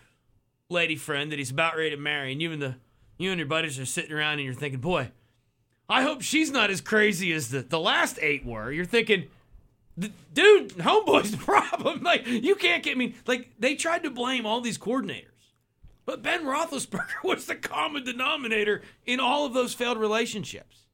lady 0.69 0.95
friend 0.95 1.31
that 1.31 1.39
he's 1.39 1.51
about 1.51 1.75
ready 1.75 1.89
to 1.89 1.97
marry 1.97 2.31
and 2.31 2.41
you 2.41 2.51
and 2.53 2.62
the 2.62 2.75
you 3.17 3.31
and 3.31 3.39
your 3.39 3.47
buddies 3.47 3.77
are 3.77 3.85
sitting 3.85 4.13
around 4.13 4.33
and 4.33 4.43
you're 4.43 4.53
thinking 4.53 4.79
boy 4.79 5.12
i 5.89 6.02
hope 6.04 6.21
she's 6.21 6.52
not 6.52 6.69
as 6.69 6.82
crazy 6.82 7.34
as 7.34 7.49
the, 7.49 7.62
the 7.62 7.80
last 7.80 8.19
eight 8.21 8.45
were 8.45 8.71
you're 8.71 8.86
thinking 8.86 9.25
dude 10.34 10.69
homeboy's 10.78 11.32
the 11.38 11.38
problem 11.38 12.02
like 12.04 12.25
you 12.25 12.56
can't 12.56 12.84
get 12.84 12.97
me 12.97 13.15
like 13.25 13.49
they 13.60 13.75
tried 13.75 14.04
to 14.04 14.10
blame 14.10 14.45
all 14.45 14.62
these 14.62 14.78
coordinators 14.78 15.25
but 16.10 16.23
Ben 16.23 16.43
Roethlisberger 16.43 17.23
was 17.23 17.45
the 17.45 17.54
common 17.54 18.04
denominator 18.04 18.82
in 19.06 19.19
all 19.19 19.45
of 19.45 19.54
those 19.54 19.75
failed 19.75 19.99
relationships, 19.99 20.88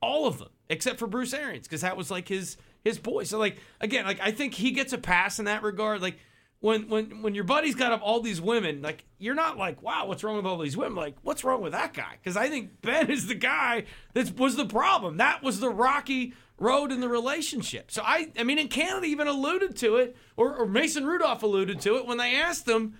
all 0.00 0.26
of 0.26 0.38
them, 0.38 0.48
except 0.70 0.98
for 0.98 1.06
Bruce 1.06 1.34
Arians, 1.34 1.68
because 1.68 1.82
that 1.82 1.98
was 1.98 2.10
like 2.10 2.28
his 2.28 2.56
his 2.82 2.98
boy. 2.98 3.24
So 3.24 3.38
like 3.38 3.58
again, 3.82 4.06
like 4.06 4.20
I 4.22 4.32
think 4.32 4.54
he 4.54 4.70
gets 4.70 4.94
a 4.94 4.98
pass 4.98 5.38
in 5.38 5.44
that 5.44 5.62
regard. 5.62 6.00
Like 6.00 6.18
when 6.64 6.88
when 6.88 7.20
when 7.20 7.34
your 7.34 7.44
buddy's 7.44 7.74
got 7.74 7.92
up 7.92 8.00
all 8.02 8.20
these 8.20 8.40
women, 8.40 8.80
like 8.80 9.04
you're 9.18 9.34
not 9.34 9.58
like, 9.58 9.82
wow, 9.82 10.06
what's 10.06 10.24
wrong 10.24 10.36
with 10.36 10.46
all 10.46 10.56
these 10.56 10.78
women? 10.78 10.96
Like, 10.96 11.14
what's 11.20 11.44
wrong 11.44 11.60
with 11.60 11.72
that 11.72 11.92
guy? 11.92 12.16
Because 12.18 12.38
I 12.38 12.48
think 12.48 12.80
Ben 12.80 13.10
is 13.10 13.26
the 13.26 13.34
guy 13.34 13.84
that 14.14 14.38
was 14.38 14.56
the 14.56 14.64
problem. 14.64 15.18
That 15.18 15.42
was 15.42 15.60
the 15.60 15.68
rocky 15.68 16.32
road 16.56 16.90
in 16.90 17.00
the 17.00 17.08
relationship. 17.08 17.90
So 17.90 18.00
I 18.02 18.32
I 18.38 18.44
mean, 18.44 18.58
and 18.58 18.70
Canada 18.70 19.04
even 19.04 19.28
alluded 19.28 19.76
to 19.76 19.96
it, 19.96 20.16
or, 20.38 20.56
or 20.56 20.66
Mason 20.66 21.04
Rudolph 21.04 21.42
alluded 21.42 21.80
to 21.82 21.96
it 21.96 22.06
when 22.06 22.16
they 22.16 22.34
asked 22.34 22.66
him. 22.66 22.94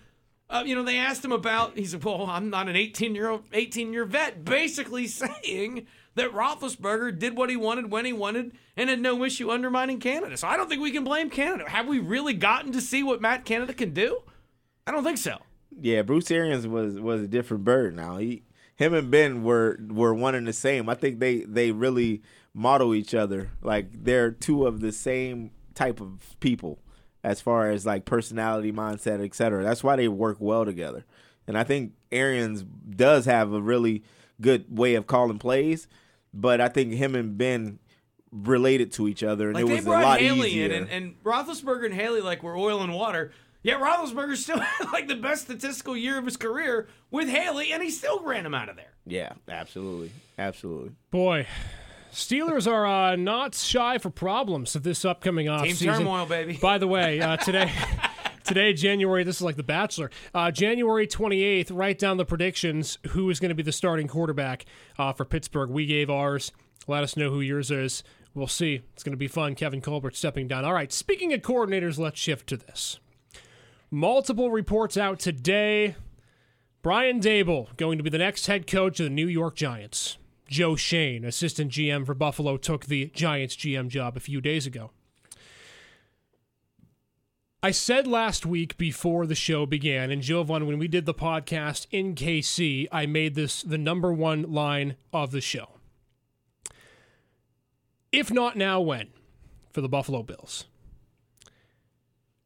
Uh, 0.55 0.63
you 0.65 0.77
know, 0.77 0.85
they 0.85 0.99
asked 0.99 1.25
him 1.25 1.33
about. 1.33 1.77
He 1.77 1.85
said, 1.85 2.05
"Well, 2.05 2.27
I'm 2.27 2.49
not 2.49 2.69
an 2.69 2.77
18 2.77 3.17
year 3.17 3.29
old, 3.29 3.43
18 3.53 3.93
year 3.93 4.05
vet," 4.05 4.45
basically 4.45 5.09
saying 5.09 5.89
that 6.15 6.31
Roethlisberger 6.31 7.19
did 7.19 7.37
what 7.37 7.51
he 7.51 7.57
wanted 7.57 7.91
when 7.91 8.05
he 8.05 8.13
wanted 8.13 8.53
and 8.77 8.89
had 8.89 9.01
no 9.01 9.25
issue 9.25 9.51
undermining 9.51 9.99
Canada. 9.99 10.37
So 10.37 10.47
I 10.47 10.57
don't 10.57 10.69
think 10.69 10.81
we 10.81 10.93
can 10.93 11.03
blame 11.03 11.29
Canada. 11.29 11.69
Have 11.69 11.89
we 11.89 11.99
really 11.99 12.35
gotten 12.35 12.71
to 12.71 12.81
see 12.81 13.03
what 13.03 13.21
Matt 13.21 13.45
Canada 13.45 13.75
can 13.75 13.93
do? 13.93 14.23
I 14.87 14.93
don't 14.93 15.03
think 15.03 15.19
so. 15.19 15.39
Yeah, 15.77 16.03
Bruce 16.03 16.31
Arians 16.31 16.69
was 16.69 17.01
was 17.01 17.23
a 17.23 17.27
different 17.27 17.65
bird. 17.65 17.97
Now 17.97 18.19
he, 18.19 18.45
him 18.77 18.95
and 18.95 19.11
Ben 19.11 19.43
were 19.43 19.81
were 19.89 20.15
one 20.15 20.37
and 20.37 20.47
the 20.47 20.53
same. 20.53 20.89
I 20.89 20.95
think 20.95 21.19
they 21.19 21.41
they 21.41 21.73
really 21.73 22.23
model 22.53 22.95
each 22.95 23.13
other. 23.13 23.51
Like 23.61 24.05
they're 24.05 24.31
two 24.31 24.69
of 24.69 24.79
the 24.79 24.93
same 24.93 25.51
type 25.75 26.01
of 26.01 26.37
people 26.39 26.79
as 27.25 27.41
far 27.41 27.71
as 27.71 27.85
like 27.85 28.05
personality, 28.05 28.71
mindset, 28.71 29.25
etc. 29.25 29.65
That's 29.65 29.83
why 29.83 29.97
they 29.97 30.07
work 30.07 30.37
well 30.39 30.65
together. 30.65 31.05
And 31.49 31.59
I 31.59 31.65
think 31.65 31.93
Arians 32.13 32.63
does 32.63 33.25
have 33.25 33.53
a 33.53 33.61
really 33.61 34.05
good 34.41 34.67
way 34.77 34.95
of 34.95 35.07
calling 35.09 35.39
plays, 35.39 35.89
but 36.33 36.61
I 36.61 36.69
think 36.69 36.93
him 36.93 37.15
and 37.17 37.37
Ben 37.37 37.79
related 38.31 38.93
to 38.93 39.09
each 39.09 39.23
other, 39.23 39.47
and 39.49 39.55
Like 39.55 39.65
it 39.67 39.71
was 39.73 39.87
a 39.87 39.91
lot 39.91 40.21
Haley 40.21 40.51
easier. 40.51 40.67
in, 40.67 40.73
and, 40.73 40.91
and 40.91 41.23
Roethlisberger 41.23 41.87
and 41.87 41.95
Haley 41.95 42.21
like 42.21 42.43
were 42.43 42.57
oil 42.57 42.83
and 42.83 42.93
water. 42.95 43.33
Yet 43.63 43.81
Roethlisberger 43.81 44.37
still 44.37 44.59
had 44.59 44.89
like 44.93 45.09
the 45.09 45.15
best 45.17 45.45
statistical 45.45 45.97
year 45.97 46.19
of 46.19 46.25
his 46.27 46.37
career 46.37 46.87
with 47.11 47.29
Haley, 47.29 47.73
and 47.73 47.83
he 47.83 47.91
still 47.91 48.23
ran 48.23 48.45
him 48.45 48.55
out 48.55 48.69
of 48.69 48.77
there. 48.77 48.93
yeah, 49.07 49.33
absolutely, 49.49 50.11
absolutely. 50.39 50.93
Boy, 51.11 51.47
Steelers 52.15 52.71
are 52.71 52.87
uh, 52.87 53.17
not 53.17 53.55
shy 53.57 53.99
for 53.99 54.09
problems 54.09 54.77
of 54.77 54.85
this 54.85 55.05
upcoming 55.05 55.47
Team 55.47 55.55
offseason. 55.57 55.97
turmoil, 55.99 56.27
baby. 56.27 56.57
By 56.63 56.79
the 56.79 56.87
way, 56.87 57.21
uh, 57.21 57.37
today, 57.37 57.73
today 58.45 58.73
January. 58.73 59.25
This 59.25 59.37
is 59.37 59.43
like 59.43 59.57
The 59.57 59.65
Bachelor. 59.65 60.11
Uh, 60.33 60.53
January 60.53 61.09
twenty 61.09 61.43
eighth. 61.43 61.73
Write 61.73 61.99
down 61.99 62.17
the 62.17 62.25
predictions. 62.25 62.99
Who 63.09 63.29
is 63.31 63.41
going 63.41 63.49
to 63.49 63.55
be 63.57 63.65
the 63.65 63.73
starting 63.73 64.07
quarterback 64.07 64.65
uh, 64.97 65.13
for 65.13 65.25
Pittsburgh? 65.25 65.71
We 65.71 65.87
gave 65.87 66.09
ours. 66.09 66.53
Let 66.87 67.03
us 67.03 67.17
know 67.17 67.31
who 67.31 67.41
yours 67.41 67.71
is. 67.73 68.05
We'll 68.33 68.47
see. 68.47 68.83
It's 68.93 69.03
going 69.03 69.13
to 69.13 69.17
be 69.17 69.29
fun. 69.29 69.55
Kevin 69.57 69.81
Colbert 69.81 70.15
stepping 70.15 70.47
down. 70.47 70.65
All 70.65 70.73
right. 70.73 70.93
Speaking 70.93 71.33
of 71.33 71.41
coordinators, 71.41 71.99
let's 71.99 72.19
shift 72.21 72.49
to 72.49 72.57
this. 72.57 73.01
Multiple 73.91 74.51
reports 74.51 74.97
out 74.97 75.19
today. 75.19 75.97
Brian 76.83 77.21
Daboll 77.21 77.77
going 77.77 77.97
to 77.99 78.05
be 78.05 78.11
the 78.11 78.19
next 78.19 78.47
head 78.47 78.67
coach 78.67 79.01
of 79.01 79.05
the 79.05 79.11
New 79.11 79.27
York 79.29 79.57
Giants. 79.57 80.19
Joe 80.55 80.77
Schoen, 80.77 81.25
assistant 81.25 81.73
GM 81.73 82.07
for 82.07 82.15
Buffalo, 82.15 82.57
took 82.57 82.87
the 82.87 83.07
Giants 83.07 83.57
GM 83.57 83.89
job 83.89 84.17
a 84.17 84.21
few 84.21 84.41
days 84.41 84.69
ago. 84.69 84.93
I 87.61 87.73
said 87.73 88.07
last 88.07 88.47
week 88.47 88.77
before 88.77 89.27
the 89.27 89.35
show 89.35 89.67
began, 89.67 90.13
and 90.13 90.23
Jovan, 90.23 90.69
when 90.69 90.79
we 90.79 90.87
did 90.87 91.07
the 91.07 91.13
podcast 91.13 91.89
in 91.91 92.15
KC, 92.15 92.87
I 92.93 93.05
made 93.05 93.35
this 93.35 93.63
the 93.63 93.79
number 93.79 94.13
one 94.13 94.43
line 94.43 94.95
of 95.13 95.33
the 95.33 95.41
show. 95.41 95.71
If 98.13 98.31
not 98.31 98.57
now, 98.57 98.81
when? 98.81 99.09
For 99.73 99.81
the 99.81 99.89
Buffalo 99.89 100.23
Bills. 100.23 100.67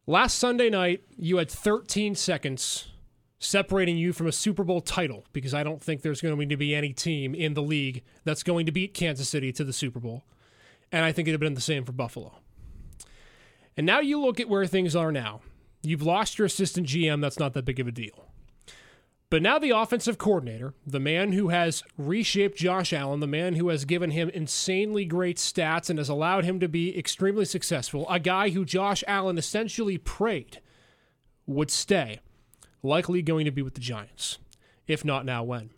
Last 0.07 0.39
Sunday 0.39 0.71
night, 0.71 1.03
you 1.19 1.37
had 1.37 1.51
13 1.51 2.15
seconds 2.15 2.89
separating 3.39 3.97
you 3.97 4.13
from 4.13 4.27
a 4.27 4.33
Super 4.33 4.65
Bowl 4.65 4.81
title 4.81 5.25
because 5.33 5.55
I 5.55 5.63
don't 5.63 5.83
think 5.83 6.03
there's 6.03 6.21
going 6.21 6.49
to 6.49 6.57
be 6.57 6.75
any 6.75 6.93
team 6.93 7.35
in 7.35 7.55
the 7.55 7.63
league 7.63 8.03
that's 8.25 8.43
going 8.43 8.67
to 8.67 8.73
beat 8.73 8.95
Kansas 8.95 9.29
City 9.29 9.53
to 9.53 9.65
the 9.65 9.73
Super 9.73 10.01
Bowl. 10.01 10.25
And 10.91 11.05
I 11.05 11.13
think 11.13 11.29
it'd 11.29 11.35
have 11.35 11.47
been 11.47 11.55
the 11.55 11.61
same 11.61 11.85
for 11.85 11.93
Buffalo. 11.93 12.39
And 13.77 13.87
now 13.87 14.01
you 14.01 14.21
look 14.21 14.41
at 14.41 14.49
where 14.49 14.67
things 14.67 14.97
are 14.97 15.13
now. 15.13 15.41
You've 15.83 16.03
lost 16.03 16.39
your 16.39 16.47
assistant 16.47 16.89
GM, 16.89 17.21
that's 17.21 17.39
not 17.39 17.55
that 17.55 17.65
big 17.65 17.79
of 17.79 17.87
a 17.87 17.93
deal. 17.93 18.29
But 19.31 19.43
now 19.43 19.59
the 19.59 19.71
offensive 19.71 20.17
coordinator, 20.17 20.75
the 20.87 20.99
man 20.99 21.33
who 21.33 21.49
has 21.49 21.83
reshaped 21.99 22.57
Josh 22.57 22.95
Allen, 22.95 23.21
the 23.21 23.27
man 23.27 23.55
who 23.55 23.69
has 23.69 23.85
given 23.85 24.11
him 24.11 24.31
insanely 24.31 25.05
great 25.05 25.37
stats 25.37 25.91
and 25.91 25.99
has 25.99 26.09
allowed 26.09 26.45
him 26.45 26.59
to 26.61 26.69
be 26.69 26.99
extremely 26.99 27.45
successful, 27.45 28.09
a 28.09 28.19
guy 28.19 28.49
who 28.49 28.65
Josh 28.65 29.05
Allen 29.07 29.37
essentially 29.37 29.99
prayed 29.99 30.61
would 31.47 31.71
stay, 31.71 32.21
likely 32.83 33.23
going 33.23 33.45
to 33.45 33.51
be 33.51 33.63
with 33.63 33.75
the 33.75 33.81
Giants. 33.81 34.39
If 34.87 35.05
not 35.05 35.25
now, 35.25 35.45
when? 35.45 35.71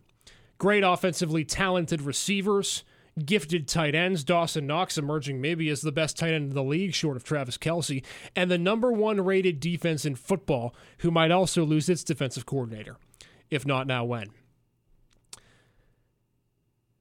Great 0.58 0.84
offensively 0.84 1.44
talented 1.44 2.02
receivers, 2.02 2.84
gifted 3.24 3.66
tight 3.66 3.94
ends, 3.94 4.24
Dawson 4.24 4.66
Knox 4.66 4.98
emerging 4.98 5.40
maybe 5.40 5.68
as 5.68 5.80
the 5.80 5.92
best 5.92 6.16
tight 6.18 6.32
end 6.32 6.50
in 6.50 6.54
the 6.54 6.62
league, 6.62 6.94
short 6.94 7.16
of 7.16 7.24
Travis 7.24 7.58
Kelce, 7.58 8.04
and 8.36 8.50
the 8.50 8.58
number 8.58 8.92
one 8.92 9.20
rated 9.20 9.58
defense 9.58 10.04
in 10.04 10.14
football, 10.14 10.74
who 10.98 11.10
might 11.10 11.30
also 11.30 11.64
lose 11.64 11.88
its 11.88 12.04
defensive 12.04 12.46
coordinator. 12.46 12.96
If 13.50 13.66
not 13.66 13.86
now, 13.86 14.04
when? 14.04 14.28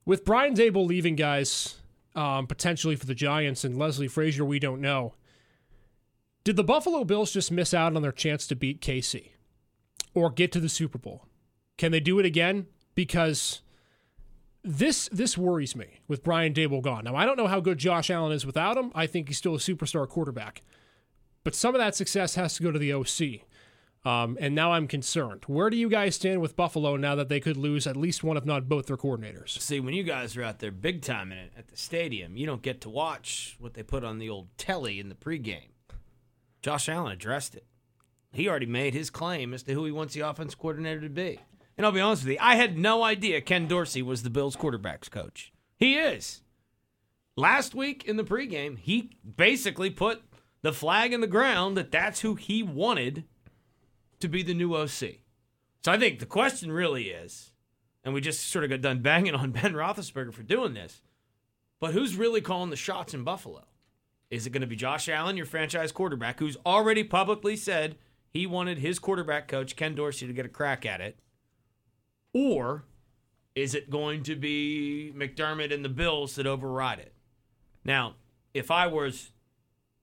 With 0.05 0.25
Brian 0.25 0.55
Daboll 0.55 0.87
leaving, 0.87 1.15
guys, 1.15 1.75
um, 2.15 2.47
potentially 2.47 2.95
for 2.95 3.05
the 3.05 3.13
Giants, 3.13 3.63
and 3.63 3.77
Leslie 3.77 4.07
Frazier, 4.07 4.43
we 4.45 4.57
don't 4.57 4.81
know. 4.81 5.13
Did 6.43 6.55
the 6.55 6.63
Buffalo 6.63 7.03
Bills 7.03 7.31
just 7.31 7.51
miss 7.51 7.73
out 7.73 7.95
on 7.95 8.01
their 8.01 8.11
chance 8.11 8.47
to 8.47 8.55
beat 8.55 8.81
KC 8.81 9.29
or 10.19 10.29
get 10.29 10.51
to 10.53 10.59
the 10.59 10.69
Super 10.69 10.97
Bowl? 10.97 11.25
Can 11.77 11.91
they 11.91 11.99
do 11.99 12.19
it 12.19 12.25
again? 12.25 12.67
Because 12.95 13.61
this 14.63 15.09
this 15.11 15.37
worries 15.37 15.75
me 15.75 16.01
with 16.07 16.23
Brian 16.23 16.53
Daboll 16.53 16.81
gone. 16.81 17.05
Now 17.05 17.15
I 17.15 17.25
don't 17.25 17.37
know 17.37 17.47
how 17.47 17.59
good 17.59 17.77
Josh 17.77 18.09
Allen 18.09 18.31
is 18.31 18.45
without 18.45 18.77
him. 18.77 18.91
I 18.93 19.07
think 19.07 19.27
he's 19.27 19.37
still 19.37 19.55
a 19.55 19.59
superstar 19.59 20.07
quarterback, 20.07 20.61
but 21.43 21.55
some 21.55 21.73
of 21.73 21.79
that 21.79 21.95
success 21.95 22.35
has 22.35 22.55
to 22.55 22.63
go 22.63 22.71
to 22.71 22.79
the 22.79 22.93
OC. 22.93 23.45
Um, 24.05 24.37
and 24.39 24.55
now 24.55 24.71
I'm 24.71 24.87
concerned. 24.87 25.43
Where 25.47 25.69
do 25.69 25.75
you 25.75 25.89
guys 25.89 26.15
stand 26.15 26.39
with 26.39 26.55
Buffalo 26.55 26.95
now 26.95 27.15
that 27.15 27.27
they 27.27 27.41
could 27.41 27.57
lose 27.57 27.85
at 27.85 27.97
least 27.97 28.23
one, 28.23 28.37
if 28.37 28.45
not 28.45 28.69
both, 28.69 28.85
their 28.85 28.95
coordinators? 28.95 29.59
See, 29.59 29.81
when 29.81 29.93
you 29.93 30.03
guys 30.03 30.37
are 30.37 30.43
out 30.43 30.59
there 30.59 30.71
big 30.71 31.01
time 31.01 31.33
in 31.33 31.37
it 31.37 31.51
at 31.57 31.67
the 31.67 31.75
stadium, 31.75 32.37
you 32.37 32.45
don't 32.45 32.61
get 32.61 32.79
to 32.81 32.89
watch 32.89 33.57
what 33.59 33.73
they 33.73 33.83
put 33.83 34.05
on 34.05 34.17
the 34.17 34.29
old 34.29 34.47
telly 34.57 35.01
in 35.01 35.09
the 35.09 35.15
pregame. 35.15 35.71
Josh 36.61 36.87
Allen 36.87 37.11
addressed 37.11 37.55
it. 37.55 37.65
He 38.31 38.47
already 38.47 38.65
made 38.65 38.93
his 38.93 39.09
claim 39.09 39.53
as 39.53 39.63
to 39.63 39.73
who 39.73 39.85
he 39.85 39.91
wants 39.91 40.13
the 40.13 40.21
offense 40.21 40.55
coordinator 40.55 41.01
to 41.01 41.09
be. 41.09 41.39
And 41.77 41.85
I'll 41.85 41.91
be 41.91 42.01
honest 42.01 42.23
with 42.23 42.33
you, 42.33 42.37
I 42.41 42.55
had 42.55 42.77
no 42.77 43.03
idea 43.03 43.41
Ken 43.41 43.67
Dorsey 43.67 44.01
was 44.01 44.23
the 44.23 44.29
Bills 44.29 44.55
quarterbacks 44.55 45.09
coach. 45.09 45.53
He 45.77 45.95
is. 45.95 46.41
Last 47.35 47.73
week 47.73 48.03
in 48.05 48.17
the 48.17 48.23
pregame, 48.23 48.77
he 48.77 49.11
basically 49.37 49.89
put 49.89 50.21
the 50.61 50.73
flag 50.73 51.13
in 51.13 51.21
the 51.21 51.27
ground 51.27 51.77
that 51.77 51.91
that's 51.91 52.19
who 52.19 52.35
he 52.35 52.61
wanted 52.61 53.23
to 54.19 54.27
be 54.27 54.43
the 54.43 54.53
new 54.53 54.75
OC. 54.75 55.19
So 55.83 55.91
I 55.93 55.97
think 55.97 56.19
the 56.19 56.25
question 56.25 56.71
really 56.71 57.09
is, 57.09 57.53
and 58.03 58.13
we 58.13 58.19
just 58.19 58.49
sort 58.49 58.65
of 58.65 58.69
got 58.69 58.81
done 58.81 59.01
banging 59.01 59.35
on 59.35 59.51
Ben 59.53 59.73
Roethlisberger 59.73 60.33
for 60.33 60.43
doing 60.43 60.73
this, 60.73 61.01
but 61.79 61.93
who's 61.93 62.17
really 62.17 62.41
calling 62.41 62.69
the 62.69 62.75
shots 62.75 63.13
in 63.13 63.23
Buffalo? 63.23 63.63
Is 64.29 64.45
it 64.45 64.51
going 64.51 64.61
to 64.61 64.67
be 64.67 64.75
Josh 64.75 65.07
Allen, 65.07 65.37
your 65.37 65.45
franchise 65.45 65.91
quarterback, 65.91 66.39
who's 66.39 66.57
already 66.65 67.03
publicly 67.03 67.55
said 67.55 67.95
he 68.31 68.45
wanted 68.45 68.79
his 68.79 68.99
quarterback 68.99 69.47
coach, 69.47 69.75
Ken 69.75 69.95
Dorsey, 69.95 70.27
to 70.27 70.33
get 70.33 70.45
a 70.45 70.49
crack 70.49 70.85
at 70.85 71.01
it? 71.01 71.17
Or 72.33 72.83
is 73.55 73.73
it 73.75 73.89
going 73.89 74.23
to 74.23 74.35
be 74.35 75.11
McDermott 75.15 75.73
and 75.73 75.83
the 75.83 75.89
Bills 75.89 76.35
that 76.35 76.45
override 76.47 76.99
it? 76.99 77.13
Now, 77.83 78.15
if 78.53 78.71
I 78.71 78.87
was 78.87 79.31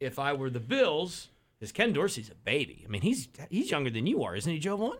if 0.01 0.19
I 0.19 0.33
were 0.33 0.51
the 0.51 0.61
Bills, 0.61 1.29
because 1.59 1.73
Ken 1.73 1.93
Dorsey's 1.93 2.29
a 2.31 2.35
baby. 2.35 2.83
I 2.85 2.89
mean, 2.89 3.03
he's 3.03 3.29
he's 3.49 3.71
younger 3.71 3.91
than 3.91 4.07
you 4.07 4.23
are, 4.25 4.35
isn't 4.37 4.53
he, 4.53 4.59
Jovan? 4.59 4.93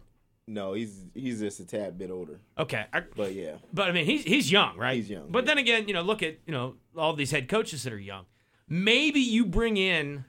No, 0.49 0.75
he's 0.75 1.05
he's 1.13 1.41
just 1.41 1.59
a 1.59 1.67
tad 1.67 1.99
bit 1.99 2.11
older. 2.11 2.39
Okay, 2.57 2.87
I, 2.93 3.03
But 3.17 3.35
yeah, 3.35 3.57
but 3.73 3.89
I 3.89 3.93
mean, 3.93 4.05
he's 4.07 4.23
he's 4.23 4.51
young, 4.53 4.77
right? 4.77 4.95
He's 4.97 5.11
young, 5.11 5.29
But 5.31 5.43
yeah. 5.45 5.47
then 5.49 5.59
again, 5.59 5.89
you 5.89 5.95
know, 5.95 6.03
look 6.03 6.23
at 6.23 6.39
you 6.47 6.53
know 6.53 6.77
all 6.97 7.13
these 7.15 7.33
head 7.33 7.49
coaches 7.49 7.83
that 7.83 7.93
are 7.93 7.99
young. 7.99 8.27
Maybe 8.69 9.21
you 9.21 9.45
bring 9.47 9.77
in. 9.77 10.25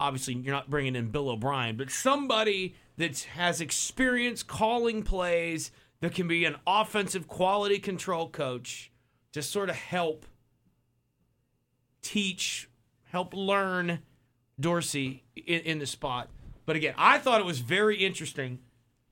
Obviously, 0.00 0.34
you're 0.34 0.54
not 0.54 0.70
bringing 0.70 0.96
in 0.96 1.10
Bill 1.10 1.28
O'Brien, 1.28 1.76
but 1.76 1.90
somebody 1.90 2.74
that 2.96 3.20
has 3.34 3.60
experience 3.60 4.42
calling 4.42 5.02
plays 5.02 5.70
that 6.00 6.14
can 6.14 6.26
be 6.26 6.46
an 6.46 6.56
offensive 6.66 7.28
quality 7.28 7.78
control 7.78 8.28
coach 8.30 8.90
to 9.32 9.42
sort 9.42 9.68
of 9.68 9.76
help 9.76 10.24
teach, 12.02 12.68
help 13.04 13.34
learn 13.34 14.00
Dorsey 14.58 15.24
in, 15.36 15.60
in 15.60 15.78
the 15.78 15.86
spot. 15.86 16.30
But 16.66 16.76
again, 16.76 16.94
I 16.96 17.18
thought 17.18 17.40
it 17.40 17.46
was 17.46 17.60
very 17.60 17.96
interesting, 17.96 18.60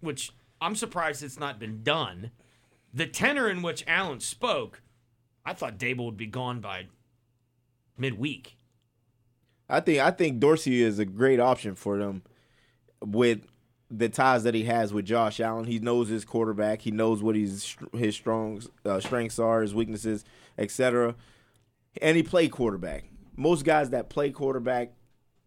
which 0.00 0.32
I'm 0.60 0.74
surprised 0.74 1.22
it's 1.22 1.38
not 1.38 1.58
been 1.58 1.82
done. 1.82 2.30
The 2.92 3.06
tenor 3.06 3.48
in 3.48 3.62
which 3.62 3.84
Allen 3.86 4.20
spoke, 4.20 4.82
I 5.44 5.52
thought 5.52 5.78
Daboll 5.78 6.06
would 6.06 6.16
be 6.16 6.26
gone 6.26 6.60
by 6.60 6.86
midweek. 7.96 8.57
I 9.68 9.80
think 9.80 10.00
I 10.00 10.10
think 10.10 10.40
Dorsey 10.40 10.82
is 10.82 10.98
a 10.98 11.04
great 11.04 11.40
option 11.40 11.74
for 11.74 11.98
them 11.98 12.22
with 13.04 13.40
the 13.90 14.08
ties 14.08 14.44
that 14.44 14.54
he 14.54 14.64
has 14.64 14.92
with 14.92 15.06
Josh 15.06 15.40
Allen. 15.40 15.64
He 15.64 15.78
knows 15.78 16.08
his 16.08 16.24
quarterback. 16.24 16.82
He 16.82 16.90
knows 16.90 17.22
what 17.22 17.34
he's 17.34 17.76
his 17.92 18.14
strong 18.14 18.62
uh, 18.84 19.00
strengths 19.00 19.38
are, 19.38 19.62
his 19.62 19.74
weaknesses, 19.74 20.24
etc. 20.56 21.14
And 22.00 22.16
he 22.16 22.22
played 22.22 22.50
quarterback. 22.50 23.04
Most 23.36 23.64
guys 23.64 23.90
that 23.90 24.10
play 24.10 24.30
quarterback 24.30 24.92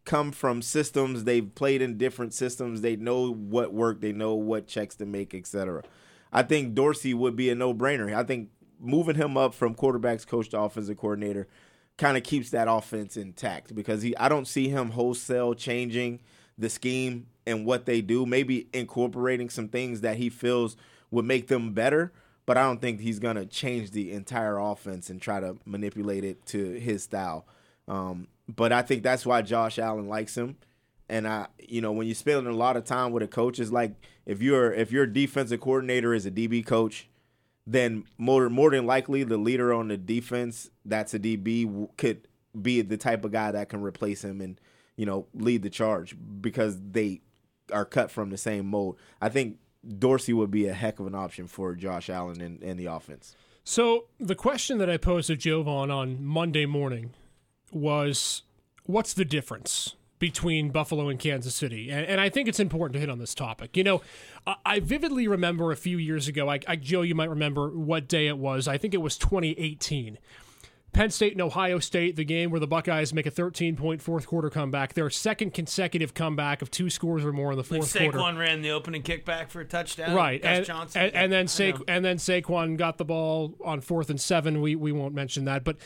come 0.06 0.32
from 0.32 0.62
systems 0.62 1.24
they've 1.24 1.54
played 1.54 1.82
in 1.82 1.98
different 1.98 2.34
systems. 2.34 2.82
They 2.82 2.96
know 2.96 3.32
what 3.32 3.74
work, 3.74 4.02
they 4.02 4.12
know 4.12 4.34
what 4.34 4.68
checks 4.68 4.96
to 4.96 5.06
make, 5.06 5.34
etc. 5.34 5.84
I 6.32 6.44
think 6.44 6.74
Dorsey 6.74 7.14
would 7.14 7.36
be 7.36 7.50
a 7.50 7.56
no-brainer. 7.56 8.16
I 8.16 8.24
think 8.24 8.50
moving 8.80 9.16
him 9.16 9.38
up 9.38 9.54
from 9.54 9.76
quarterbacks 9.76 10.26
coach 10.26 10.50
to 10.50 10.60
offensive 10.60 10.98
coordinator 10.98 11.48
kind 12.02 12.18
of 12.18 12.24
keeps 12.24 12.49
that 12.49 12.68
offense 12.68 13.16
intact 13.16 13.76
because 13.76 14.02
he 14.02 14.18
I 14.18 14.28
don't 14.28 14.47
see 14.47 14.70
him 14.70 14.89
wholesale 14.89 15.54
changing 15.54 16.20
the 16.58 16.68
scheme 16.68 17.28
and 17.45 17.64
what 17.64 17.86
they 17.86 18.02
do, 18.02 18.26
maybe 18.26 18.68
incorporating 18.74 19.52
some 19.52 19.68
things 19.68 20.02
that 20.02 20.18
he 20.18 20.30
feels 20.30 20.76
would 21.12 21.26
make 21.26 21.47
them 21.47 21.74
better, 21.74 22.12
but 22.47 22.58
I 22.58 22.64
don't 22.64 22.82
think 22.82 23.02
he's 23.02 23.20
going 23.20 23.36
to 23.36 23.45
change 23.45 23.91
the 23.91 24.14
entire 24.14 24.58
offense 24.58 25.12
and 25.12 25.22
try 25.22 25.39
to 25.41 25.58
manipulate 25.64 26.24
it 26.24 26.43
to 26.47 26.72
his 26.80 27.04
style. 27.04 27.45
Um, 27.88 28.28
but 28.47 28.72
I 28.72 28.82
think 28.82 29.04
that's 29.04 29.26
why 29.26 29.43
Josh 29.43 29.78
Allen 29.78 30.08
likes 30.08 30.36
him. 30.36 30.58
And 31.08 31.28
I, 31.28 31.47
you 31.60 31.82
know, 31.82 31.91
when 31.91 32.08
you 32.08 32.16
spend 32.16 32.47
a 32.47 32.52
lot 32.52 32.78
of 32.78 32.84
time 32.84 33.12
with 33.12 33.22
a 33.22 33.28
coach, 33.28 33.60
it's 33.60 33.72
like 33.72 33.93
if 34.26 34.41
you're 34.41 34.74
if 34.74 34.91
your 34.91 35.06
defensive 35.06 35.62
coordinator 35.62 36.16
is 36.16 36.26
a 36.26 36.32
DB 36.32 36.66
coach, 36.66 37.10
then 37.68 38.03
more 38.18 38.49
more 38.49 38.72
than 38.72 38.86
likely 38.86 39.24
the 39.24 39.38
leader 39.38 39.74
on 39.74 39.88
the 39.88 39.97
defense 39.97 40.70
that's 40.84 41.14
a 41.14 41.20
DB 41.20 41.89
could 41.97 42.28
be 42.59 42.82
the 42.82 42.97
type 42.97 43.24
of 43.24 43.32
guy 43.32 43.51
that 43.51 43.70
can 43.70 43.82
replace 43.82 44.24
him 44.24 44.41
and 44.41 44.59
you 44.97 45.05
know 45.05 45.28
lead 45.34 45.62
the 45.64 45.70
charge 45.70 46.16
because 46.41 46.78
they 46.91 47.22
are 47.72 47.86
cut 47.86 48.12
from 48.12 48.30
the 48.30 48.38
same 48.38 48.66
mold. 48.68 48.97
I 49.22 49.30
think 49.30 49.57
Dorsey 49.97 50.34
would 50.34 50.51
be 50.51 50.68
a 50.68 50.74
heck 50.74 50.99
of 50.99 51.07
an 51.07 51.16
option 51.16 51.47
for 51.47 51.74
Josh 51.76 52.09
Allen 52.09 52.41
and, 52.41 52.80
the 52.80 52.86
offense. 52.86 53.36
So 53.64 54.05
the 54.20 54.36
question 54.36 54.78
that 54.80 54.89
I 54.89 54.97
posed 54.97 55.28
to 55.28 55.36
Jovan 55.36 55.89
on 55.89 56.24
Monday 56.24 56.66
morning 56.66 57.14
was, 57.72 58.43
"What's 58.86 59.14
the 59.14 59.26
difference 59.26 59.95
between 60.22 60.70
Buffalo 60.70 61.10
and 61.10 61.20
Kansas 61.20 61.54
City?" 61.54 61.90
And, 61.90 62.06
and 62.06 62.22
I 62.22 62.30
think 62.30 62.48
it's 62.48 62.62
important 62.62 62.94
to 62.94 63.00
hit 63.02 63.10
on 63.10 63.20
this 63.20 63.36
topic. 63.36 63.76
You 63.76 63.84
know, 63.84 64.02
I, 64.48 64.56
I 64.66 64.80
vividly 64.80 65.28
remember 65.28 65.74
a 65.74 65.76
few 65.76 65.98
years 65.98 66.30
ago. 66.30 66.50
I, 66.50 66.60
I, 66.66 66.78
Joe, 66.78 67.02
you 67.02 67.16
might 67.16 67.30
remember 67.30 67.70
what 67.72 68.08
day 68.08 68.28
it 68.28 68.38
was. 68.38 68.70
I 68.70 68.78
think 68.78 68.94
it 68.94 69.02
was 69.02 69.18
2018. 69.18 70.18
Penn 70.94 71.10
State 71.10 71.32
and 71.32 71.42
Ohio 71.42 71.80
State, 71.80 72.18
the 72.18 72.26
game 72.26 72.52
where 72.52 72.60
the 72.60 72.68
Buckeyes 72.68 73.14
make 73.14 73.26
a 73.26 73.32
13 73.32 73.78
point 73.78 74.02
fourth 74.02 74.28
quarter 74.28 74.50
comeback, 74.50 74.94
their 74.94 75.10
second 75.10 75.54
consecutive 75.54 76.14
comeback 76.14 76.62
of 76.62 76.70
two 76.70 76.90
scores 76.90 77.24
or 77.24 77.32
more 77.32 77.52
in 77.52 77.58
the 77.58 77.62
Like 77.64 77.82
fourth 77.82 77.98
quarter. 77.98 78.18
Saquon 78.18 78.38
ran 78.38 78.62
the 78.62 78.72
opening 78.72 79.02
kickback 79.02 79.50
for 79.50 79.62
a 79.62 79.66
touchdown. 79.66 80.14
Right, 80.14 80.42
Gus 80.42 80.58
and, 80.58 80.66
Johnson. 80.66 81.02
and, 81.02 81.16
and 81.16 81.32
then 81.32 81.48
Sa- 81.48 81.80
and 81.88 82.04
then 82.04 82.18
Saquon 82.18 82.76
got 82.78 82.98
the 82.98 83.06
ball 83.06 83.56
on 83.64 83.80
fourth 83.80 84.10
and 84.10 84.20
seven. 84.20 84.60
We 84.60 84.76
we 84.76 84.92
won't 84.92 85.14
mention 85.14 85.46
that, 85.46 85.64
but 85.64 85.78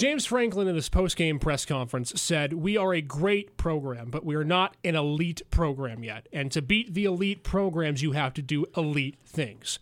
James 0.00 0.24
Franklin 0.24 0.66
in 0.66 0.76
his 0.76 0.88
post 0.88 1.14
game 1.14 1.38
press 1.38 1.66
conference 1.66 2.18
said, 2.18 2.54
"We 2.54 2.74
are 2.74 2.94
a 2.94 3.02
great 3.02 3.58
program, 3.58 4.08
but 4.08 4.24
we 4.24 4.34
are 4.34 4.44
not 4.44 4.74
an 4.82 4.96
elite 4.96 5.42
program 5.50 6.02
yet. 6.02 6.26
And 6.32 6.50
to 6.52 6.62
beat 6.62 6.94
the 6.94 7.04
elite 7.04 7.42
programs, 7.42 8.00
you 8.00 8.12
have 8.12 8.32
to 8.32 8.40
do 8.40 8.64
elite 8.74 9.18
things." 9.26 9.78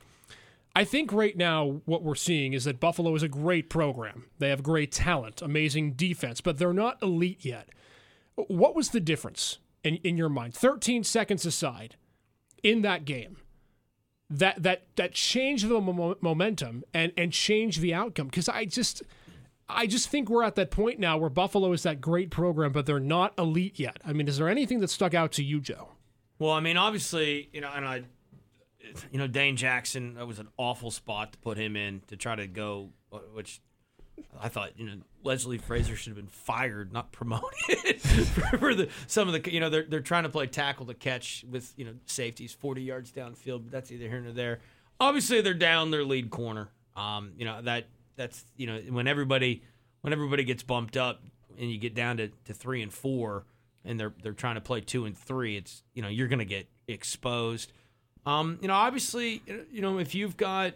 I 0.75 0.83
think 0.83 1.13
right 1.13 1.37
now 1.37 1.83
what 1.85 2.03
we're 2.03 2.17
seeing 2.17 2.53
is 2.53 2.65
that 2.65 2.81
Buffalo 2.81 3.15
is 3.15 3.23
a 3.23 3.29
great 3.29 3.71
program. 3.71 4.25
They 4.41 4.49
have 4.49 4.65
great 4.65 4.91
talent, 4.91 5.41
amazing 5.41 5.93
defense, 5.93 6.41
but 6.41 6.59
they're 6.59 6.73
not 6.73 7.01
elite 7.01 7.45
yet. 7.45 7.69
What 8.35 8.75
was 8.75 8.89
the 8.89 8.99
difference 8.99 9.59
in, 9.85 9.99
in 9.99 10.17
your 10.17 10.29
mind? 10.29 10.53
13 10.53 11.05
seconds 11.05 11.47
aside 11.47 11.95
in 12.65 12.83
that 12.83 13.05
game 13.05 13.37
that 14.29 14.65
that 14.65 14.83
that 14.97 15.13
changed 15.13 15.69
the 15.69 15.81
mo- 15.81 16.19
momentum 16.21 16.83
and 16.93 17.13
and 17.17 17.33
changed 17.33 17.81
the 17.81 17.95
outcome 17.95 18.27
because 18.27 18.49
I 18.49 18.65
just 18.65 19.05
I 19.69 19.87
just 19.87 20.09
think 20.09 20.31
we're 20.31 20.45
at 20.45 20.55
that 20.55 20.71
point 20.71 20.99
now 20.99 21.19
where 21.19 21.31
Buffalo 21.31 21.73
is 21.73 21.83
that 21.83 22.01
great 22.01 22.31
program, 22.31 22.73
but 22.73 22.87
they're 22.87 23.01
not 23.01 23.35
elite 23.39 23.79
yet. 23.79 23.99
I 24.05 24.13
mean, 24.13 24.27
is 24.27 24.39
there 24.39 24.49
anything 24.49 24.81
that 24.81 24.89
stuck 24.89 25.13
out 25.15 25.33
to 25.33 25.45
you, 25.45 25.61
Joe? 25.61 25.91
Well, 26.39 26.53
I 26.53 26.61
mean, 26.61 26.77
obviously, 26.77 27.51
you 27.53 27.61
know, 27.61 27.71
and 27.75 27.85
I, 27.85 28.03
you 29.11 29.19
know, 29.19 29.27
Dane 29.27 29.57
Jackson, 29.57 30.15
that 30.15 30.27
was 30.27 30.39
an 30.39 30.49
awful 30.57 30.91
spot 30.91 31.33
to 31.33 31.39
put 31.39 31.59
him 31.59 31.77
in 31.77 32.01
to 32.07 32.17
try 32.17 32.37
to 32.37 32.47
go, 32.47 32.91
which 33.35 33.61
I 34.41 34.49
thought, 34.49 34.79
you 34.79 34.87
know, 34.87 34.97
Leslie 35.23 35.59
Frazier 35.59 35.97
should 35.97 36.11
have 36.11 36.17
been 36.17 36.29
fired, 36.29 36.93
not 36.93 37.13
promoted 37.13 38.01
for 38.59 38.75
the 38.75 38.89
some 39.07 39.29
of 39.29 39.35
the, 39.35 39.53
you 39.53 39.61
know, 39.61 39.69
they're 39.69 39.85
they're 39.85 40.01
trying 40.01 40.23
to 40.23 40.29
play 40.29 40.47
tackle 40.47 40.87
to 40.87 40.95
catch 40.95 41.45
with 41.51 41.75
you 41.77 41.85
know 41.85 41.95
safeties 42.07 42.53
forty 42.53 42.83
yards 42.83 43.13
downfield, 43.13 43.65
but 43.65 43.73
that's 43.73 43.91
either 43.91 44.09
here 44.09 44.27
or 44.27 44.33
there. 44.33 44.61
Obviously, 45.01 45.41
they're 45.41 45.55
down 45.55 45.91
their 45.91 46.05
lead 46.05 46.31
corner. 46.31 46.69
Um, 46.97 47.33
you 47.37 47.45
know 47.45 47.61
that 47.63 47.87
that's 48.19 48.45
you 48.57 48.67
know 48.67 48.79
when 48.91 49.07
everybody 49.07 49.63
when 50.03 50.13
everybody 50.13 50.45
gets 50.45 50.63
bumped 50.63 50.99
up 50.99 51.23
and 51.59 51.71
you 51.71 51.79
get 51.79 51.95
down 51.95 52.19
to, 52.19 52.29
to 52.45 52.53
three 52.53 52.83
and 52.83 52.93
four 52.93 53.47
and 53.85 53.99
they're 53.99 54.13
they're 54.23 54.35
trying 54.35 54.57
to 54.57 54.61
play 54.61 54.83
two 54.83 55.07
and 55.07 55.17
three, 55.17 55.57
it's 55.57 55.83
you 55.95 56.03
know 56.03 56.09
you're 56.09 56.29
going 56.29 56.41
to 56.41 56.45
get 56.45 56.69
exposed. 56.87 57.73
Um, 58.27 58.59
you 58.61 58.69
know, 58.69 58.75
obviously, 58.75 59.43
you 59.73 59.81
know 59.81 59.99
if 59.99 60.15
you've 60.15 60.37
got 60.37 60.75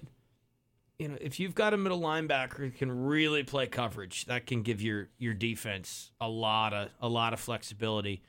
you 0.99 1.09
know 1.09 1.19
if 1.21 1.39
you've 1.39 1.55
got 1.55 1.75
a 1.75 1.77
middle 1.77 2.01
linebacker 2.01 2.57
who 2.57 2.71
can 2.71 3.05
really 3.05 3.43
play 3.43 3.67
coverage, 3.67 4.25
that 4.27 4.47
can 4.47 4.63
give 4.63 4.81
your 4.81 5.09
your 5.19 5.35
defense 5.35 6.13
a 6.21 6.29
lot 6.29 6.73
of 6.73 6.89
a 7.01 7.09
lot 7.09 7.33
of 7.35 7.41
flexibility. 7.41 8.23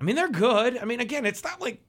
I 0.00 0.04
mean, 0.04 0.16
they're 0.16 0.28
good. 0.28 0.76
I 0.78 0.84
mean, 0.84 1.00
again, 1.00 1.24
it's 1.24 1.44
not 1.44 1.60
like 1.60 1.80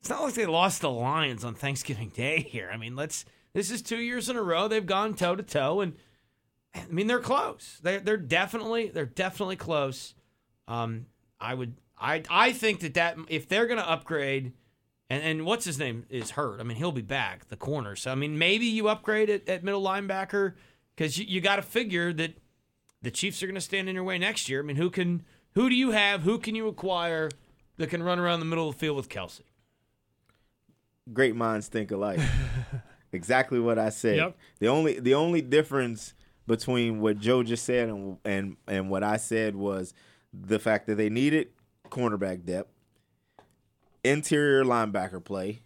it's 0.00 0.10
not 0.10 0.22
like 0.22 0.34
they 0.34 0.46
lost 0.46 0.82
the 0.82 0.90
Lions 0.90 1.44
on 1.44 1.54
Thanksgiving 1.54 2.10
Day 2.10 2.40
here. 2.40 2.70
I 2.72 2.76
mean, 2.76 2.94
let's 2.94 3.24
this 3.58 3.72
is 3.72 3.82
two 3.82 3.98
years 3.98 4.28
in 4.28 4.36
a 4.36 4.42
row 4.42 4.68
they've 4.68 4.86
gone 4.86 5.14
toe 5.14 5.34
to 5.34 5.42
toe, 5.42 5.80
and 5.80 5.94
I 6.72 6.84
mean 6.90 7.08
they're 7.08 7.18
close. 7.18 7.80
They 7.82 7.98
they're 7.98 8.16
definitely 8.16 8.88
they're 8.88 9.04
definitely 9.04 9.56
close. 9.56 10.14
Um, 10.68 11.06
I 11.40 11.54
would 11.54 11.74
I 12.00 12.22
I 12.30 12.52
think 12.52 12.80
that 12.80 12.94
that 12.94 13.16
if 13.26 13.48
they're 13.48 13.66
going 13.66 13.80
to 13.80 13.90
upgrade, 13.90 14.52
and 15.10 15.24
and 15.24 15.44
what's 15.44 15.64
his 15.64 15.76
name 15.76 16.06
is 16.08 16.30
hurt. 16.30 16.60
I 16.60 16.62
mean 16.62 16.76
he'll 16.76 16.92
be 16.92 17.02
back 17.02 17.48
the 17.48 17.56
corner. 17.56 17.96
So 17.96 18.12
I 18.12 18.14
mean 18.14 18.38
maybe 18.38 18.66
you 18.66 18.88
upgrade 18.88 19.28
it 19.28 19.48
at 19.48 19.64
middle 19.64 19.82
linebacker 19.82 20.54
because 20.94 21.18
you, 21.18 21.26
you 21.26 21.40
got 21.40 21.56
to 21.56 21.62
figure 21.62 22.12
that 22.12 22.34
the 23.02 23.10
Chiefs 23.10 23.42
are 23.42 23.46
going 23.46 23.56
to 23.56 23.60
stand 23.60 23.88
in 23.88 23.96
your 23.96 24.04
way 24.04 24.18
next 24.18 24.48
year. 24.48 24.60
I 24.60 24.64
mean 24.64 24.76
who 24.76 24.88
can 24.88 25.24
who 25.56 25.68
do 25.68 25.74
you 25.74 25.90
have? 25.90 26.22
Who 26.22 26.38
can 26.38 26.54
you 26.54 26.68
acquire 26.68 27.28
that 27.76 27.90
can 27.90 28.04
run 28.04 28.20
around 28.20 28.38
the 28.38 28.46
middle 28.46 28.68
of 28.68 28.76
the 28.76 28.78
field 28.78 28.96
with 28.96 29.08
Kelce? 29.08 29.40
Great 31.12 31.34
minds 31.34 31.66
think 31.66 31.90
alike. 31.90 32.20
exactly 33.12 33.60
what 33.60 33.78
I 33.78 33.90
said. 33.90 34.16
Yep. 34.16 34.36
The 34.58 34.68
only 34.68 35.00
the 35.00 35.14
only 35.14 35.40
difference 35.42 36.14
between 36.46 37.00
what 37.00 37.18
Joe 37.18 37.42
just 37.42 37.64
said 37.64 37.88
and 37.88 38.18
and 38.24 38.56
and 38.66 38.90
what 38.90 39.02
I 39.02 39.16
said 39.16 39.54
was 39.56 39.94
the 40.32 40.58
fact 40.58 40.86
that 40.86 40.96
they 40.96 41.08
needed 41.08 41.48
cornerback 41.90 42.44
depth, 42.44 42.70
interior 44.04 44.64
linebacker 44.64 45.24
play 45.24 45.60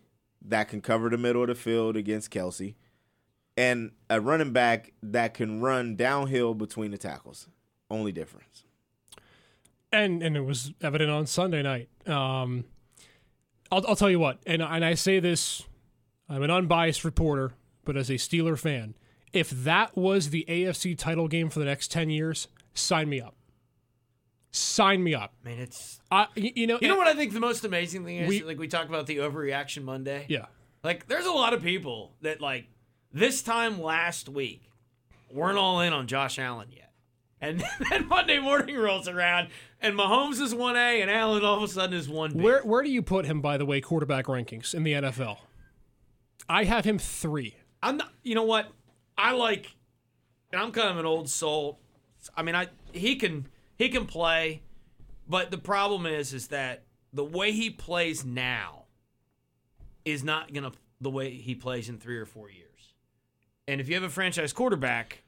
that 0.45 0.68
can 0.68 0.80
cover 0.80 1.09
the 1.09 1.18
middle 1.18 1.43
of 1.43 1.49
the 1.49 1.55
field 1.55 1.97
against 1.97 2.30
Kelce, 2.30 2.74
and 3.57 3.93
a 4.11 4.20
running 4.20 4.53
back 4.53 4.93
that 5.03 5.34
can 5.34 5.61
run 5.61 5.97
downhill 5.97 6.55
between 6.55 6.90
the 6.90 6.99
tackles. 6.99 7.49
Only 7.90 8.12
difference. 8.12 8.64
And 9.93 10.22
and 10.22 10.36
it 10.36 10.40
was 10.40 10.72
evident 10.80 11.11
on 11.11 11.26
Sunday 11.26 11.62
night. 11.62 11.88
Um, 12.07 12.64
I'll, 13.70 13.84
I'll 13.88 13.97
tell 13.97 14.11
you 14.11 14.18
what, 14.18 14.38
and 14.47 14.62
and 14.62 14.84
I 14.84 14.95
say 14.95 15.20
this, 15.20 15.62
I'm 16.32 16.42
an 16.42 16.50
unbiased 16.50 17.04
reporter, 17.04 17.52
but 17.84 17.96
as 17.96 18.08
a 18.08 18.14
Steeler 18.14 18.58
fan, 18.58 18.94
if 19.32 19.50
that 19.50 19.96
was 19.96 20.30
the 20.30 20.46
AFC 20.48 20.96
title 20.96 21.28
game 21.28 21.50
for 21.50 21.58
the 21.58 21.64
next 21.66 21.90
ten 21.92 22.08
years, 22.08 22.48
sign 22.74 23.08
me 23.08 23.20
up. 23.20 23.34
Sign 24.50 25.02
me 25.02 25.14
up. 25.14 25.32
I 25.44 25.48
mean 25.48 25.58
it's 25.60 26.00
I, 26.10 26.26
you 26.34 26.66
know, 26.66 26.78
You 26.80 26.88
know 26.88 26.94
eh, 26.94 26.98
what 26.98 27.06
I 27.06 27.14
think 27.14 27.32
the 27.32 27.40
most 27.40 27.64
amazing 27.64 28.04
thing 28.04 28.18
is? 28.18 28.28
We- 28.28 28.42
like 28.44 28.58
we 28.58 28.68
talked 28.68 28.88
about 28.88 29.06
the 29.06 29.18
overreaction 29.18 29.82
Monday. 29.84 30.26
Yeah. 30.28 30.46
Like 30.82 31.06
there's 31.06 31.26
a 31.26 31.32
lot 31.32 31.54
of 31.54 31.62
people 31.62 32.12
that 32.22 32.40
like 32.40 32.66
this 33.12 33.42
time 33.42 33.80
last 33.80 34.28
week 34.28 34.62
weren't 35.30 35.58
all 35.58 35.80
in 35.80 35.92
on 35.92 36.06
Josh 36.06 36.38
Allen 36.38 36.68
yet. 36.70 36.92
And 37.40 37.64
then 37.90 38.08
Monday 38.08 38.38
morning 38.38 38.76
rolls 38.76 39.08
around 39.08 39.48
and 39.80 39.94
Mahomes 39.98 40.40
is 40.40 40.54
1A 40.54 41.00
and 41.00 41.10
Allen 41.10 41.44
all 41.44 41.56
of 41.56 41.62
a 41.62 41.68
sudden 41.68 41.94
is 41.96 42.08
1B. 42.08 42.34
Where 42.34 42.60
where 42.62 42.82
do 42.82 42.90
you 42.90 43.00
put 43.02 43.24
him, 43.24 43.40
by 43.40 43.56
the 43.56 43.64
way, 43.64 43.80
quarterback 43.80 44.26
rankings 44.26 44.74
in 44.74 44.82
the 44.82 44.92
NFL? 44.92 45.38
I 46.49 46.64
have 46.64 46.84
him 46.84 46.99
three. 46.99 47.57
I'm 47.82 47.97
not 47.97 48.12
you 48.22 48.34
know 48.34 48.45
what? 48.45 48.68
I 49.16 49.32
like 49.32 49.74
and 50.53 50.61
I'm 50.61 50.72
kind 50.72 50.90
of 50.90 50.99
an 50.99 51.07
old 51.07 51.28
soul. 51.28 51.78
I 52.36 52.43
mean, 52.43 52.55
I 52.55 52.68
he 52.93 53.16
can 53.16 53.47
he 53.76 53.88
can 53.88 54.07
play, 54.07 54.62
but 55.28 55.51
the 55.51 55.59
problem 55.59 56.07
is 56.07 56.32
is 56.32 56.49
that 56.49 56.82
the 57.12 57.24
way 57.24 57.53
he 57.53 57.70
plays 57.70 58.24
now 58.24 58.84
is 60.05 60.24
not 60.24 60.53
to 60.55 60.72
the 61.01 61.11
way 61.11 61.30
he 61.30 61.55
plays 61.55 61.88
in 61.88 61.99
3 61.99 62.16
or 62.16 62.26
4 62.26 62.51
years. 62.51 62.95
And 63.66 63.80
if 63.80 63.88
you 63.88 63.95
have 63.95 64.05
a 64.05 64.09
franchise 64.09 64.53
quarterback, 64.53 65.22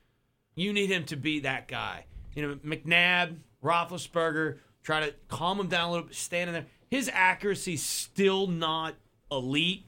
you 0.54 0.72
need 0.72 0.90
him 0.90 1.04
to 1.04 1.16
be 1.16 1.40
that 1.40 1.68
guy. 1.68 2.06
You 2.34 2.46
know, 2.46 2.54
McNabb, 2.56 3.36
Roethlisberger, 3.62 4.58
try 4.82 5.00
to 5.00 5.14
calm 5.28 5.58
him 5.58 5.68
down 5.68 5.88
a 5.88 5.92
little 5.92 6.06
bit, 6.06 6.16
stand 6.16 6.48
in 6.48 6.54
there. 6.54 6.66
His 6.90 7.10
accuracy's 7.12 7.82
still 7.82 8.46
not 8.46 8.94
elite. 9.30 9.84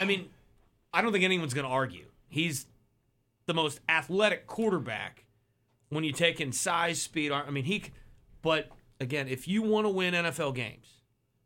I 0.00 0.04
mean, 0.04 0.28
I 0.92 1.02
don't 1.02 1.12
think 1.12 1.24
anyone's 1.24 1.54
going 1.54 1.66
to 1.66 1.72
argue. 1.72 2.06
He's 2.28 2.66
the 3.46 3.54
most 3.54 3.80
athletic 3.88 4.46
quarterback 4.46 5.24
when 5.88 6.04
you 6.04 6.12
take 6.12 6.40
in 6.40 6.52
size, 6.52 7.02
speed. 7.02 7.32
I 7.32 7.50
mean, 7.50 7.64
he. 7.64 7.84
But 8.42 8.70
again, 9.00 9.28
if 9.28 9.46
you 9.46 9.62
want 9.62 9.86
to 9.86 9.90
win 9.90 10.14
NFL 10.14 10.54
games, 10.54 10.86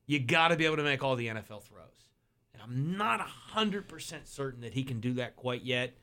you 0.07 0.21
got 0.21 0.49
to 0.49 0.57
be 0.57 0.67
able 0.67 0.77
to 0.77 0.83
make 0.83 1.03
all 1.03 1.17
the 1.17 1.29
NFL 1.29 1.63
throws. 1.63 2.11
And 2.53 2.63
I'm 2.63 2.97
not 2.97 3.21
hundred 3.21 3.89
percent 3.89 4.29
certain 4.29 4.61
that 4.63 4.75
he 4.75 4.85
can 4.85 5.01
do 5.01 5.15
that 5.15 5.37
quite 5.37 5.63
yet. 5.63 5.95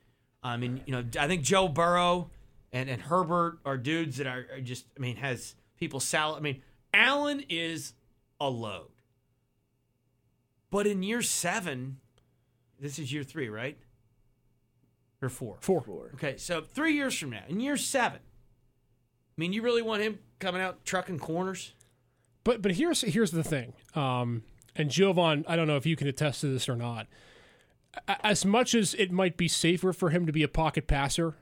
I 0.42 0.56
mean, 0.56 0.82
you 0.86 0.92
know, 0.92 1.04
I 1.18 1.28
think 1.28 1.42
Joe 1.42 1.68
Burrow 1.68 2.30
and, 2.72 2.90
and 2.90 3.00
Herbert 3.00 3.58
are 3.64 3.76
dudes 3.76 4.16
that 4.16 4.26
are, 4.26 4.46
are 4.52 4.60
just. 4.60 4.86
I 4.96 5.00
mean, 5.00 5.16
has 5.16 5.54
people 5.78 6.00
sal. 6.00 6.34
I 6.34 6.40
mean, 6.40 6.62
Allen 6.92 7.44
is 7.48 7.94
a 8.40 8.48
load. 8.48 8.88
But 10.70 10.86
in 10.86 11.02
year 11.02 11.22
seven, 11.22 11.98
this 12.82 12.98
is 12.98 13.12
year 13.12 13.22
three, 13.22 13.48
right? 13.48 13.78
Or 15.22 15.28
four? 15.28 15.56
Four. 15.60 15.82
Four. 15.82 16.10
Okay, 16.14 16.36
so 16.36 16.60
three 16.60 16.94
years 16.94 17.16
from 17.16 17.30
now, 17.30 17.44
in 17.48 17.60
year 17.60 17.76
seven, 17.76 18.18
I 18.18 19.40
mean, 19.40 19.52
you 19.52 19.62
really 19.62 19.82
want 19.82 20.02
him 20.02 20.18
coming 20.40 20.60
out 20.60 20.84
trucking 20.84 21.20
corners? 21.20 21.72
But 22.44 22.60
but 22.60 22.72
here's 22.72 23.02
here's 23.02 23.30
the 23.30 23.44
thing. 23.44 23.74
Um, 23.94 24.42
and 24.74 24.90
Jovan, 24.90 25.44
I 25.46 25.54
don't 25.54 25.68
know 25.68 25.76
if 25.76 25.86
you 25.86 25.94
can 25.94 26.08
attest 26.08 26.40
to 26.40 26.48
this 26.48 26.68
or 26.68 26.76
not. 26.76 27.06
As 28.08 28.44
much 28.44 28.74
as 28.74 28.94
it 28.94 29.12
might 29.12 29.36
be 29.36 29.48
safer 29.48 29.92
for 29.92 30.10
him 30.10 30.26
to 30.26 30.32
be 30.32 30.42
a 30.42 30.48
pocket 30.48 30.86
passer, 30.86 31.36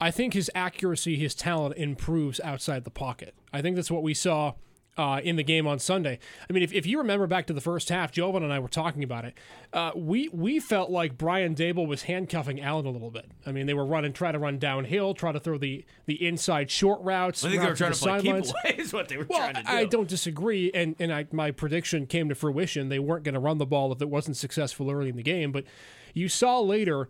I 0.00 0.10
think 0.10 0.32
his 0.32 0.50
accuracy, 0.54 1.16
his 1.16 1.34
talent 1.34 1.76
improves 1.76 2.40
outside 2.40 2.84
the 2.84 2.90
pocket. 2.90 3.34
I 3.52 3.62
think 3.62 3.76
that's 3.76 3.90
what 3.90 4.02
we 4.02 4.14
saw 4.14 4.54
uh, 5.00 5.18
in 5.20 5.36
the 5.36 5.42
game 5.42 5.66
on 5.66 5.78
Sunday. 5.78 6.18
I 6.48 6.52
mean, 6.52 6.62
if, 6.62 6.74
if 6.74 6.84
you 6.84 6.98
remember 6.98 7.26
back 7.26 7.46
to 7.46 7.54
the 7.54 7.60
first 7.62 7.88
half, 7.88 8.12
Jovan 8.12 8.42
and 8.42 8.52
I 8.52 8.58
were 8.58 8.68
talking 8.68 9.02
about 9.02 9.24
it. 9.24 9.32
Uh, 9.72 9.92
we 9.96 10.28
we 10.28 10.60
felt 10.60 10.90
like 10.90 11.16
Brian 11.16 11.54
Daboll 11.54 11.86
was 11.86 12.02
handcuffing 12.02 12.60
Allen 12.60 12.84
a 12.84 12.90
little 12.90 13.10
bit. 13.10 13.30
I 13.46 13.52
mean, 13.52 13.64
they 13.64 13.72
were 13.72 13.86
running, 13.86 14.12
try 14.12 14.30
to 14.30 14.38
run 14.38 14.58
downhill, 14.58 15.14
try 15.14 15.32
to 15.32 15.40
throw 15.40 15.56
the 15.56 15.86
the 16.04 16.26
inside 16.26 16.70
short 16.70 17.00
routes. 17.00 17.42
I 17.42 17.48
think 17.48 17.62
they 17.62 17.68
were 17.68 17.74
trying 17.74 17.92
the 17.92 17.96
to 17.96 18.04
play 18.04 18.20
keep 18.20 18.34
away, 18.34 18.74
is 18.78 18.92
what 18.92 19.08
they 19.08 19.16
were 19.16 19.24
Well, 19.26 19.38
trying 19.38 19.54
to 19.54 19.62
do. 19.62 19.68
I 19.68 19.86
don't 19.86 20.08
disagree, 20.08 20.70
and 20.74 20.96
and 20.98 21.10
I, 21.10 21.26
my 21.32 21.50
prediction 21.50 22.04
came 22.06 22.28
to 22.28 22.34
fruition. 22.34 22.90
They 22.90 22.98
weren't 22.98 23.24
going 23.24 23.34
to 23.34 23.40
run 23.40 23.56
the 23.56 23.66
ball 23.66 23.92
if 23.92 24.02
it 24.02 24.10
wasn't 24.10 24.36
successful 24.36 24.90
early 24.90 25.08
in 25.08 25.16
the 25.16 25.22
game. 25.22 25.50
But 25.50 25.64
you 26.12 26.28
saw 26.28 26.60
later 26.60 27.08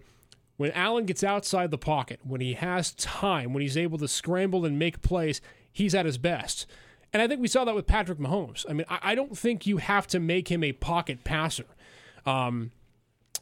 when 0.59 0.71
Allen 0.73 1.07
gets 1.07 1.25
outside 1.25 1.73
the 1.73 1.79
pocket, 1.79 2.21
when 2.23 2.41
he 2.41 2.53
has 2.53 2.93
time, 2.93 3.53
when 3.53 3.63
he's 3.63 3.77
able 3.77 3.99
to 3.99 4.07
scramble 4.07 4.65
and 4.65 4.79
make 4.79 5.03
plays, 5.03 5.41
he's 5.73 5.93
at 5.93 6.07
his 6.07 6.19
best. 6.19 6.67
And 7.13 7.21
I 7.21 7.29
think 7.29 7.41
we 7.41 7.49
saw 7.49 7.65
that 7.65 7.75
with 7.75 7.87
Patrick 7.87 8.19
Mahomes. 8.19 8.65
I 8.69 8.73
mean, 8.73 8.87
I, 8.89 8.99
I 9.03 9.15
don't 9.15 9.37
think 9.37 9.67
you 9.67 9.79
have 9.79 10.07
to 10.09 10.21
make 10.21 10.49
him 10.51 10.63
a 10.63 10.73
pocket 10.73 11.25
passer. 11.25 11.67
Um, 12.25 12.71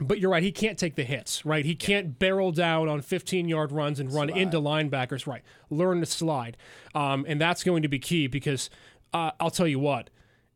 but 0.00 0.20
you're 0.20 0.30
right, 0.30 0.42
he 0.42 0.52
can't 0.52 0.78
take 0.78 0.94
the 0.94 1.02
hits, 1.02 1.44
right? 1.44 1.64
He 1.64 1.74
can't 1.74 2.18
barrel 2.18 2.52
down 2.52 2.88
on 2.88 3.02
15 3.02 3.48
yard 3.48 3.72
runs 3.72 3.98
and 3.98 4.12
run 4.12 4.30
into 4.30 4.58
linebackers, 4.60 5.26
right? 5.26 5.42
Learn 5.70 6.00
to 6.00 6.06
slide. 6.06 6.56
Um, 6.94 7.24
and 7.28 7.40
that's 7.40 7.64
going 7.64 7.82
to 7.82 7.88
be 7.88 7.98
key 7.98 8.26
because 8.28 8.70
uh, 9.12 9.32
I'll 9.40 9.50
tell 9.50 9.66
you 9.66 9.80
what, 9.80 10.10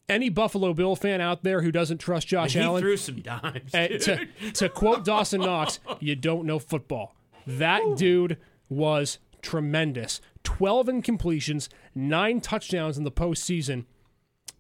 any 0.09 0.29
Buffalo 0.29 0.75
Bill 0.75 0.95
fan 0.95 1.21
out 1.21 1.43
there 1.43 1.63
who 1.63 1.73
doesn't 1.73 1.99
trust 1.99 2.29
Josh 2.29 2.53
he 2.53 2.61
Allen, 2.61 2.83
threw 2.83 2.97
some 2.97 3.21
dimes. 3.21 3.75
uh, 3.75 3.89
to, 3.89 4.27
to 4.53 4.69
quote 4.69 5.05
Dawson 5.05 5.41
Knox, 5.41 5.81
you 6.01 6.15
don't 6.15 6.47
know 6.47 6.59
football. 6.59 7.17
That 7.47 7.97
dude 7.97 8.39
was 8.69 9.19
tremendous. 9.43 10.21
12 10.45 10.87
incompletions, 10.87 11.69
nine 11.95 12.41
touchdowns 12.41 12.97
in 12.99 13.05
the 13.05 13.13
postseason. 13.13 13.85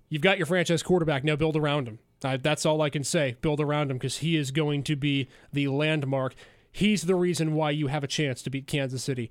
You've 0.08 0.22
got 0.22 0.36
your 0.36 0.46
franchise 0.46 0.82
quarterback. 0.82 1.24
Now 1.24 1.36
build 1.36 1.56
around 1.56 1.88
him. 1.88 1.98
Uh, 2.22 2.36
that's 2.40 2.66
all 2.66 2.82
I 2.82 2.90
can 2.90 3.02
say. 3.02 3.36
Build 3.40 3.60
around 3.60 3.90
him 3.90 3.96
because 3.96 4.18
he 4.18 4.36
is 4.36 4.50
going 4.50 4.82
to 4.84 4.94
be 4.96 5.28
the 5.52 5.68
landmark. 5.68 6.34
He's 6.70 7.02
the 7.02 7.14
reason 7.14 7.54
why 7.54 7.70
you 7.70 7.88
have 7.88 8.04
a 8.04 8.06
chance 8.06 8.42
to 8.42 8.50
beat 8.50 8.66
Kansas 8.66 9.02
City 9.02 9.30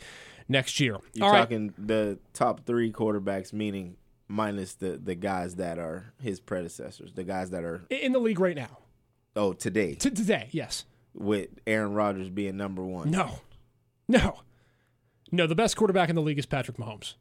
next 0.49 0.79
year. 0.79 0.97
You're 1.13 1.25
All 1.25 1.31
right. 1.31 1.39
talking 1.39 1.73
the 1.77 2.19
top 2.33 2.65
three 2.65 2.91
quarterbacks, 2.91 3.53
meaning 3.53 3.95
minus 4.27 4.73
the 4.75 4.97
the 5.01 5.15
guys 5.15 5.55
that 5.55 5.77
are 5.79 6.13
his 6.21 6.39
predecessors, 6.39 7.13
the 7.13 7.23
guys 7.23 7.49
that 7.51 7.63
are 7.63 7.83
in 7.89 8.11
the 8.11 8.19
league 8.19 8.39
right 8.39 8.55
now. 8.55 8.77
oh 9.35 9.53
today 9.53 9.95
T- 9.95 10.09
today, 10.11 10.49
yes. 10.51 10.85
with 11.13 11.49
Aaron 11.65 11.93
Rodgers 11.93 12.29
being 12.29 12.57
number 12.57 12.83
one. 12.83 13.09
No, 13.11 13.39
no, 14.07 14.39
no. 15.31 15.47
The 15.47 15.55
best 15.55 15.75
quarterback 15.75 16.09
in 16.09 16.15
the 16.15 16.21
league 16.21 16.39
is 16.39 16.45
Patrick 16.45 16.77
Mahomes, 16.77 17.15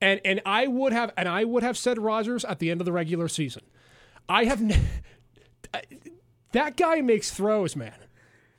and 0.00 0.20
and 0.24 0.40
I 0.46 0.66
would 0.66 0.92
have 0.92 1.12
and 1.16 1.28
I 1.28 1.44
would 1.44 1.62
have 1.62 1.76
said 1.78 1.98
Rodgers 1.98 2.44
at 2.44 2.58
the 2.58 2.70
end 2.70 2.80
of 2.80 2.84
the 2.84 2.92
regular 2.92 3.28
season. 3.28 3.62
I 4.28 4.44
have 4.44 4.60
ne- 4.60 4.80
that 6.52 6.76
guy 6.76 7.00
makes 7.00 7.30
throws, 7.30 7.76
man. 7.76 7.92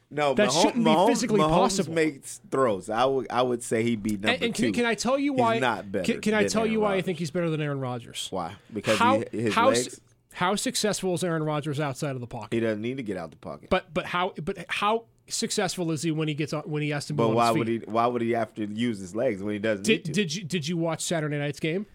No, 0.10 0.34
That 0.36 0.50
Mahomes, 0.50 0.62
shouldn't 0.62 0.86
be 0.86 0.96
physically 1.08 1.40
Mahomes 1.42 1.50
possible. 1.50 1.94
makes 1.94 2.40
throws. 2.50 2.90
I 2.90 3.04
would 3.04 3.28
I 3.30 3.42
would 3.42 3.62
say 3.62 3.84
he'd 3.84 4.02
be 4.02 4.12
number 4.12 4.30
And, 4.30 4.44
and 4.44 4.56
two. 4.56 4.64
can, 4.68 4.74
can 4.74 4.86
I 4.86 4.94
tell 4.96 5.20
you 5.20 5.34
He's 5.34 5.40
why? 5.42 5.60
not 5.60 5.92
better 5.92 6.06
Can, 6.14 6.22
can 6.22 6.34
I 6.34 6.48
tell 6.48 6.66
you 6.66 6.80
Aaron 6.80 6.92
why 6.92 6.96
I 6.96 7.02
think 7.02 7.20
he's 7.20 7.32
better 7.32 7.50
than 7.50 7.60
Aaron 7.62 7.82
Rodgers? 7.82 8.28
Why? 8.32 8.56
Because 8.74 8.98
How 8.98 9.20
he, 9.32 9.42
his 9.42 9.54
how 9.54 9.70
legs. 9.72 10.00
how 10.32 10.56
successful 10.56 11.14
is 11.16 11.26
Aaron 11.26 11.44
Rodgers 11.44 11.82
outside 11.82 12.12
of 12.12 12.22
the 12.22 12.28
pocket? 12.28 12.54
he 12.54 12.62
doesn't 12.62 12.82
need 12.82 12.98
to 12.98 13.04
get 13.04 13.18
out 13.18 13.32
the 13.32 13.38
pocket. 13.38 13.70
But 13.70 13.94
but 13.94 14.06
how 14.06 14.34
but 14.42 14.64
how 14.70 15.06
successful 15.30 15.92
is 15.92 16.02
he 16.04 16.12
when 16.12 16.28
he 16.28 16.34
gets 16.34 16.54
on 16.54 16.64
when 16.64 16.82
he 16.82 16.90
has 16.90 17.06
to 17.08 17.14
move 17.14 17.18
But 17.18 17.28
on 17.30 17.36
why 17.36 17.48
his 17.50 17.58
would 17.58 17.68
he? 17.68 17.78
Why 17.86 18.06
would 18.08 18.22
he 18.22 18.32
have 18.32 18.54
to 18.56 18.66
use 18.66 19.00
his 19.00 19.16
legs 19.16 19.42
when 19.44 19.54
he 19.54 19.60
doesn't 19.60 19.84
Did, 19.86 19.98
need 20.00 20.06
to? 20.06 20.12
did 20.12 20.36
you 20.36 20.44
did 20.44 20.68
you 20.68 20.78
watch 20.78 21.02
Saturday 21.02 21.38
night's 21.38 21.60
game 21.60 21.86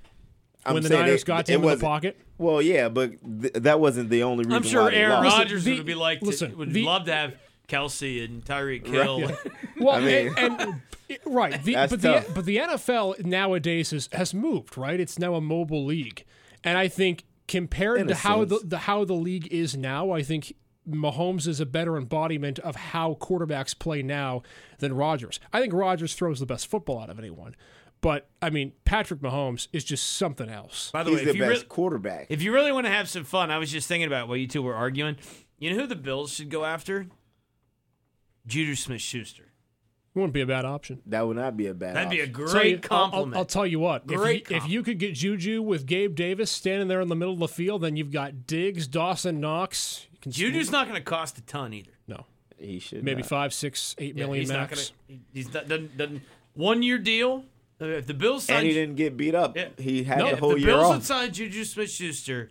I'm 0.64 0.74
when 0.74 0.82
the 0.82 0.90
Niners 0.90 1.22
it- 1.22 1.26
got 1.26 1.46
to 1.46 1.52
him 1.52 1.62
in 1.64 1.68
the 1.70 1.76
pocket? 1.78 2.16
Well, 2.38 2.60
yeah, 2.62 2.88
but 2.88 3.12
th- 3.42 3.52
that 3.54 3.78
wasn't 3.80 4.10
the 4.10 4.22
only 4.24 4.44
reason. 4.44 4.52
I'm 4.54 4.62
sure 4.62 4.82
why 4.84 4.92
Aaron. 4.94 5.22
Rodgers 5.22 5.64
would 5.66 5.86
be 5.86 5.94
like, 5.94 6.20
to, 6.20 6.26
listen, 6.26 6.56
would 6.58 6.72
the- 6.72 6.84
love 6.84 7.04
to 7.06 7.12
have 7.14 7.34
Kelce 7.68 8.24
and 8.24 8.44
Tyreek 8.44 8.86
Hill. 8.86 9.30
Well, 9.78 9.96
I 9.96 10.00
mean- 10.00 10.34
and, 10.36 10.60
and 10.60 10.80
right, 11.26 11.62
the, 11.64 11.74
That's 11.74 11.92
but 11.92 12.00
tough. 12.02 12.26
the 12.28 12.32
but 12.32 12.44
the 12.44 12.56
NFL 12.58 13.24
nowadays 13.24 13.92
is, 13.92 14.08
has 14.12 14.32
moved, 14.34 14.76
right? 14.78 14.98
It's 15.00 15.18
now 15.18 15.34
a 15.34 15.40
mobile 15.40 15.84
league, 15.84 16.24
and 16.64 16.76
I 16.78 16.88
think 16.88 17.24
compared 17.48 18.00
In 18.00 18.06
to 18.08 18.12
a 18.12 18.16
how 18.16 18.44
the, 18.44 18.60
the 18.64 18.78
how 18.78 19.04
the 19.04 19.14
league 19.14 19.48
is 19.52 19.76
now, 19.76 20.10
I 20.12 20.22
think 20.22 20.54
Mahomes 20.88 21.46
is 21.46 21.60
a 21.60 21.66
better 21.66 21.96
embodiment 21.96 22.58
of 22.58 22.74
how 22.76 23.14
quarterbacks 23.20 23.78
play 23.78 24.02
now 24.02 24.42
than 24.78 24.92
Rodgers. 24.94 25.38
I 25.52 25.60
think 25.60 25.72
Rodgers 25.72 26.14
throws 26.14 26.40
the 26.40 26.46
best 26.46 26.66
football 26.66 26.98
out 27.00 27.08
of 27.10 27.18
anyone, 27.18 27.54
but 28.00 28.28
I 28.40 28.50
mean 28.50 28.72
Patrick 28.84 29.20
Mahomes 29.20 29.68
is 29.72 29.84
just 29.84 30.16
something 30.16 30.48
else. 30.48 30.90
By 30.92 31.02
the 31.04 31.10
He's 31.10 31.18
way, 31.20 31.24
the 31.24 31.30
if 31.30 31.36
you, 31.36 31.42
best 31.42 31.62
re- 31.62 31.68
quarterback. 31.68 32.26
if 32.30 32.42
you 32.42 32.52
really 32.52 32.72
want 32.72 32.86
to 32.86 32.92
have 32.92 33.08
some 33.08 33.24
fun, 33.24 33.50
I 33.50 33.58
was 33.58 33.70
just 33.70 33.86
thinking 33.86 34.06
about 34.08 34.26
what 34.28 34.40
you 34.40 34.46
two 34.48 34.62
were 34.62 34.74
arguing. 34.74 35.16
You 35.58 35.70
know 35.70 35.80
who 35.82 35.86
the 35.86 35.94
Bills 35.96 36.32
should 36.34 36.50
go 36.50 36.64
after? 36.64 37.06
Juju 38.46 38.74
Smith 38.74 39.00
Schuster. 39.00 39.48
Wouldn't 40.14 40.34
be 40.34 40.42
a 40.42 40.46
bad 40.46 40.64
option. 40.66 41.00
that 41.06 41.26
would 41.26 41.36
not 41.36 41.56
be 41.56 41.68
a 41.68 41.74
bad. 41.74 41.96
That'd 41.96 42.10
be 42.10 42.20
a 42.20 42.26
great 42.26 42.48
So 42.50 42.60
you- 42.62 42.78
compliment. 42.78 43.34
I'll, 43.34 43.40
I'll 43.40 43.44
tell 43.46 43.66
you 43.66 43.78
what. 43.78 44.06
Great 44.06 44.42
if, 44.42 44.50
you, 44.50 44.56
if 44.56 44.68
you 44.68 44.82
could 44.82 44.98
get 44.98 45.14
Juju 45.14 45.62
with 45.62 45.86
Gabe 45.86 46.14
Davis 46.14 46.50
standing 46.50 46.88
there 46.88 47.00
in 47.00 47.08
the 47.08 47.16
middle 47.16 47.32
of 47.34 47.40
the 47.40 47.48
field, 47.48 47.82
then 47.82 47.96
you've 47.96 48.10
got 48.12 48.46
Diggs, 48.46 48.86
Dawson, 48.86 49.40
Knox. 49.40 50.06
You 50.24 50.32
can 50.46 50.54
Juju's 50.54 50.70
not 50.70 50.86
going 50.88 50.98
to 50.98 51.04
cost 51.04 51.38
a 51.38 51.42
ton 51.42 51.72
either. 51.74 51.92
no, 52.06 52.26
He 52.58 52.78
should 52.78 53.02
maybe 53.04 53.22
not. 53.22 53.28
five, 53.28 53.52
six, 53.54 53.94
eight 53.98 54.16
Yeah, 54.16 54.24
million 54.26 54.40
he's 54.42 54.50
not 54.50 54.70
going 54.70 54.82
to. 54.82 55.18
He's 55.32 55.52
not, 55.52 55.68
doesn't, 55.68 55.96
doesn't 55.96 56.22
one 56.54 56.82
year 56.82 56.98
deal. 56.98 57.44
Uh, 57.80 57.86
If 57.86 58.06
the 58.06 58.14
Bills 58.14 58.48
and 58.48 58.66
he 58.66 58.72
didn't 58.72 58.94
get 58.96 59.16
beat 59.16 59.34
up. 59.34 59.56
Yeah. 59.56 59.68
He 59.78 60.04
had 60.04 60.18
No, 60.18 60.26
the 60.26 60.32
if 60.34 60.38
whole 60.38 60.52
the 60.52 60.58
year 60.60 60.66
Bills 60.68 60.84
off. 60.84 60.94
had 60.94 61.04
signed 61.04 61.34
Juju 61.34 61.64
Smith 61.64 61.90
Schuster, 61.90 62.50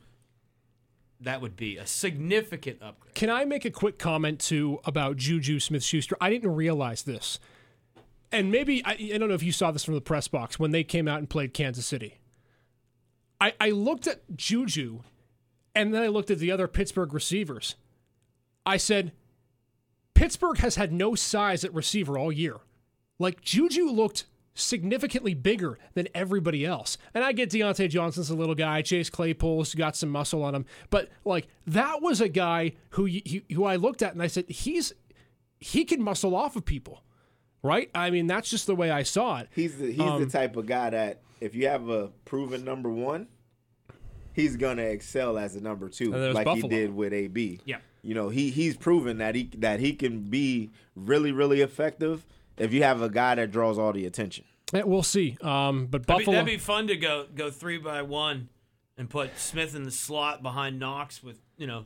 that 1.21 1.39
would 1.41 1.55
be 1.55 1.77
a 1.77 1.85
significant 1.87 2.81
upgrade. 2.81 3.13
Can 3.15 3.29
I 3.29 3.45
make 3.45 3.63
a 3.63 3.71
quick 3.71 3.97
comment 3.99 4.39
too 4.39 4.79
about 4.85 5.17
Juju 5.17 5.59
Smith 5.59 5.83
Schuster? 5.83 6.17
I 6.19 6.29
didn't 6.29 6.53
realize 6.55 7.03
this. 7.03 7.39
And 8.33 8.49
maybe, 8.51 8.83
I, 8.85 8.91
I 9.13 9.17
don't 9.17 9.27
know 9.29 9.35
if 9.35 9.43
you 9.43 9.51
saw 9.51 9.71
this 9.71 9.83
from 9.83 9.93
the 9.93 10.01
press 10.01 10.27
box 10.27 10.57
when 10.57 10.71
they 10.71 10.83
came 10.83 11.07
out 11.07 11.19
and 11.19 11.29
played 11.29 11.53
Kansas 11.53 11.85
City. 11.85 12.17
I, 13.39 13.53
I 13.59 13.69
looked 13.71 14.07
at 14.07 14.21
Juju 14.35 15.01
and 15.75 15.93
then 15.93 16.01
I 16.01 16.07
looked 16.07 16.31
at 16.31 16.39
the 16.39 16.51
other 16.51 16.67
Pittsburgh 16.67 17.13
receivers. 17.13 17.75
I 18.65 18.77
said, 18.77 19.11
Pittsburgh 20.13 20.57
has 20.59 20.75
had 20.75 20.91
no 20.93 21.15
size 21.15 21.63
at 21.63 21.73
receiver 21.73 22.17
all 22.17 22.31
year. 22.31 22.57
Like, 23.17 23.41
Juju 23.41 23.89
looked 23.89 24.25
significantly 24.53 25.33
bigger 25.33 25.79
than 25.93 26.07
everybody 26.13 26.65
else. 26.65 26.97
And 27.13 27.23
I 27.23 27.31
get 27.31 27.49
Diontae 27.49 27.89
Johnson's 27.89 28.29
a 28.29 28.35
little 28.35 28.55
guy. 28.55 28.81
Chase 28.81 29.09
Claypool's 29.09 29.73
got 29.73 29.95
some 29.95 30.09
muscle 30.09 30.43
on 30.43 30.53
him. 30.53 30.65
But, 30.89 31.09
like, 31.23 31.47
that 31.67 32.01
was 32.01 32.21
a 32.21 32.29
guy 32.29 32.73
who, 32.89 33.09
who 33.53 33.63
I 33.63 33.77
looked 33.77 34.01
at 34.01 34.13
and 34.13 34.21
I 34.21 34.27
said, 34.27 34.49
he's 34.49 34.93
he 35.61 35.85
can 35.85 36.01
muscle 36.01 36.35
off 36.35 36.55
of 36.55 36.65
people, 36.65 37.03
right? 37.61 37.89
I 37.93 38.09
mean, 38.09 38.25
that's 38.27 38.49
just 38.49 38.65
the 38.65 38.75
way 38.75 38.89
I 38.89 39.03
saw 39.03 39.39
it. 39.39 39.47
He's 39.55 39.77
the, 39.77 39.91
he's 39.91 40.01
Um, 40.01 40.19
the 40.19 40.29
type 40.29 40.55
of 40.55 40.65
guy 40.65 40.89
that 40.89 41.21
if 41.39 41.55
you 41.55 41.67
have 41.67 41.87
a 41.87 42.07
proven 42.25 42.65
number 42.65 42.89
one, 42.89 43.27
he's 44.33 44.55
gonna 44.55 44.83
excel 44.83 45.37
as 45.37 45.55
a 45.55 45.61
number 45.61 45.89
two, 45.89 46.11
like 46.11 46.45
Buffalo. 46.45 46.55
he 46.55 46.67
did 46.67 46.95
with 46.95 47.13
AB. 47.13 47.59
Yeah. 47.65 47.77
you 48.01 48.13
know 48.13 48.29
he 48.29 48.49
he's 48.49 48.75
proven 48.77 49.17
that 49.19 49.35
he 49.35 49.49
that 49.57 49.79
he 49.79 49.93
can 49.93 50.21
be 50.29 50.69
really 50.95 51.31
really 51.31 51.61
effective 51.61 52.25
if 52.57 52.73
you 52.73 52.83
have 52.83 53.01
a 53.01 53.09
guy 53.09 53.35
that 53.35 53.51
draws 53.51 53.77
all 53.77 53.93
the 53.93 54.05
attention. 54.05 54.45
Eh, 54.73 54.83
We'll 54.85 55.03
see. 55.03 55.37
Um, 55.41 55.87
but 55.87 56.05
That'd 56.07 56.19
be, 56.19 56.25
Buffalo. 56.25 56.35
that'd 56.37 56.45
be 56.53 56.57
fun 56.57 56.87
to 56.87 56.95
go 56.95 57.25
go 57.35 57.49
three 57.51 57.77
by 57.77 58.01
one 58.01 58.49
and 58.97 59.09
put 59.09 59.37
Smith 59.37 59.75
in 59.75 59.83
the 59.83 59.91
slot 59.91 60.41
behind 60.43 60.79
Knox 60.79 61.21
with 61.23 61.39
you 61.57 61.67
know 61.67 61.85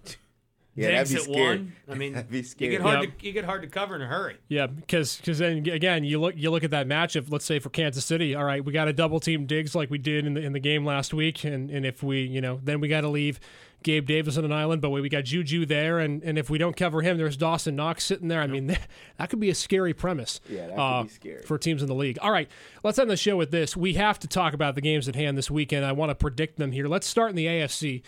Yeah, 0.76 0.90
Diggs 1.04 1.12
that'd 1.12 1.26
be 1.28 1.32
at 1.32 1.38
scary. 1.38 1.58
one. 1.58 1.74
I 1.90 1.94
mean, 1.98 2.14
That'd 2.14 2.30
be 2.30 2.44
scary. 2.44 2.72
you 2.74 2.78
get 2.80 2.82
hard 2.86 3.00
Yep. 3.02 3.18
to 3.20 3.26
you 3.26 3.32
get 3.32 3.46
hard 3.46 3.62
to 3.62 3.68
cover 3.70 3.96
in 3.96 4.02
a 4.02 4.08
hurry. 4.08 4.36
Yeah, 4.50 4.68
because 4.68 5.16
because 5.18 5.40
then 5.40 5.58
again 5.70 6.04
you 6.04 6.20
look 6.20 6.36
you 6.38 6.52
look 6.52 6.64
at 6.66 6.72
that 6.72 6.86
matchup. 6.88 7.32
Let's 7.32 7.46
say 7.46 7.60
for 7.60 7.70
Kansas 7.70 8.04
City, 8.06 8.36
all 8.36 8.44
right, 8.44 8.64
we 8.64 8.74
got 8.74 8.88
a 8.90 8.94
double 8.94 9.20
team 9.22 9.46
Diggs 9.46 9.74
like 9.74 9.90
we 9.90 9.98
did 9.98 10.26
in 10.26 10.34
the 10.34 10.42
in 10.42 10.52
the 10.54 10.60
game 10.60 10.86
last 10.86 11.14
week, 11.14 11.44
and 11.46 11.70
and 11.72 11.86
if 11.86 12.04
we 12.04 12.22
you 12.22 12.42
know 12.42 12.60
then 12.64 12.80
we 12.82 12.88
got 12.90 13.02
to 13.02 13.08
leave 13.10 13.40
Gabe 13.84 14.08
Davis 14.08 14.36
on 14.36 14.44
an 14.46 14.52
island, 14.52 14.82
but 14.82 14.90
we, 14.90 15.00
we 15.00 15.10
got 15.10 15.24
Juju 15.26 15.66
there, 15.66 16.00
and 16.00 16.22
and 16.24 16.38
if 16.38 16.50
we 16.50 16.58
don't 16.58 16.76
cover 16.76 17.02
him, 17.02 17.18
there's 17.18 17.38
Dawson 17.38 17.76
Knox 17.78 18.04
sitting 18.04 18.28
there. 18.28 18.42
I 18.42 18.48
mean 18.48 18.68
that 19.18 19.30
could 19.30 19.40
be 19.40 19.50
a 19.50 19.56
scary 19.56 19.94
premise. 19.94 20.42
Yeah, 20.50 20.68
that 20.68 20.76
could 20.76 20.82
uh, 20.82 21.04
be 21.04 21.10
scary. 21.10 21.42
for 21.44 21.58
teams 21.58 21.84
in 21.84 21.88
the 21.88 21.96
league. 21.96 22.18
All 22.22 22.32
right, 22.32 22.50
let's 22.84 23.00
end 23.00 23.10
the 23.10 23.16
show 23.16 23.38
with 23.38 23.52
this. 23.52 23.78
We 23.78 23.94
have 23.94 24.20
to 24.20 24.28
talk 24.28 24.54
about 24.54 24.76
the 24.76 24.82
games 24.82 25.08
at 25.08 25.16
hand 25.16 25.38
this 25.38 25.50
weekend. 25.50 25.86
I 25.86 25.94
want 25.94 26.10
to 26.10 26.16
predict 26.16 26.58
them 26.58 26.74
here. 26.74 26.88
Let's 26.88 27.08
start 27.08 27.30
in 27.30 27.38
the 27.38 27.46
AFC. 27.46 28.02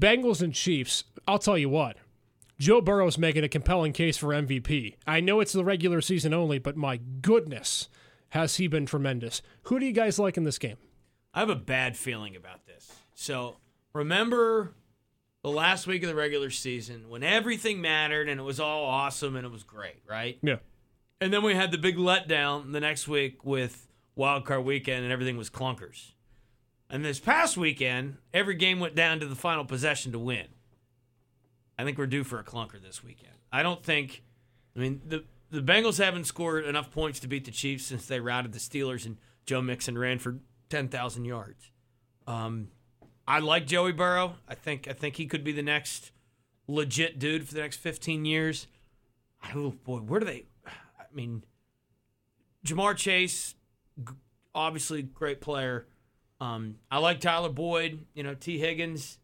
Bengals 0.00 0.42
and 0.42 0.54
Chiefs. 0.54 1.04
I'll 1.26 1.38
tell 1.38 1.58
you 1.58 1.68
what. 1.68 1.96
Joe 2.58 2.80
Burrow's 2.80 3.18
making 3.18 3.44
a 3.44 3.48
compelling 3.48 3.92
case 3.92 4.16
for 4.16 4.28
MVP. 4.28 4.94
I 5.06 5.20
know 5.20 5.40
it's 5.40 5.52
the 5.52 5.64
regular 5.64 6.00
season 6.00 6.32
only, 6.32 6.58
but 6.58 6.76
my 6.76 7.00
goodness, 7.20 7.88
has 8.30 8.56
he 8.56 8.68
been 8.68 8.86
tremendous. 8.86 9.42
Who 9.64 9.80
do 9.80 9.86
you 9.86 9.92
guys 9.92 10.18
like 10.18 10.36
in 10.36 10.44
this 10.44 10.58
game? 10.58 10.76
I 11.34 11.40
have 11.40 11.50
a 11.50 11.56
bad 11.56 11.96
feeling 11.96 12.36
about 12.36 12.66
this. 12.66 12.92
So 13.14 13.56
remember 13.92 14.74
the 15.42 15.50
last 15.50 15.86
week 15.86 16.02
of 16.02 16.08
the 16.08 16.14
regular 16.14 16.50
season 16.50 17.08
when 17.08 17.22
everything 17.22 17.80
mattered 17.80 18.28
and 18.28 18.38
it 18.38 18.44
was 18.44 18.60
all 18.60 18.84
awesome 18.84 19.34
and 19.34 19.44
it 19.44 19.50
was 19.50 19.64
great, 19.64 20.02
right? 20.08 20.38
Yeah. 20.42 20.56
And 21.20 21.32
then 21.32 21.42
we 21.42 21.54
had 21.54 21.72
the 21.72 21.78
big 21.78 21.96
letdown 21.96 22.72
the 22.72 22.80
next 22.80 23.08
week 23.08 23.44
with 23.44 23.88
Wild 24.14 24.44
Card 24.44 24.64
Weekend 24.64 25.02
and 25.04 25.12
everything 25.12 25.36
was 25.36 25.50
clunkers. 25.50 26.12
And 26.92 27.02
this 27.02 27.18
past 27.18 27.56
weekend, 27.56 28.18
every 28.34 28.54
game 28.54 28.78
went 28.78 28.94
down 28.94 29.18
to 29.20 29.26
the 29.26 29.34
final 29.34 29.64
possession 29.64 30.12
to 30.12 30.18
win. 30.18 30.46
I 31.78 31.84
think 31.84 31.96
we're 31.96 32.06
due 32.06 32.22
for 32.22 32.38
a 32.38 32.44
clunker 32.44 32.80
this 32.80 33.02
weekend. 33.02 33.32
I 33.50 33.62
don't 33.62 33.82
think. 33.82 34.22
I 34.76 34.80
mean, 34.80 35.00
the 35.06 35.24
the 35.50 35.62
Bengals 35.62 35.98
haven't 35.98 36.24
scored 36.24 36.66
enough 36.66 36.90
points 36.90 37.18
to 37.20 37.28
beat 37.28 37.46
the 37.46 37.50
Chiefs 37.50 37.86
since 37.86 38.06
they 38.06 38.20
routed 38.20 38.52
the 38.52 38.58
Steelers 38.58 39.06
and 39.06 39.16
Joe 39.46 39.62
Mixon 39.62 39.96
ran 39.96 40.18
for 40.18 40.36
ten 40.68 40.88
thousand 40.88 41.24
yards. 41.24 41.70
Um, 42.26 42.68
I 43.26 43.38
like 43.38 43.66
Joey 43.66 43.92
Burrow. 43.92 44.34
I 44.46 44.54
think 44.54 44.86
I 44.86 44.92
think 44.92 45.16
he 45.16 45.24
could 45.24 45.44
be 45.44 45.52
the 45.52 45.62
next 45.62 46.12
legit 46.68 47.18
dude 47.18 47.48
for 47.48 47.54
the 47.54 47.60
next 47.60 47.78
fifteen 47.78 48.26
years. 48.26 48.66
Oh 49.54 49.70
boy, 49.70 50.00
where 50.00 50.20
do 50.20 50.26
they? 50.26 50.44
I 50.66 51.04
mean, 51.14 51.42
Ja'Marr 52.66 52.96
Chase, 52.96 53.54
obviously 54.54 55.00
great 55.02 55.40
player. 55.40 55.86
Um, 56.42 56.76
I 56.90 56.98
like 56.98 57.20
Tyler 57.20 57.48
Boyd. 57.48 58.06
You 58.14 58.22
know, 58.22 58.34
Tee 58.34 58.58
Higgins. 58.58 59.18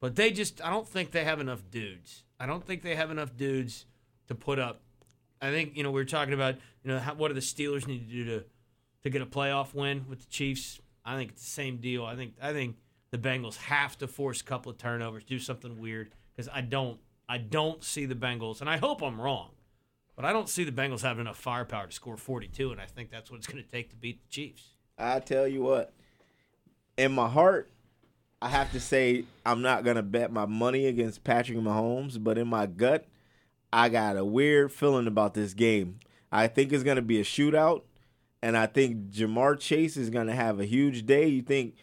But 0.00 0.16
they 0.16 0.32
just, 0.32 0.64
I 0.64 0.70
don't 0.70 0.88
think 0.88 1.12
they 1.12 1.22
have 1.22 1.38
enough 1.38 1.62
dudes. 1.70 2.24
I 2.40 2.46
don't 2.46 2.66
think 2.66 2.82
they 2.82 2.96
have 2.96 3.12
enough 3.12 3.36
dudes 3.36 3.86
to 4.26 4.34
put 4.34 4.58
up. 4.58 4.80
I 5.40 5.50
think, 5.50 5.76
you 5.76 5.84
know, 5.84 5.92
we 5.92 6.00
were 6.00 6.04
talking 6.04 6.34
about, 6.34 6.56
you 6.82 6.90
know, 6.90 6.98
how, 6.98 7.14
what 7.14 7.28
do 7.28 7.34
the 7.34 7.40
Steelers 7.40 7.86
need 7.86 8.08
to 8.08 8.12
do 8.12 8.24
to, 8.24 8.44
to 9.04 9.10
get 9.10 9.22
a 9.22 9.26
playoff 9.26 9.74
win 9.74 10.06
with 10.08 10.20
the 10.20 10.26
Chiefs? 10.26 10.80
I 11.04 11.16
think 11.16 11.30
it's 11.30 11.44
the 11.44 11.50
same 11.50 11.76
deal. 11.76 12.04
I 12.04 12.16
think, 12.16 12.34
I 12.42 12.52
think 12.52 12.78
the 13.12 13.18
Bengals 13.18 13.56
have 13.58 13.96
to 13.98 14.08
force 14.08 14.40
a 14.40 14.44
couple 14.44 14.72
of 14.72 14.78
turnovers, 14.78 15.22
do 15.22 15.38
something 15.38 15.80
weird, 15.80 16.10
because 16.34 16.48
I 16.52 16.62
don't, 16.62 16.98
I 17.28 17.38
don't 17.38 17.84
see 17.84 18.04
the 18.04 18.16
Bengals, 18.16 18.60
and 18.60 18.68
I 18.68 18.78
hope 18.78 19.02
I'm 19.02 19.20
wrong, 19.20 19.50
but 20.16 20.24
I 20.24 20.32
don't 20.32 20.48
see 20.48 20.64
the 20.64 20.72
Bengals 20.72 21.02
having 21.02 21.20
enough 21.20 21.38
firepower 21.38 21.86
to 21.86 21.92
score 21.92 22.16
42, 22.16 22.72
and 22.72 22.80
I 22.80 22.86
think 22.86 23.10
that's 23.10 23.30
what 23.30 23.36
it's 23.36 23.46
going 23.46 23.62
to 23.62 23.70
take 23.70 23.90
to 23.90 23.96
beat 23.96 24.20
the 24.20 24.28
Chiefs. 24.28 24.70
I 24.98 25.20
tell 25.20 25.46
you 25.46 25.62
what, 25.62 25.92
in 26.96 27.12
my 27.12 27.28
heart, 27.28 27.70
I 28.40 28.48
have 28.48 28.72
to 28.72 28.80
say 28.80 29.24
I'm 29.46 29.62
not 29.62 29.84
gonna 29.84 30.02
bet 30.02 30.32
my 30.32 30.46
money 30.46 30.86
against 30.86 31.24
Patrick 31.24 31.58
Mahomes, 31.58 32.22
but 32.22 32.38
in 32.38 32.48
my 32.48 32.66
gut, 32.66 33.06
I 33.72 33.88
got 33.88 34.16
a 34.16 34.24
weird 34.24 34.72
feeling 34.72 35.06
about 35.06 35.34
this 35.34 35.54
game. 35.54 36.00
I 36.30 36.48
think 36.48 36.72
it's 36.72 36.82
gonna 36.82 37.02
be 37.02 37.20
a 37.20 37.24
shootout, 37.24 37.82
and 38.42 38.56
I 38.56 38.66
think 38.66 39.10
Ja'Marr 39.10 39.58
Chase 39.58 39.96
is 39.96 40.10
to 40.10 40.32
have 40.32 40.60
a 40.60 40.64
huge 40.64 41.06
day. 41.06 41.28
You 41.28 41.42
think 41.42 41.76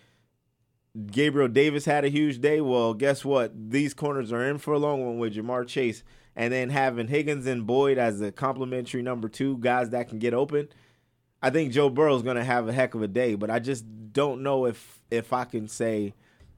Gabriel 1.11 1.47
Davis 1.47 1.85
had 1.85 2.03
a 2.03 2.09
huge 2.09 2.41
day? 2.41 2.61
Well, 2.61 2.93
guess 2.93 3.23
what? 3.23 3.53
These 3.71 3.93
corners 3.93 4.33
are 4.33 4.43
in 4.43 4.57
for 4.57 4.73
a 4.73 4.79
long 4.79 5.05
one 5.05 5.17
with 5.17 5.35
Ja'Marr 5.35 5.67
Chase, 5.67 6.03
and 6.35 6.51
then 6.51 6.69
having 6.69 7.07
Higgins 7.07 7.47
and 7.47 7.65
Boyd 7.65 7.97
as 7.97 8.19
the 8.19 8.31
complementary 8.31 9.01
number 9.01 9.29
two 9.29 9.57
guys 9.59 9.89
that 9.91 10.09
can 10.09 10.19
get 10.19 10.33
open. 10.33 10.67
I 11.41 11.49
think 11.49 11.71
Joe 11.71 11.89
Burrow's 11.89 12.21
going 12.23 12.35
to 12.37 12.43
have 12.43 12.67
a 12.67 12.73
heck 12.73 12.95
of 12.95 13.01
a 13.01 13.07
day, 13.07 13.35
but 13.35 13.49
I 13.49 13.59
just 13.59 13.85
don't 14.13 14.41
know 14.43 14.65
if 14.65 14.99
if 15.11 15.31
I 15.33 15.45
can 15.45 15.67
say 15.67 16.13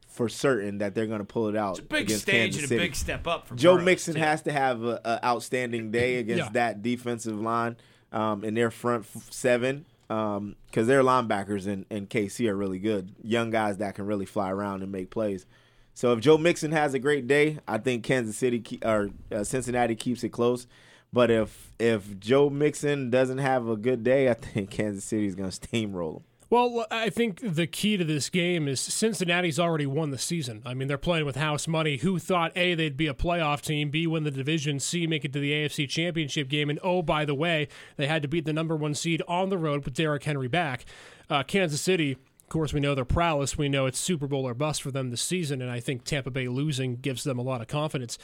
for 0.07 0.27
certain 0.27 0.79
that 0.79 0.93
they're 0.95 1.07
going 1.07 1.19
to 1.19 1.25
pull 1.25 1.47
it 1.47 1.55
out. 1.55 1.71
It's 1.77 1.79
a 1.79 1.83
big 1.83 2.01
against 2.03 2.23
stage 2.23 2.35
Kansas 2.53 2.57
and 2.63 2.65
a 2.65 2.67
City. 2.67 2.81
big 2.83 2.95
step 2.95 3.27
up 3.27 3.47
for 3.47 3.55
Joe 3.55 3.75
Burrow, 3.75 3.85
Mixon 3.85 4.13
too. 4.15 4.19
has 4.19 4.41
to 4.43 4.51
have 4.51 4.83
an 4.83 4.99
outstanding 5.23 5.91
day 5.91 6.17
against 6.17 6.45
Yeah. 6.45 6.49
that 6.53 6.81
defensive 6.81 7.39
line 7.39 7.77
um, 8.11 8.43
in 8.43 8.53
their 8.55 8.71
front 8.71 9.05
f- 9.15 9.27
seven 9.31 9.85
because 10.07 10.87
their 10.87 11.01
linebackers 11.03 11.65
in, 11.67 11.85
in 11.89 12.07
KC 12.07 12.49
are 12.49 12.55
really 12.57 12.79
good. 12.79 13.13
Young 13.23 13.49
guys 13.51 13.77
that 13.77 13.95
can 13.95 14.05
really 14.05 14.25
fly 14.25 14.51
around 14.51 14.83
and 14.83 14.91
make 14.91 15.09
plays. 15.09 15.45
So 15.93 16.11
if 16.11 16.19
Joe 16.19 16.37
Mixon 16.37 16.73
has 16.73 16.93
a 16.93 16.99
great 16.99 17.27
day, 17.27 17.59
I 17.65 17.77
think 17.77 18.03
Kansas 18.03 18.35
City 18.35 18.59
ke- 18.59 18.83
or 18.85 19.11
uh, 19.31 19.45
Cincinnati 19.45 19.95
keeps 19.95 20.23
it 20.25 20.29
close. 20.29 20.67
But 21.13 21.29
if 21.29 21.71
if 21.79 22.19
Joe 22.19 22.49
Mixon 22.49 23.09
doesn't 23.09 23.39
have 23.39 23.67
a 23.67 23.75
good 23.75 24.03
day, 24.03 24.29
I 24.29 24.33
think 24.33 24.69
Kansas 24.71 25.03
City 25.03 25.25
is 25.25 25.35
going 25.35 25.49
to 25.49 25.59
steamroll 25.59 26.17
him. 26.17 26.23
Well, 26.49 26.85
I 26.91 27.09
think 27.09 27.39
the 27.41 27.65
key 27.65 27.95
to 27.95 28.03
this 28.03 28.29
game 28.29 28.67
is 28.67 28.81
Cincinnati's 28.81 29.57
already 29.57 29.85
won 29.85 30.11
the 30.11 30.17
season. 30.17 30.61
I 30.65 30.73
mean, 30.73 30.89
they're 30.89 30.97
playing 30.97 31.25
with 31.25 31.37
house 31.37 31.65
money. 31.65 31.95
Who 31.95 32.19
thought 32.19 32.51
A, 32.57 32.75
they'd 32.75 32.97
be 32.97 33.07
a 33.07 33.13
playoff 33.13 33.61
team, 33.61 33.89
B, 33.89 34.05
win 34.05 34.25
the 34.25 34.31
division, 34.31 34.81
C, 34.81 35.07
make 35.07 35.23
it 35.23 35.31
to 35.31 35.39
the 35.39 35.53
AFC 35.53 35.87
championship 35.87 36.49
game, 36.49 36.69
and 36.69 36.77
oh, 36.83 37.01
by 37.01 37.23
the 37.23 37.33
way, 37.33 37.69
they 37.95 38.05
had 38.05 38.21
to 38.23 38.27
beat 38.27 38.43
the 38.43 38.51
number 38.51 38.75
one 38.75 38.93
seed 38.95 39.21
on 39.29 39.47
the 39.47 39.57
road 39.57 39.85
with 39.85 39.93
Derrick 39.93 40.25
Henry 40.25 40.49
back. 40.49 40.83
Uh, 41.29 41.41
Kansas 41.41 41.79
City, 41.79 42.11
of 42.11 42.49
course, 42.49 42.73
we 42.73 42.81
know 42.81 42.95
their 42.95 43.05
prowess. 43.05 43.57
We 43.57 43.69
know 43.69 43.85
it's 43.85 43.97
Super 43.97 44.27
Bowl 44.27 44.45
or 44.45 44.53
bust 44.53 44.81
for 44.81 44.91
them 44.91 45.09
this 45.09 45.21
season, 45.21 45.61
and 45.61 45.71
I 45.71 45.79
think 45.79 46.03
Tampa 46.03 46.31
Bay 46.31 46.49
losing 46.49 46.97
gives 46.97 47.23
them 47.23 47.39
a 47.39 47.43
lot 47.43 47.61
of 47.61 47.67
confidence. 47.67 48.17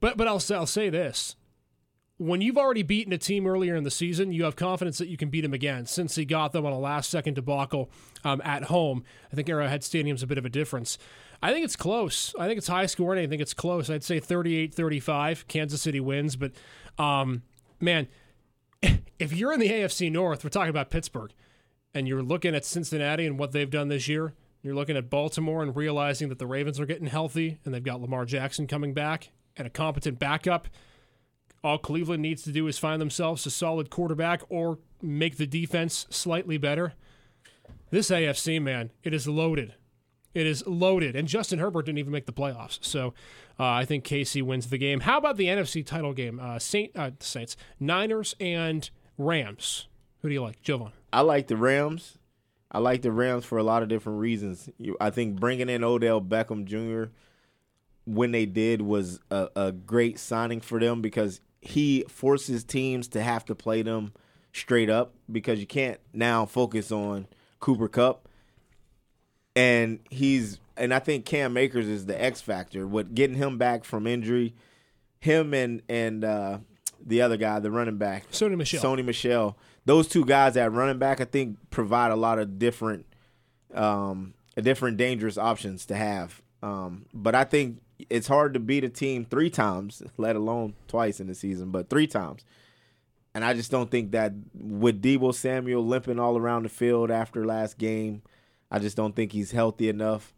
But 0.00 0.16
but 0.16 0.26
I'll, 0.26 0.42
I'll 0.50 0.66
say 0.66 0.90
this 0.90 1.36
when 2.22 2.40
you've 2.40 2.56
already 2.56 2.82
beaten 2.82 3.12
a 3.12 3.18
team 3.18 3.46
earlier 3.46 3.74
in 3.74 3.84
the 3.84 3.90
season, 3.90 4.32
you 4.32 4.44
have 4.44 4.54
confidence 4.54 4.98
that 4.98 5.08
you 5.08 5.16
can 5.16 5.28
beat 5.28 5.40
them 5.40 5.52
again. 5.52 5.86
Since 5.86 6.14
he 6.14 6.24
got 6.24 6.52
them 6.52 6.64
on 6.64 6.72
a 6.72 6.78
last 6.78 7.10
second 7.10 7.34
debacle 7.34 7.90
um, 8.24 8.40
at 8.44 8.64
home, 8.64 9.04
I 9.32 9.34
think 9.34 9.48
Arrowhead 9.48 9.82
Stadium's 9.82 10.22
a 10.22 10.26
bit 10.26 10.38
of 10.38 10.44
a 10.44 10.48
difference. 10.48 10.98
I 11.42 11.52
think 11.52 11.64
it's 11.64 11.74
close. 11.74 12.34
I 12.38 12.46
think 12.46 12.58
it's 12.58 12.68
high 12.68 12.86
scoring. 12.86 13.22
I 13.24 13.26
think 13.26 13.42
it's 13.42 13.54
close. 13.54 13.90
I'd 13.90 14.04
say 14.04 14.20
38 14.20 14.72
35. 14.72 15.48
Kansas 15.48 15.82
City 15.82 15.98
wins. 15.98 16.36
But, 16.36 16.52
um, 16.98 17.42
man, 17.80 18.06
if 19.18 19.32
you're 19.32 19.52
in 19.52 19.58
the 19.58 19.70
AFC 19.70 20.10
North, 20.10 20.44
we're 20.44 20.50
talking 20.50 20.70
about 20.70 20.90
Pittsburgh, 20.90 21.32
and 21.92 22.06
you're 22.06 22.22
looking 22.22 22.54
at 22.54 22.64
Cincinnati 22.64 23.26
and 23.26 23.38
what 23.38 23.50
they've 23.50 23.70
done 23.70 23.88
this 23.88 24.06
year, 24.06 24.34
you're 24.62 24.76
looking 24.76 24.96
at 24.96 25.10
Baltimore 25.10 25.62
and 25.62 25.74
realizing 25.74 26.28
that 26.28 26.38
the 26.38 26.46
Ravens 26.46 26.78
are 26.78 26.86
getting 26.86 27.08
healthy 27.08 27.58
and 27.64 27.74
they've 27.74 27.82
got 27.82 28.00
Lamar 28.00 28.24
Jackson 28.24 28.68
coming 28.68 28.94
back 28.94 29.30
and 29.56 29.66
a 29.66 29.70
competent 29.70 30.20
backup. 30.20 30.68
All 31.64 31.78
Cleveland 31.78 32.22
needs 32.22 32.42
to 32.42 32.52
do 32.52 32.66
is 32.66 32.78
find 32.78 33.00
themselves 33.00 33.46
a 33.46 33.50
solid 33.50 33.88
quarterback 33.88 34.42
or 34.48 34.78
make 35.00 35.36
the 35.36 35.46
defense 35.46 36.06
slightly 36.10 36.58
better. 36.58 36.94
This 37.90 38.10
AFC, 38.10 38.60
man, 38.60 38.90
it 39.04 39.14
is 39.14 39.28
loaded. 39.28 39.74
It 40.34 40.46
is 40.46 40.66
loaded. 40.66 41.14
And 41.14 41.28
Justin 41.28 41.58
Herbert 41.58 41.86
didn't 41.86 41.98
even 41.98 42.12
make 42.12 42.26
the 42.26 42.32
playoffs. 42.32 42.78
So 42.82 43.14
uh, 43.60 43.66
I 43.66 43.84
think 43.84 44.04
KC 44.04 44.42
wins 44.42 44.70
the 44.70 44.78
game. 44.78 45.00
How 45.00 45.18
about 45.18 45.36
the 45.36 45.46
NFC 45.46 45.84
title 45.84 46.14
game? 46.14 46.40
Uh, 46.40 46.58
Saint 46.58 46.96
uh, 46.96 47.10
Saints, 47.20 47.56
Niners, 47.78 48.34
and 48.40 48.88
Rams. 49.18 49.88
Who 50.20 50.28
do 50.28 50.34
you 50.34 50.42
like? 50.42 50.62
Jovan. 50.62 50.92
I 51.12 51.20
like 51.20 51.48
the 51.48 51.56
Rams. 51.56 52.18
I 52.70 52.78
like 52.78 53.02
the 53.02 53.12
Rams 53.12 53.44
for 53.44 53.58
a 53.58 53.62
lot 53.62 53.82
of 53.82 53.88
different 53.88 54.20
reasons. 54.20 54.70
I 55.00 55.10
think 55.10 55.38
bringing 55.38 55.68
in 55.68 55.84
Odell 55.84 56.22
Beckham 56.22 56.64
Jr. 56.64 57.12
when 58.06 58.32
they 58.32 58.46
did 58.46 58.80
was 58.80 59.20
a, 59.30 59.48
a 59.54 59.72
great 59.72 60.18
signing 60.18 60.62
for 60.62 60.80
them 60.80 61.02
because 61.02 61.42
he 61.62 62.04
forces 62.08 62.64
teams 62.64 63.08
to 63.08 63.22
have 63.22 63.44
to 63.46 63.54
play 63.54 63.82
them 63.82 64.12
straight 64.52 64.90
up 64.90 65.14
because 65.30 65.60
you 65.60 65.66
can't 65.66 66.00
now 66.12 66.44
focus 66.44 66.92
on 66.92 67.26
Cooper 67.60 67.88
Kupp. 67.88 68.28
And 69.54 70.00
he's 70.10 70.58
and 70.76 70.92
I 70.92 70.98
think 70.98 71.24
Cam 71.24 71.56
Akers 71.56 71.86
is 71.86 72.06
the 72.06 72.20
X 72.20 72.40
factor. 72.40 72.86
With 72.86 73.14
getting 73.14 73.36
him 73.36 73.58
back 73.58 73.84
from 73.84 74.06
injury, 74.06 74.54
him 75.20 75.54
and 75.54 75.82
and 75.88 76.24
uh, 76.24 76.58
the 77.04 77.22
other 77.22 77.36
guy, 77.36 77.60
the 77.60 77.70
running 77.70 77.98
back, 77.98 78.30
Sony 78.32 78.56
Michel. 78.56 78.82
Sony 78.82 79.04
Michel. 79.04 79.56
Those 79.84 80.08
two 80.08 80.24
guys 80.24 80.56
at 80.56 80.72
running 80.72 80.98
back, 80.98 81.20
I 81.20 81.24
think, 81.24 81.58
provide 81.70 82.12
a 82.12 82.16
lot 82.16 82.38
of 82.38 82.58
different, 82.58 83.04
um, 83.74 84.34
different 84.56 84.96
dangerous 84.96 85.36
options 85.36 85.86
to 85.86 85.96
have. 85.96 86.40
Um, 86.62 87.06
but 87.12 87.34
I 87.34 87.44
think 87.44 87.80
it's 88.10 88.28
hard 88.28 88.54
to 88.54 88.60
beat 88.60 88.84
a 88.84 88.88
team 88.88 89.24
three 89.24 89.50
times, 89.50 90.02
let 90.16 90.36
alone 90.36 90.74
twice 90.88 91.20
in 91.20 91.26
the 91.26 91.34
season, 91.34 91.70
but 91.70 91.90
three 91.90 92.06
times. 92.06 92.44
And 93.34 93.44
I 93.44 93.54
just 93.54 93.70
don't 93.70 93.90
think 93.90 94.12
that 94.12 94.32
with 94.54 95.02
Deebo 95.02 95.34
Samuel 95.34 95.84
limping 95.84 96.18
all 96.18 96.36
around 96.36 96.64
the 96.64 96.68
field 96.68 97.10
after 97.10 97.46
last 97.46 97.78
game, 97.78 98.22
I 98.70 98.78
just 98.78 98.96
don't 98.96 99.16
think 99.16 99.32
he's 99.32 99.52
healthy 99.52 99.88
enough. 99.88 100.34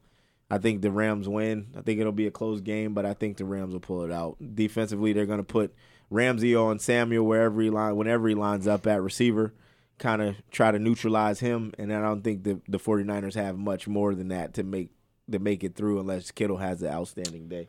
I 0.50 0.58
think 0.58 0.82
the 0.82 0.90
Rams 0.90 1.28
win. 1.28 1.68
I 1.76 1.80
think 1.80 2.00
it'll 2.00 2.12
be 2.12 2.26
a 2.26 2.30
close 2.30 2.60
game, 2.60 2.94
but 2.94 3.04
I 3.04 3.14
think 3.14 3.36
the 3.36 3.44
Rams 3.44 3.72
will 3.72 3.80
pull 3.80 4.04
it 4.04 4.12
out. 4.12 4.36
Defensively, 4.54 5.12
they're 5.12 5.26
going 5.26 5.38
to 5.38 5.44
put 5.44 5.74
Ramsey 6.10 6.54
on 6.54 6.78
Samuel 6.78 7.26
wherever 7.26 7.60
he 7.60 7.70
line, 7.70 7.96
whenever 7.96 8.28
he 8.28 8.34
lines 8.34 8.68
up 8.68 8.86
at 8.86 9.02
receiver, 9.02 9.54
kind 9.98 10.22
of 10.22 10.36
try 10.50 10.70
to 10.70 10.78
neutralize 10.78 11.40
him. 11.40 11.72
And 11.78 11.92
I 11.92 12.00
don't 12.00 12.22
think 12.22 12.44
the 12.44 12.60
the 12.68 12.78
49ers 12.78 13.34
have 13.34 13.58
much 13.58 13.88
more 13.88 14.14
than 14.14 14.28
that 14.28 14.54
to 14.54 14.62
make 14.62 14.90
to 15.30 15.38
make 15.38 15.64
it 15.64 15.74
through 15.74 16.00
unless 16.00 16.30
Kittle 16.30 16.58
has 16.58 16.82
an 16.82 16.92
outstanding 16.92 17.48
day. 17.48 17.68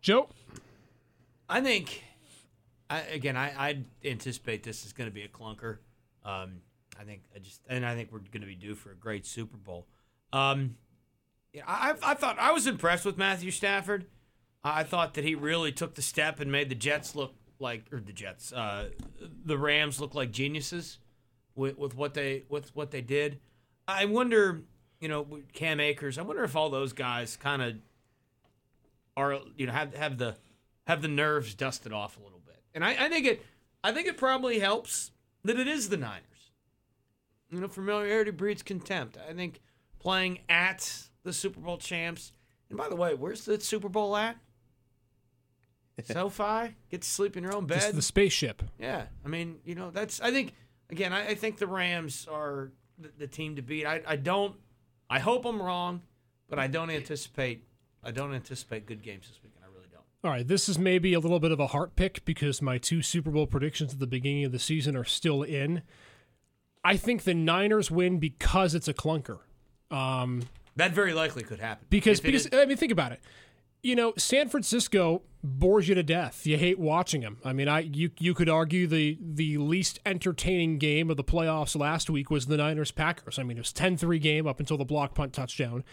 Joe? 0.00 0.28
I 1.48 1.60
think, 1.60 2.02
I, 2.90 3.00
again, 3.00 3.36
I, 3.36 3.52
I 3.56 3.84
anticipate 4.04 4.62
this 4.62 4.84
is 4.84 4.92
going 4.92 5.08
to 5.08 5.14
be 5.14 5.22
a 5.22 5.28
clunker. 5.28 5.78
Um, 6.24 6.60
I 6.98 7.04
think 7.04 7.22
I 7.34 7.38
just, 7.38 7.60
and 7.68 7.84
I 7.84 7.94
think 7.94 8.10
we're 8.12 8.18
going 8.18 8.40
to 8.40 8.46
be 8.46 8.54
due 8.54 8.74
for 8.74 8.90
a 8.90 8.96
great 8.96 9.26
Super 9.26 9.56
Bowl. 9.56 9.86
Um, 10.32 10.76
yeah, 11.52 11.62
I, 11.66 11.90
I 11.90 12.10
I 12.10 12.14
thought 12.14 12.38
I 12.38 12.52
was 12.52 12.66
impressed 12.66 13.04
with 13.04 13.16
Matthew 13.16 13.50
Stafford. 13.50 14.06
I 14.64 14.82
thought 14.82 15.14
that 15.14 15.24
he 15.24 15.34
really 15.34 15.72
took 15.72 15.94
the 15.94 16.02
step 16.02 16.40
and 16.40 16.50
made 16.50 16.68
the 16.68 16.74
Jets 16.74 17.14
look 17.14 17.34
like, 17.58 17.84
or 17.92 18.00
the 18.00 18.12
Jets, 18.12 18.52
uh, 18.52 18.88
the 19.44 19.56
Rams 19.56 20.00
look 20.00 20.14
like 20.14 20.32
geniuses 20.32 20.98
with, 21.54 21.78
with 21.78 21.94
what 21.94 22.14
they 22.14 22.44
with 22.48 22.74
what 22.74 22.90
they 22.90 23.00
did. 23.00 23.38
I 23.86 24.06
wonder, 24.06 24.62
you 25.00 25.08
know, 25.08 25.26
Cam 25.52 25.80
Akers. 25.80 26.18
I 26.18 26.22
wonder 26.22 26.44
if 26.44 26.56
all 26.56 26.70
those 26.70 26.92
guys 26.92 27.36
kind 27.36 27.62
of 27.62 27.74
are, 29.16 29.38
you 29.56 29.66
know, 29.66 29.72
have 29.72 29.94
have 29.94 30.18
the 30.18 30.36
have 30.86 31.02
the 31.02 31.08
nerves 31.08 31.54
dusted 31.54 31.92
off 31.92 32.16
a 32.18 32.22
little 32.22 32.40
bit. 32.44 32.60
And 32.74 32.84
I, 32.84 33.06
I 33.06 33.08
think 33.08 33.26
it 33.26 33.44
I 33.82 33.92
think 33.92 34.08
it 34.08 34.16
probably 34.16 34.58
helps 34.58 35.10
that 35.44 35.58
it 35.58 35.68
is 35.68 35.88
the 35.88 35.96
Niners. 35.96 36.22
You 37.50 37.60
know, 37.60 37.68
familiarity 37.68 38.32
breeds 38.32 38.62
contempt. 38.62 39.16
I 39.28 39.32
think 39.32 39.60
playing 40.00 40.40
at 40.48 41.08
the 41.22 41.32
Super 41.32 41.60
Bowl 41.60 41.78
champs. 41.78 42.32
And 42.68 42.76
by 42.76 42.88
the 42.88 42.96
way, 42.96 43.14
where's 43.14 43.44
the 43.44 43.60
Super 43.60 43.88
Bowl 43.88 44.16
at? 44.16 44.36
SoFi? 46.04 46.74
Get 46.90 47.02
to 47.02 47.08
sleep 47.08 47.36
in 47.36 47.42
your 47.42 47.54
own 47.54 47.66
Just 47.66 47.86
bed. 47.88 47.94
the 47.94 48.02
spaceship. 48.02 48.62
Yeah, 48.78 49.04
I 49.24 49.28
mean, 49.28 49.58
you 49.64 49.74
know, 49.74 49.90
that's. 49.90 50.20
I 50.20 50.30
think 50.30 50.52
again, 50.90 51.12
I, 51.12 51.28
I 51.28 51.34
think 51.34 51.58
the 51.58 51.66
Rams 51.66 52.26
are 52.30 52.70
the, 52.98 53.10
the 53.18 53.26
team 53.26 53.56
to 53.56 53.62
beat. 53.62 53.86
I, 53.86 54.02
I 54.06 54.16
don't. 54.16 54.54
I 55.08 55.18
hope 55.20 55.44
I'm 55.44 55.60
wrong, 55.62 56.02
but 56.48 56.58
I 56.58 56.66
don't 56.66 56.90
anticipate. 56.90 57.64
I 58.02 58.10
don't 58.10 58.32
anticipate 58.34 58.86
good 58.86 59.02
games 59.02 59.28
this 59.28 59.38
weekend. 59.42 59.64
I 59.64 59.68
really 59.74 59.88
don't. 59.90 60.02
All 60.24 60.30
right, 60.30 60.46
this 60.46 60.68
is 60.68 60.78
maybe 60.78 61.12
a 61.14 61.20
little 61.20 61.40
bit 61.40 61.50
of 61.52 61.60
a 61.60 61.68
heart 61.68 61.96
pick 61.96 62.24
because 62.24 62.60
my 62.62 62.78
two 62.78 63.02
Super 63.02 63.30
Bowl 63.30 63.46
predictions 63.46 63.92
at 63.94 64.00
the 64.00 64.06
beginning 64.06 64.44
of 64.44 64.52
the 64.52 64.58
season 64.58 64.96
are 64.96 65.04
still 65.04 65.42
in. 65.42 65.82
I 66.84 66.96
think 66.96 67.24
the 67.24 67.34
Niners 67.34 67.90
win 67.90 68.18
because 68.18 68.74
it's 68.74 68.88
a 68.88 68.94
clunker. 68.94 69.40
Um, 69.90 70.42
That 70.76 70.92
very 70.92 71.12
likely 71.14 71.42
could 71.42 71.58
happen. 71.60 71.86
because 71.90 72.20
because 72.20 72.46
is- 72.46 72.54
I 72.58 72.64
mean, 72.66 72.76
think 72.76 72.92
about 72.92 73.12
it. 73.12 73.20
You 73.82 73.94
know, 73.96 74.14
San 74.16 74.48
Francisco 74.48 75.22
bores 75.46 75.88
you 75.88 75.94
to 75.94 76.02
death. 76.02 76.46
You 76.46 76.56
hate 76.58 76.78
watching 76.78 77.20
them. 77.22 77.38
I 77.44 77.52
mean, 77.52 77.68
I 77.68 77.80
you 77.80 78.10
you 78.18 78.34
could 78.34 78.48
argue 78.48 78.86
the 78.86 79.16
the 79.20 79.58
least 79.58 80.00
entertaining 80.04 80.78
game 80.78 81.10
of 81.10 81.16
the 81.16 81.24
playoffs 81.24 81.76
last 81.78 82.10
week 82.10 82.30
was 82.30 82.46
the 82.46 82.56
Niners 82.56 82.90
Packers. 82.90 83.38
I 83.38 83.42
mean, 83.42 83.56
it 83.56 83.60
was 83.60 83.72
10-3 83.72 84.20
game 84.20 84.46
up 84.46 84.60
until 84.60 84.76
the 84.76 84.84
block 84.84 85.14
punt 85.14 85.32
touchdown. 85.32 85.84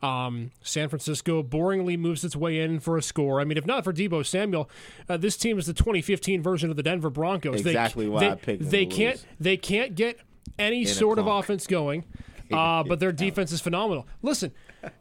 Um, 0.00 0.52
San 0.62 0.88
Francisco 0.88 1.42
boringly 1.42 1.98
moves 1.98 2.22
its 2.24 2.36
way 2.36 2.60
in 2.60 2.78
for 2.78 2.96
a 2.96 3.02
score. 3.02 3.40
I 3.40 3.44
mean, 3.44 3.58
if 3.58 3.66
not 3.66 3.82
for 3.82 3.92
Deebo 3.92 4.24
Samuel, 4.24 4.70
uh, 5.08 5.16
this 5.16 5.36
team 5.36 5.58
is 5.58 5.66
the 5.66 5.72
2015 5.72 6.40
version 6.40 6.70
of 6.70 6.76
the 6.76 6.84
Denver 6.84 7.10
Broncos. 7.10 7.62
They- 7.64 7.70
Exactly 7.70 8.08
why 8.08 8.20
they, 8.20 8.30
I 8.30 8.34
picked 8.36 8.70
They 8.70 8.86
can't 8.86 9.16
lose. 9.16 9.26
they 9.40 9.56
can't 9.56 9.96
get 9.96 10.20
any 10.56 10.84
a 10.84 10.86
sort 10.86 11.18
of 11.18 11.26
offense 11.26 11.66
going, 11.66 12.04
uh, 12.52 12.84
but 12.84 13.00
their 13.00 13.10
defense 13.10 13.50
is 13.50 13.60
phenomenal. 13.60 14.06
Listen, 14.22 14.52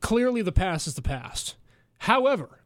clearly 0.00 0.42
the 0.42 0.52
past 0.52 0.86
is 0.86 0.94
the 0.94 1.02
past. 1.02 1.56
However, 2.02 2.58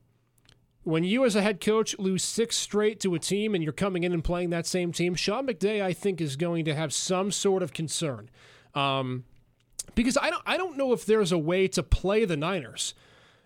when 0.82 1.04
you 1.04 1.22
as 1.26 1.36
a 1.36 1.42
head 1.42 1.60
coach 1.60 1.98
lose 1.98 2.24
six 2.24 2.56
straight 2.56 3.00
to 3.00 3.14
a 3.14 3.18
team 3.18 3.54
and 3.54 3.62
you're 3.62 3.74
coming 3.74 4.02
in 4.02 4.14
and 4.14 4.24
playing 4.24 4.48
that 4.50 4.66
same 4.66 4.92
team, 4.92 5.14
Sean 5.14 5.46
McVay, 5.46 5.82
I 5.82 5.92
think, 5.92 6.22
is 6.22 6.36
going 6.36 6.64
to 6.64 6.74
have 6.74 6.94
some 6.94 7.30
sort 7.30 7.62
of 7.62 7.74
concern. 7.74 8.30
Um, 8.74 9.24
because 9.94 10.16
I 10.16 10.30
don't, 10.30 10.42
I 10.46 10.56
don't 10.56 10.78
know 10.78 10.94
if 10.94 11.04
there's 11.04 11.32
a 11.32 11.38
way 11.38 11.68
to 11.68 11.82
play 11.82 12.24
the 12.24 12.36
Niners. 12.36 12.94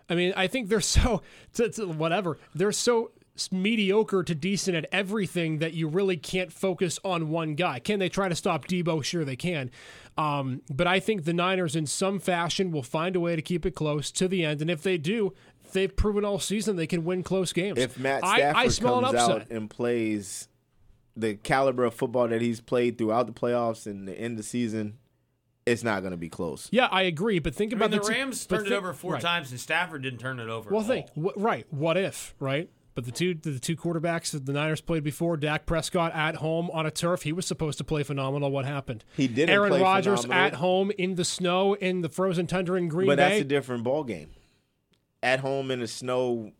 I 0.09 0.15
mean, 0.15 0.31
I 0.37 0.47
think 0.47 0.69
they're 0.69 0.79
so 0.95 1.23
to, 1.55 1.69
to 1.71 1.87
whatever 1.87 2.37
they're 2.55 2.71
so 2.71 3.11
mediocre 3.51 4.23
to 4.23 4.35
decent 4.35 4.75
at 4.75 4.85
everything 4.91 5.59
that 5.59 5.73
you 5.73 5.87
really 5.87 6.17
can't 6.17 6.51
focus 6.51 6.99
on 7.03 7.29
one 7.29 7.55
guy. 7.55 7.79
Can 7.79 7.99
they 7.99 8.09
try 8.09 8.29
to 8.29 8.35
stop 8.35 8.67
Deebo? 8.67 9.03
Sure, 9.03 9.25
they 9.25 9.35
can. 9.35 9.71
Um, 10.17 10.61
but 10.69 10.87
I 10.87 10.99
think 10.99 11.23
the 11.23 11.33
Niners, 11.33 11.75
in 11.75 11.87
some 11.87 12.19
fashion, 12.19 12.71
will 12.71 12.83
find 12.83 13.15
a 13.15 13.19
way 13.19 13.35
to 13.35 13.41
keep 13.41 13.65
it 13.65 13.71
close 13.71 14.11
to 14.11 14.27
the 14.27 14.45
end. 14.45 14.61
And 14.61 14.69
if 14.69 14.83
they 14.83 14.97
do, 14.97 15.33
they've 15.73 15.95
proven 15.95 16.23
all 16.25 16.39
season 16.39 16.75
they 16.75 16.87
can 16.87 17.03
win 17.03 17.23
close 17.23 17.53
games. 17.53 17.77
If 17.79 17.97
Matt 17.99 18.19
Stafford 18.25 18.55
I, 18.55 18.59
I 18.61 18.67
smell 18.67 19.01
comes 19.01 19.13
an 19.13 19.19
upset. 19.19 19.35
out 19.43 19.49
and 19.51 19.69
plays 19.69 20.47
the 21.15 21.35
caliber 21.35 21.83
of 21.83 21.93
football 21.93 22.27
that 22.27 22.41
he's 22.41 22.61
played 22.61 22.97
throughout 22.97 23.27
the 23.27 23.33
playoffs 23.33 23.85
and 23.85 24.07
the 24.07 24.13
end 24.17 24.33
of 24.33 24.37
the 24.37 24.43
season, 24.43 24.97
it's 25.65 25.83
not 25.83 25.99
going 26.01 26.11
to 26.11 26.17
be 26.17 26.29
close. 26.29 26.67
yeah, 26.71 26.87
I 26.91 27.03
agree. 27.03 27.39
But 27.39 27.53
think 27.53 27.73
I 27.73 27.75
about 27.77 27.91
mean, 27.91 27.99
the 27.99 28.05
two- 28.07 28.11
Rams 28.13 28.47
but 28.47 28.55
turned 28.57 28.67
it 28.67 28.73
over 28.73 28.93
four 28.93 29.13
right. 29.13 29.21
times, 29.21 29.51
and 29.51 29.59
Stafford 29.59 30.01
didn't 30.03 30.19
turn 30.19 30.39
it 30.39 30.49
over. 30.49 30.69
Well, 30.69 30.81
at 30.81 30.87
think 30.87 31.05
all. 31.17 31.31
wh- 31.35 31.37
right. 31.41 31.67
What 31.69 31.97
if 31.97 32.33
right? 32.39 32.69
But 32.93 33.05
the 33.05 33.11
two 33.11 33.35
the 33.35 33.57
two 33.59 33.77
quarterbacks 33.77 34.31
that 34.31 34.45
the 34.45 34.51
Niners 34.53 34.81
played 34.81 35.03
before, 35.03 35.37
Dak 35.37 35.65
Prescott 35.65 36.13
at 36.13 36.35
home 36.35 36.69
on 36.71 36.85
a 36.85 36.91
turf, 36.91 37.21
he 37.21 37.31
was 37.31 37.45
supposed 37.45 37.77
to 37.77 37.83
play 37.85 38.03
phenomenal. 38.03 38.51
What 38.51 38.65
happened? 38.65 39.05
He 39.15 39.27
didn't 39.29 39.49
Aaron 39.51 39.71
Rodgers 39.81 40.23
phenomenal. 40.23 40.47
at 40.47 40.53
home 40.55 40.91
in 40.97 41.15
the 41.15 41.23
snow 41.23 41.73
in 41.75 42.01
the 42.01 42.09
frozen 42.09 42.47
tundra 42.47 42.77
in 42.77 42.89
Green 42.89 43.07
But 43.07 43.17
Bay. 43.17 43.29
that's 43.29 43.41
a 43.41 43.45
different 43.45 43.83
ball 43.85 44.03
game. 44.03 44.31
At 45.23 45.39
home 45.39 45.69
in 45.71 45.79
the 45.81 45.87
snow, 45.87 46.51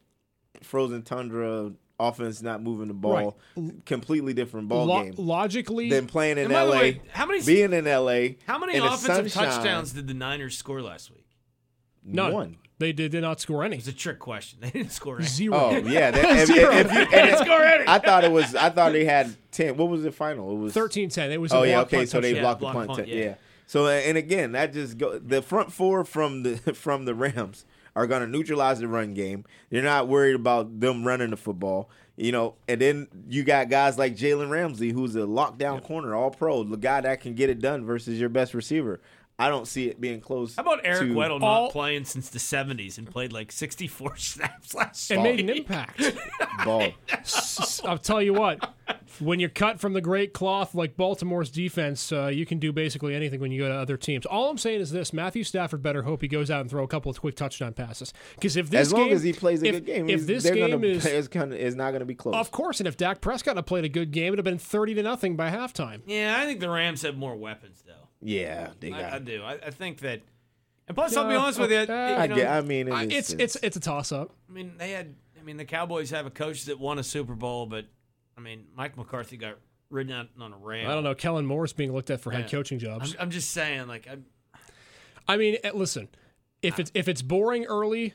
frozen 0.62 1.02
tundra, 1.02 1.72
offense 2.00 2.42
not 2.42 2.62
moving 2.62 2.88
the 2.88 2.94
ball, 2.94 3.38
completely 3.86 4.34
different 4.34 4.68
ball 4.68 4.86
Lo- 4.86 5.04
game 5.04 5.14
logically, 5.18 5.90
than 5.90 6.08
playing 6.08 6.38
in 6.38 6.46
And 6.46 6.54
by 6.54 6.66
the 6.66 6.72
LA. 6.72 6.78
way, 6.80 7.02
how 7.12 7.26
many- 7.26 7.44
being 7.44 7.74
in 7.74 7.86
LA? 7.86 8.36
How 8.46 8.60
many 8.60 8.78
offensive 8.78 9.32
sunshine, 9.32 9.46
touchdowns 9.56 9.94
did 9.94 10.08
the 10.08 10.14
Niners 10.14 10.58
score 10.58 10.82
last 10.82 11.10
week? 11.12 11.26
none. 12.04 12.34
One. 12.34 12.58
They 12.80 12.94
did, 12.94 13.12
did 13.12 13.22
not 13.22 13.40
score 13.40 13.64
any. 13.64 13.78
It's 13.78 13.88
a 13.88 13.94
trick 13.94 14.18
question. 14.18 14.58
They 14.62 14.72
didn't 14.72 14.92
score 14.92 15.18
any. 15.18 15.28
Zero. 15.28 15.56
Oh 15.56 15.78
yeah, 15.78 16.10
that, 16.10 16.26
if, 16.40 16.48
Zero. 16.48 16.72
if, 16.76 16.88
if 16.88 16.94
you, 16.94 17.06
They 17.12 17.22
didn't 17.26 17.46
score 17.46 17.62
any. 17.64 17.84
I 17.88 18.00
thought 18.00 18.24
it 18.24 18.32
was. 18.32 18.56
I 18.56 18.70
thought 18.72 18.92
they 18.94 19.06
had 19.06 19.36
ten. 19.52 19.78
What 19.78 19.90
was 19.90 20.02
the 20.02 20.12
final? 20.12 20.52
It 20.52 20.56
was 20.60 20.74
13-10. 20.74 21.30
It 21.30 21.38
was. 21.40 21.52
a 21.52 21.58
Oh 21.58 21.64
yeah, 21.64 21.82
okay. 21.82 22.08
So 22.08 22.20
they 22.20 22.34
touchdown. 22.34 22.44
blocked 22.44 22.60
the 22.60 22.64
blocked 22.64 22.76
punt. 22.88 22.90
punt, 22.98 23.08
yeah. 23.08 23.24
yeah. 23.24 23.34
So 23.68 23.88
and 23.88 24.18
again, 24.18 24.54
that 24.54 24.74
just 24.74 24.98
go 24.98 25.20
the 25.20 25.44
front 25.44 25.72
four 25.72 26.04
from 26.04 26.42
the 26.42 26.58
from 26.74 27.06
the 27.06 27.14
Rams 27.14 27.66
are 27.96 28.08
going 28.08 28.22
to 28.22 28.28
neutralize 28.28 28.80
the 28.80 28.88
run 28.88 29.14
game. 29.14 29.46
They're 29.70 29.82
not 29.82 30.08
worried 30.08 30.36
about 30.36 30.80
them 30.80 31.06
running 31.06 31.32
the 31.32 31.38
football. 31.38 31.90
You 32.18 32.32
know, 32.32 32.56
and 32.68 32.80
then 32.80 33.08
you 33.30 33.44
got 33.44 33.70
guys 33.70 33.98
like 33.98 34.16
Jalen 34.16 34.50
Ramsey, 34.50 34.92
who's 34.92 35.16
a 35.16 35.20
lockdown 35.20 35.84
corner, 35.84 36.14
all 36.14 36.30
pro, 36.30 36.64
the 36.64 36.78
guy 36.78 37.02
that 37.02 37.22
can 37.22 37.34
get 37.34 37.50
it 37.50 37.60
done 37.60 37.86
versus 37.86 38.20
your 38.20 38.30
best 38.30 38.54
receiver. 38.54 39.02
I 39.42 39.50
don't 39.50 39.68
see 39.68 39.88
it 39.88 40.00
being 40.00 40.22
close. 40.22 40.56
How 40.56 40.62
about 40.62 40.82
Eric 40.84 41.08
to, 41.10 41.14
Weddle 41.16 41.40
not 41.40 41.44
all- 41.44 41.72
playing 41.72 42.06
since 42.06 42.30
the 42.30 42.38
70s 42.38 42.98
and 43.00 43.10
played 43.10 43.34
like 43.34 43.52
64 43.52 44.16
snaps 44.18 44.76
last 44.76 45.10
year 45.10 45.18
and 45.18 45.24
made 45.24 45.40
an 45.40 45.50
impact. 45.50 46.00
ball? 46.66 46.90
S- 47.10 47.82
I'll 47.86 47.98
tell 47.98 48.22
you 48.22 48.34
what. 48.34 48.74
When 49.20 49.40
you're 49.40 49.50
cut 49.50 49.80
from 49.80 49.94
the 49.94 50.02
great 50.02 50.34
cloth 50.34 50.74
like 50.76 50.96
Baltimore's 50.96 51.50
defense, 51.50 52.12
uh, 52.12 52.28
you 52.28 52.46
can 52.46 52.60
do 52.60 52.72
basically 52.72 53.14
anything 53.14 53.40
when 53.40 53.52
you 53.52 53.62
go 53.62 53.68
to 53.68 53.74
other 53.76 53.98
teams. 53.98 54.26
All 54.26 54.50
I'm 54.50 54.58
saying 54.58 54.80
is 54.82 54.92
this: 54.92 55.12
Matthew 55.14 55.44
Stafford 55.44 55.82
better 55.84 56.04
hope 56.04 56.22
he 56.22 56.28
goes 56.28 56.50
out 56.50 56.62
and 56.62 56.70
throw 56.70 56.84
a 56.84 56.88
couple 56.88 57.10
of 57.12 57.20
quick 57.20 57.36
touchdown 57.36 57.74
passes. 57.74 58.14
Because 58.36 58.56
if 58.58 58.70
this 58.70 58.82
As 58.88 58.94
long 58.94 59.06
game, 59.08 59.14
as 59.14 59.24
he 59.24 59.34
plays 59.34 59.62
a 59.64 59.68
if, 59.68 59.72
good 59.76 59.86
game, 59.86 60.10
if 60.10 60.26
this 60.26 60.44
game 60.50 60.72
gonna, 60.72 60.88
is 60.88 61.06
it's, 61.06 61.28
gonna, 61.28 61.56
it's 61.56 61.76
not 61.76 61.92
going 61.92 62.00
to 62.00 62.06
be 62.06 62.16
close. 62.16 62.36
Of 62.36 62.52
course, 62.52 62.80
and 62.80 62.88
if 62.88 62.96
Dak 62.98 63.22
Prescott 63.22 63.56
had 63.58 63.66
played 63.66 63.86
a 63.86 63.90
good 63.90 64.12
game, 64.12 64.28
it'd 64.34 64.40
have 64.40 64.46
been 64.46 64.58
thirty 64.58 64.94
to 64.96 65.04
nothing 65.04 65.36
by 65.36 65.52
halftime. 65.52 66.02
Yeah, 66.06 66.38
I 66.40 66.46
think 66.46 66.60
the 66.60 66.70
Rams 66.70 67.02
have 67.02 67.18
more 67.18 67.36
weapons, 67.36 67.84
though. 67.86 68.08
Yeah, 68.22 68.72
they 68.80 68.90
got. 68.92 69.02
I, 69.04 69.16
I 69.16 69.20
do. 69.20 69.44
I, 69.44 69.54
I 69.54 69.70
think 69.72 70.00
that. 70.00 70.22
And 70.88 70.96
plus, 70.96 71.16
I'll 71.16 71.28
be 71.30 71.36
honest 71.36 71.60
with 71.60 71.72
you. 71.72 71.78
Uh, 71.78 71.84
you 71.84 71.94
I, 71.94 72.28
know, 72.28 72.36
get, 72.36 72.50
I 72.50 72.62
mean, 72.62 72.92
I- 72.92 73.04
it's 73.06 73.34
it's 73.34 73.56
it's 73.58 73.78
a 73.78 73.80
toss 73.80 74.12
up. 74.12 74.32
I 74.50 74.54
mean, 74.54 74.74
they 74.78 74.92
had. 74.92 75.16
I 75.40 75.44
mean, 75.44 75.58
the 75.58 75.66
Cowboys 75.66 76.12
have 76.12 76.26
a 76.26 76.30
coach 76.32 76.66
that 76.66 76.80
won 76.80 77.00
a 77.00 77.04
Super 77.04 77.34
Bowl, 77.34 77.66
but 77.66 77.86
I 78.38 78.42
mean, 78.42 78.66
Mike 78.76 78.96
McCarthy 78.98 79.38
got 79.38 79.56
ridden 79.90 80.14
out 80.14 80.28
on 80.40 80.54
a 80.54 80.58
rail. 80.58 80.90
I 80.90 80.94
don't 80.94 81.04
know. 81.04 81.16
Kellen 81.16 81.46
Moore's 81.46 81.74
being 81.74 81.94
looked 81.94 82.12
at 82.12 82.22
for 82.22 82.32
head 82.32 82.42
Yeah. 82.46 82.50
coaching 82.50 82.76
I'm, 82.78 82.80
jobs. 82.80 83.16
I'm 83.20 83.32
just 83.32 83.50
saying, 83.52 83.88
like, 83.88 84.08
I, 84.08 84.18
I 85.28 85.38
mean, 85.38 85.58
eh, 85.64 85.72
listen, 85.74 86.10
if 86.62 86.80
it's 86.80 86.92
if 86.94 87.08
it's 87.08 87.22
boring 87.22 87.66
early, 87.66 88.14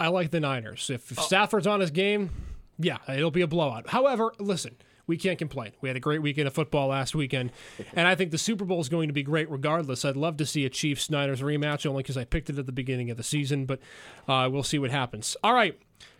I 0.00 0.08
like 0.08 0.30
the 0.30 0.40
Niners. 0.40 0.88
If, 0.90 1.10
if 1.10 1.18
Stafford's 1.20 1.66
on 1.66 1.80
his 1.80 1.90
game, 1.90 2.30
yeah, 2.78 2.98
it'll 3.08 3.30
be 3.30 3.42
a 3.42 3.46
blowout. 3.46 3.90
However, 3.90 4.32
listen, 4.38 4.76
we 5.08 5.16
can't 5.16 5.38
complain. 5.38 5.72
We 5.80 5.88
had 5.88 5.96
a 5.96 6.00
great 6.00 6.22
weekend 6.22 6.46
of 6.46 6.54
football 6.54 6.88
last 6.88 7.16
weekend, 7.16 7.50
and 7.94 8.06
I 8.06 8.14
think 8.14 8.30
the 8.30 8.38
Super 8.38 8.64
Bowl 8.64 8.80
is 8.80 8.88
going 8.88 9.08
to 9.08 9.12
be 9.12 9.24
great 9.24 9.50
regardless. 9.50 10.04
I'd 10.04 10.16
love 10.16 10.36
to 10.36 10.46
see 10.46 10.64
a 10.64 10.70
Chiefs 10.70 11.10
Niners 11.10 11.40
rematch 11.40 11.84
only 11.84 12.04
because 12.04 12.16
I 12.16 12.24
picked 12.24 12.50
it 12.50 12.58
at 12.58 12.66
the 12.66 12.72
beginning 12.72 13.10
of 13.10 13.16
the 13.16 13.24
season, 13.24 13.66
but 13.66 13.80
uh, 14.28 14.48
we'll 14.52 14.62
see 14.62 14.78
what 14.78 14.92
happens. 14.92 15.36
All 15.42 15.54
right. 15.54 15.76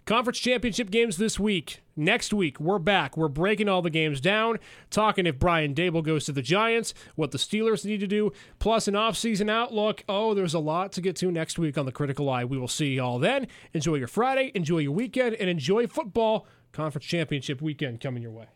Conference 0.07 0.39
championship 0.39 0.91
games 0.91 1.19
this 1.19 1.39
week. 1.39 1.83
Next 1.95 2.33
week, 2.33 2.59
we're 2.59 2.79
back. 2.79 3.15
We're 3.15 3.29
breaking 3.29 3.69
all 3.69 3.83
the 3.83 3.91
games 3.91 4.23
down, 4.23 4.59
talking 4.89 5.27
if 5.27 5.39
Brian 5.39 5.75
Daboll 5.75 6.03
goes 6.03 6.25
to 6.25 6.33
the 6.33 6.41
Giants, 6.41 6.95
what 7.15 7.31
the 7.31 7.37
Steelers 7.37 7.85
need 7.85 8.01
to 8.01 8.07
do, 8.07 8.33
plus 8.59 8.89
an 8.89 8.95
offseason 8.95 9.51
outlook. 9.51 10.05
Oh, 10.09 10.33
there's 10.33 10.55
a 10.55 10.61
lot 10.61 10.93
to 10.93 11.03
get 11.03 11.15
to 11.17 11.31
next 11.31 11.59
week 11.59 11.77
on 11.77 11.85
the 11.85 11.93
Critical 11.93 12.31
Eye. 12.31 12.47
We 12.47 12.57
will 12.57 12.69
see 12.69 12.95
you 12.95 13.03
all 13.03 13.19
then. 13.19 13.49
Enjoy 13.75 13.97
your 13.97 14.09
Friday, 14.09 14.51
enjoy 14.55 14.79
your 14.79 14.93
weekend, 14.93 15.35
and 15.35 15.51
enjoy 15.51 15.87
football. 15.87 16.47
Conference 16.73 17.05
championship 17.05 17.61
weekend 17.61 18.01
coming 18.01 18.23
your 18.23 18.33
way. 18.33 18.47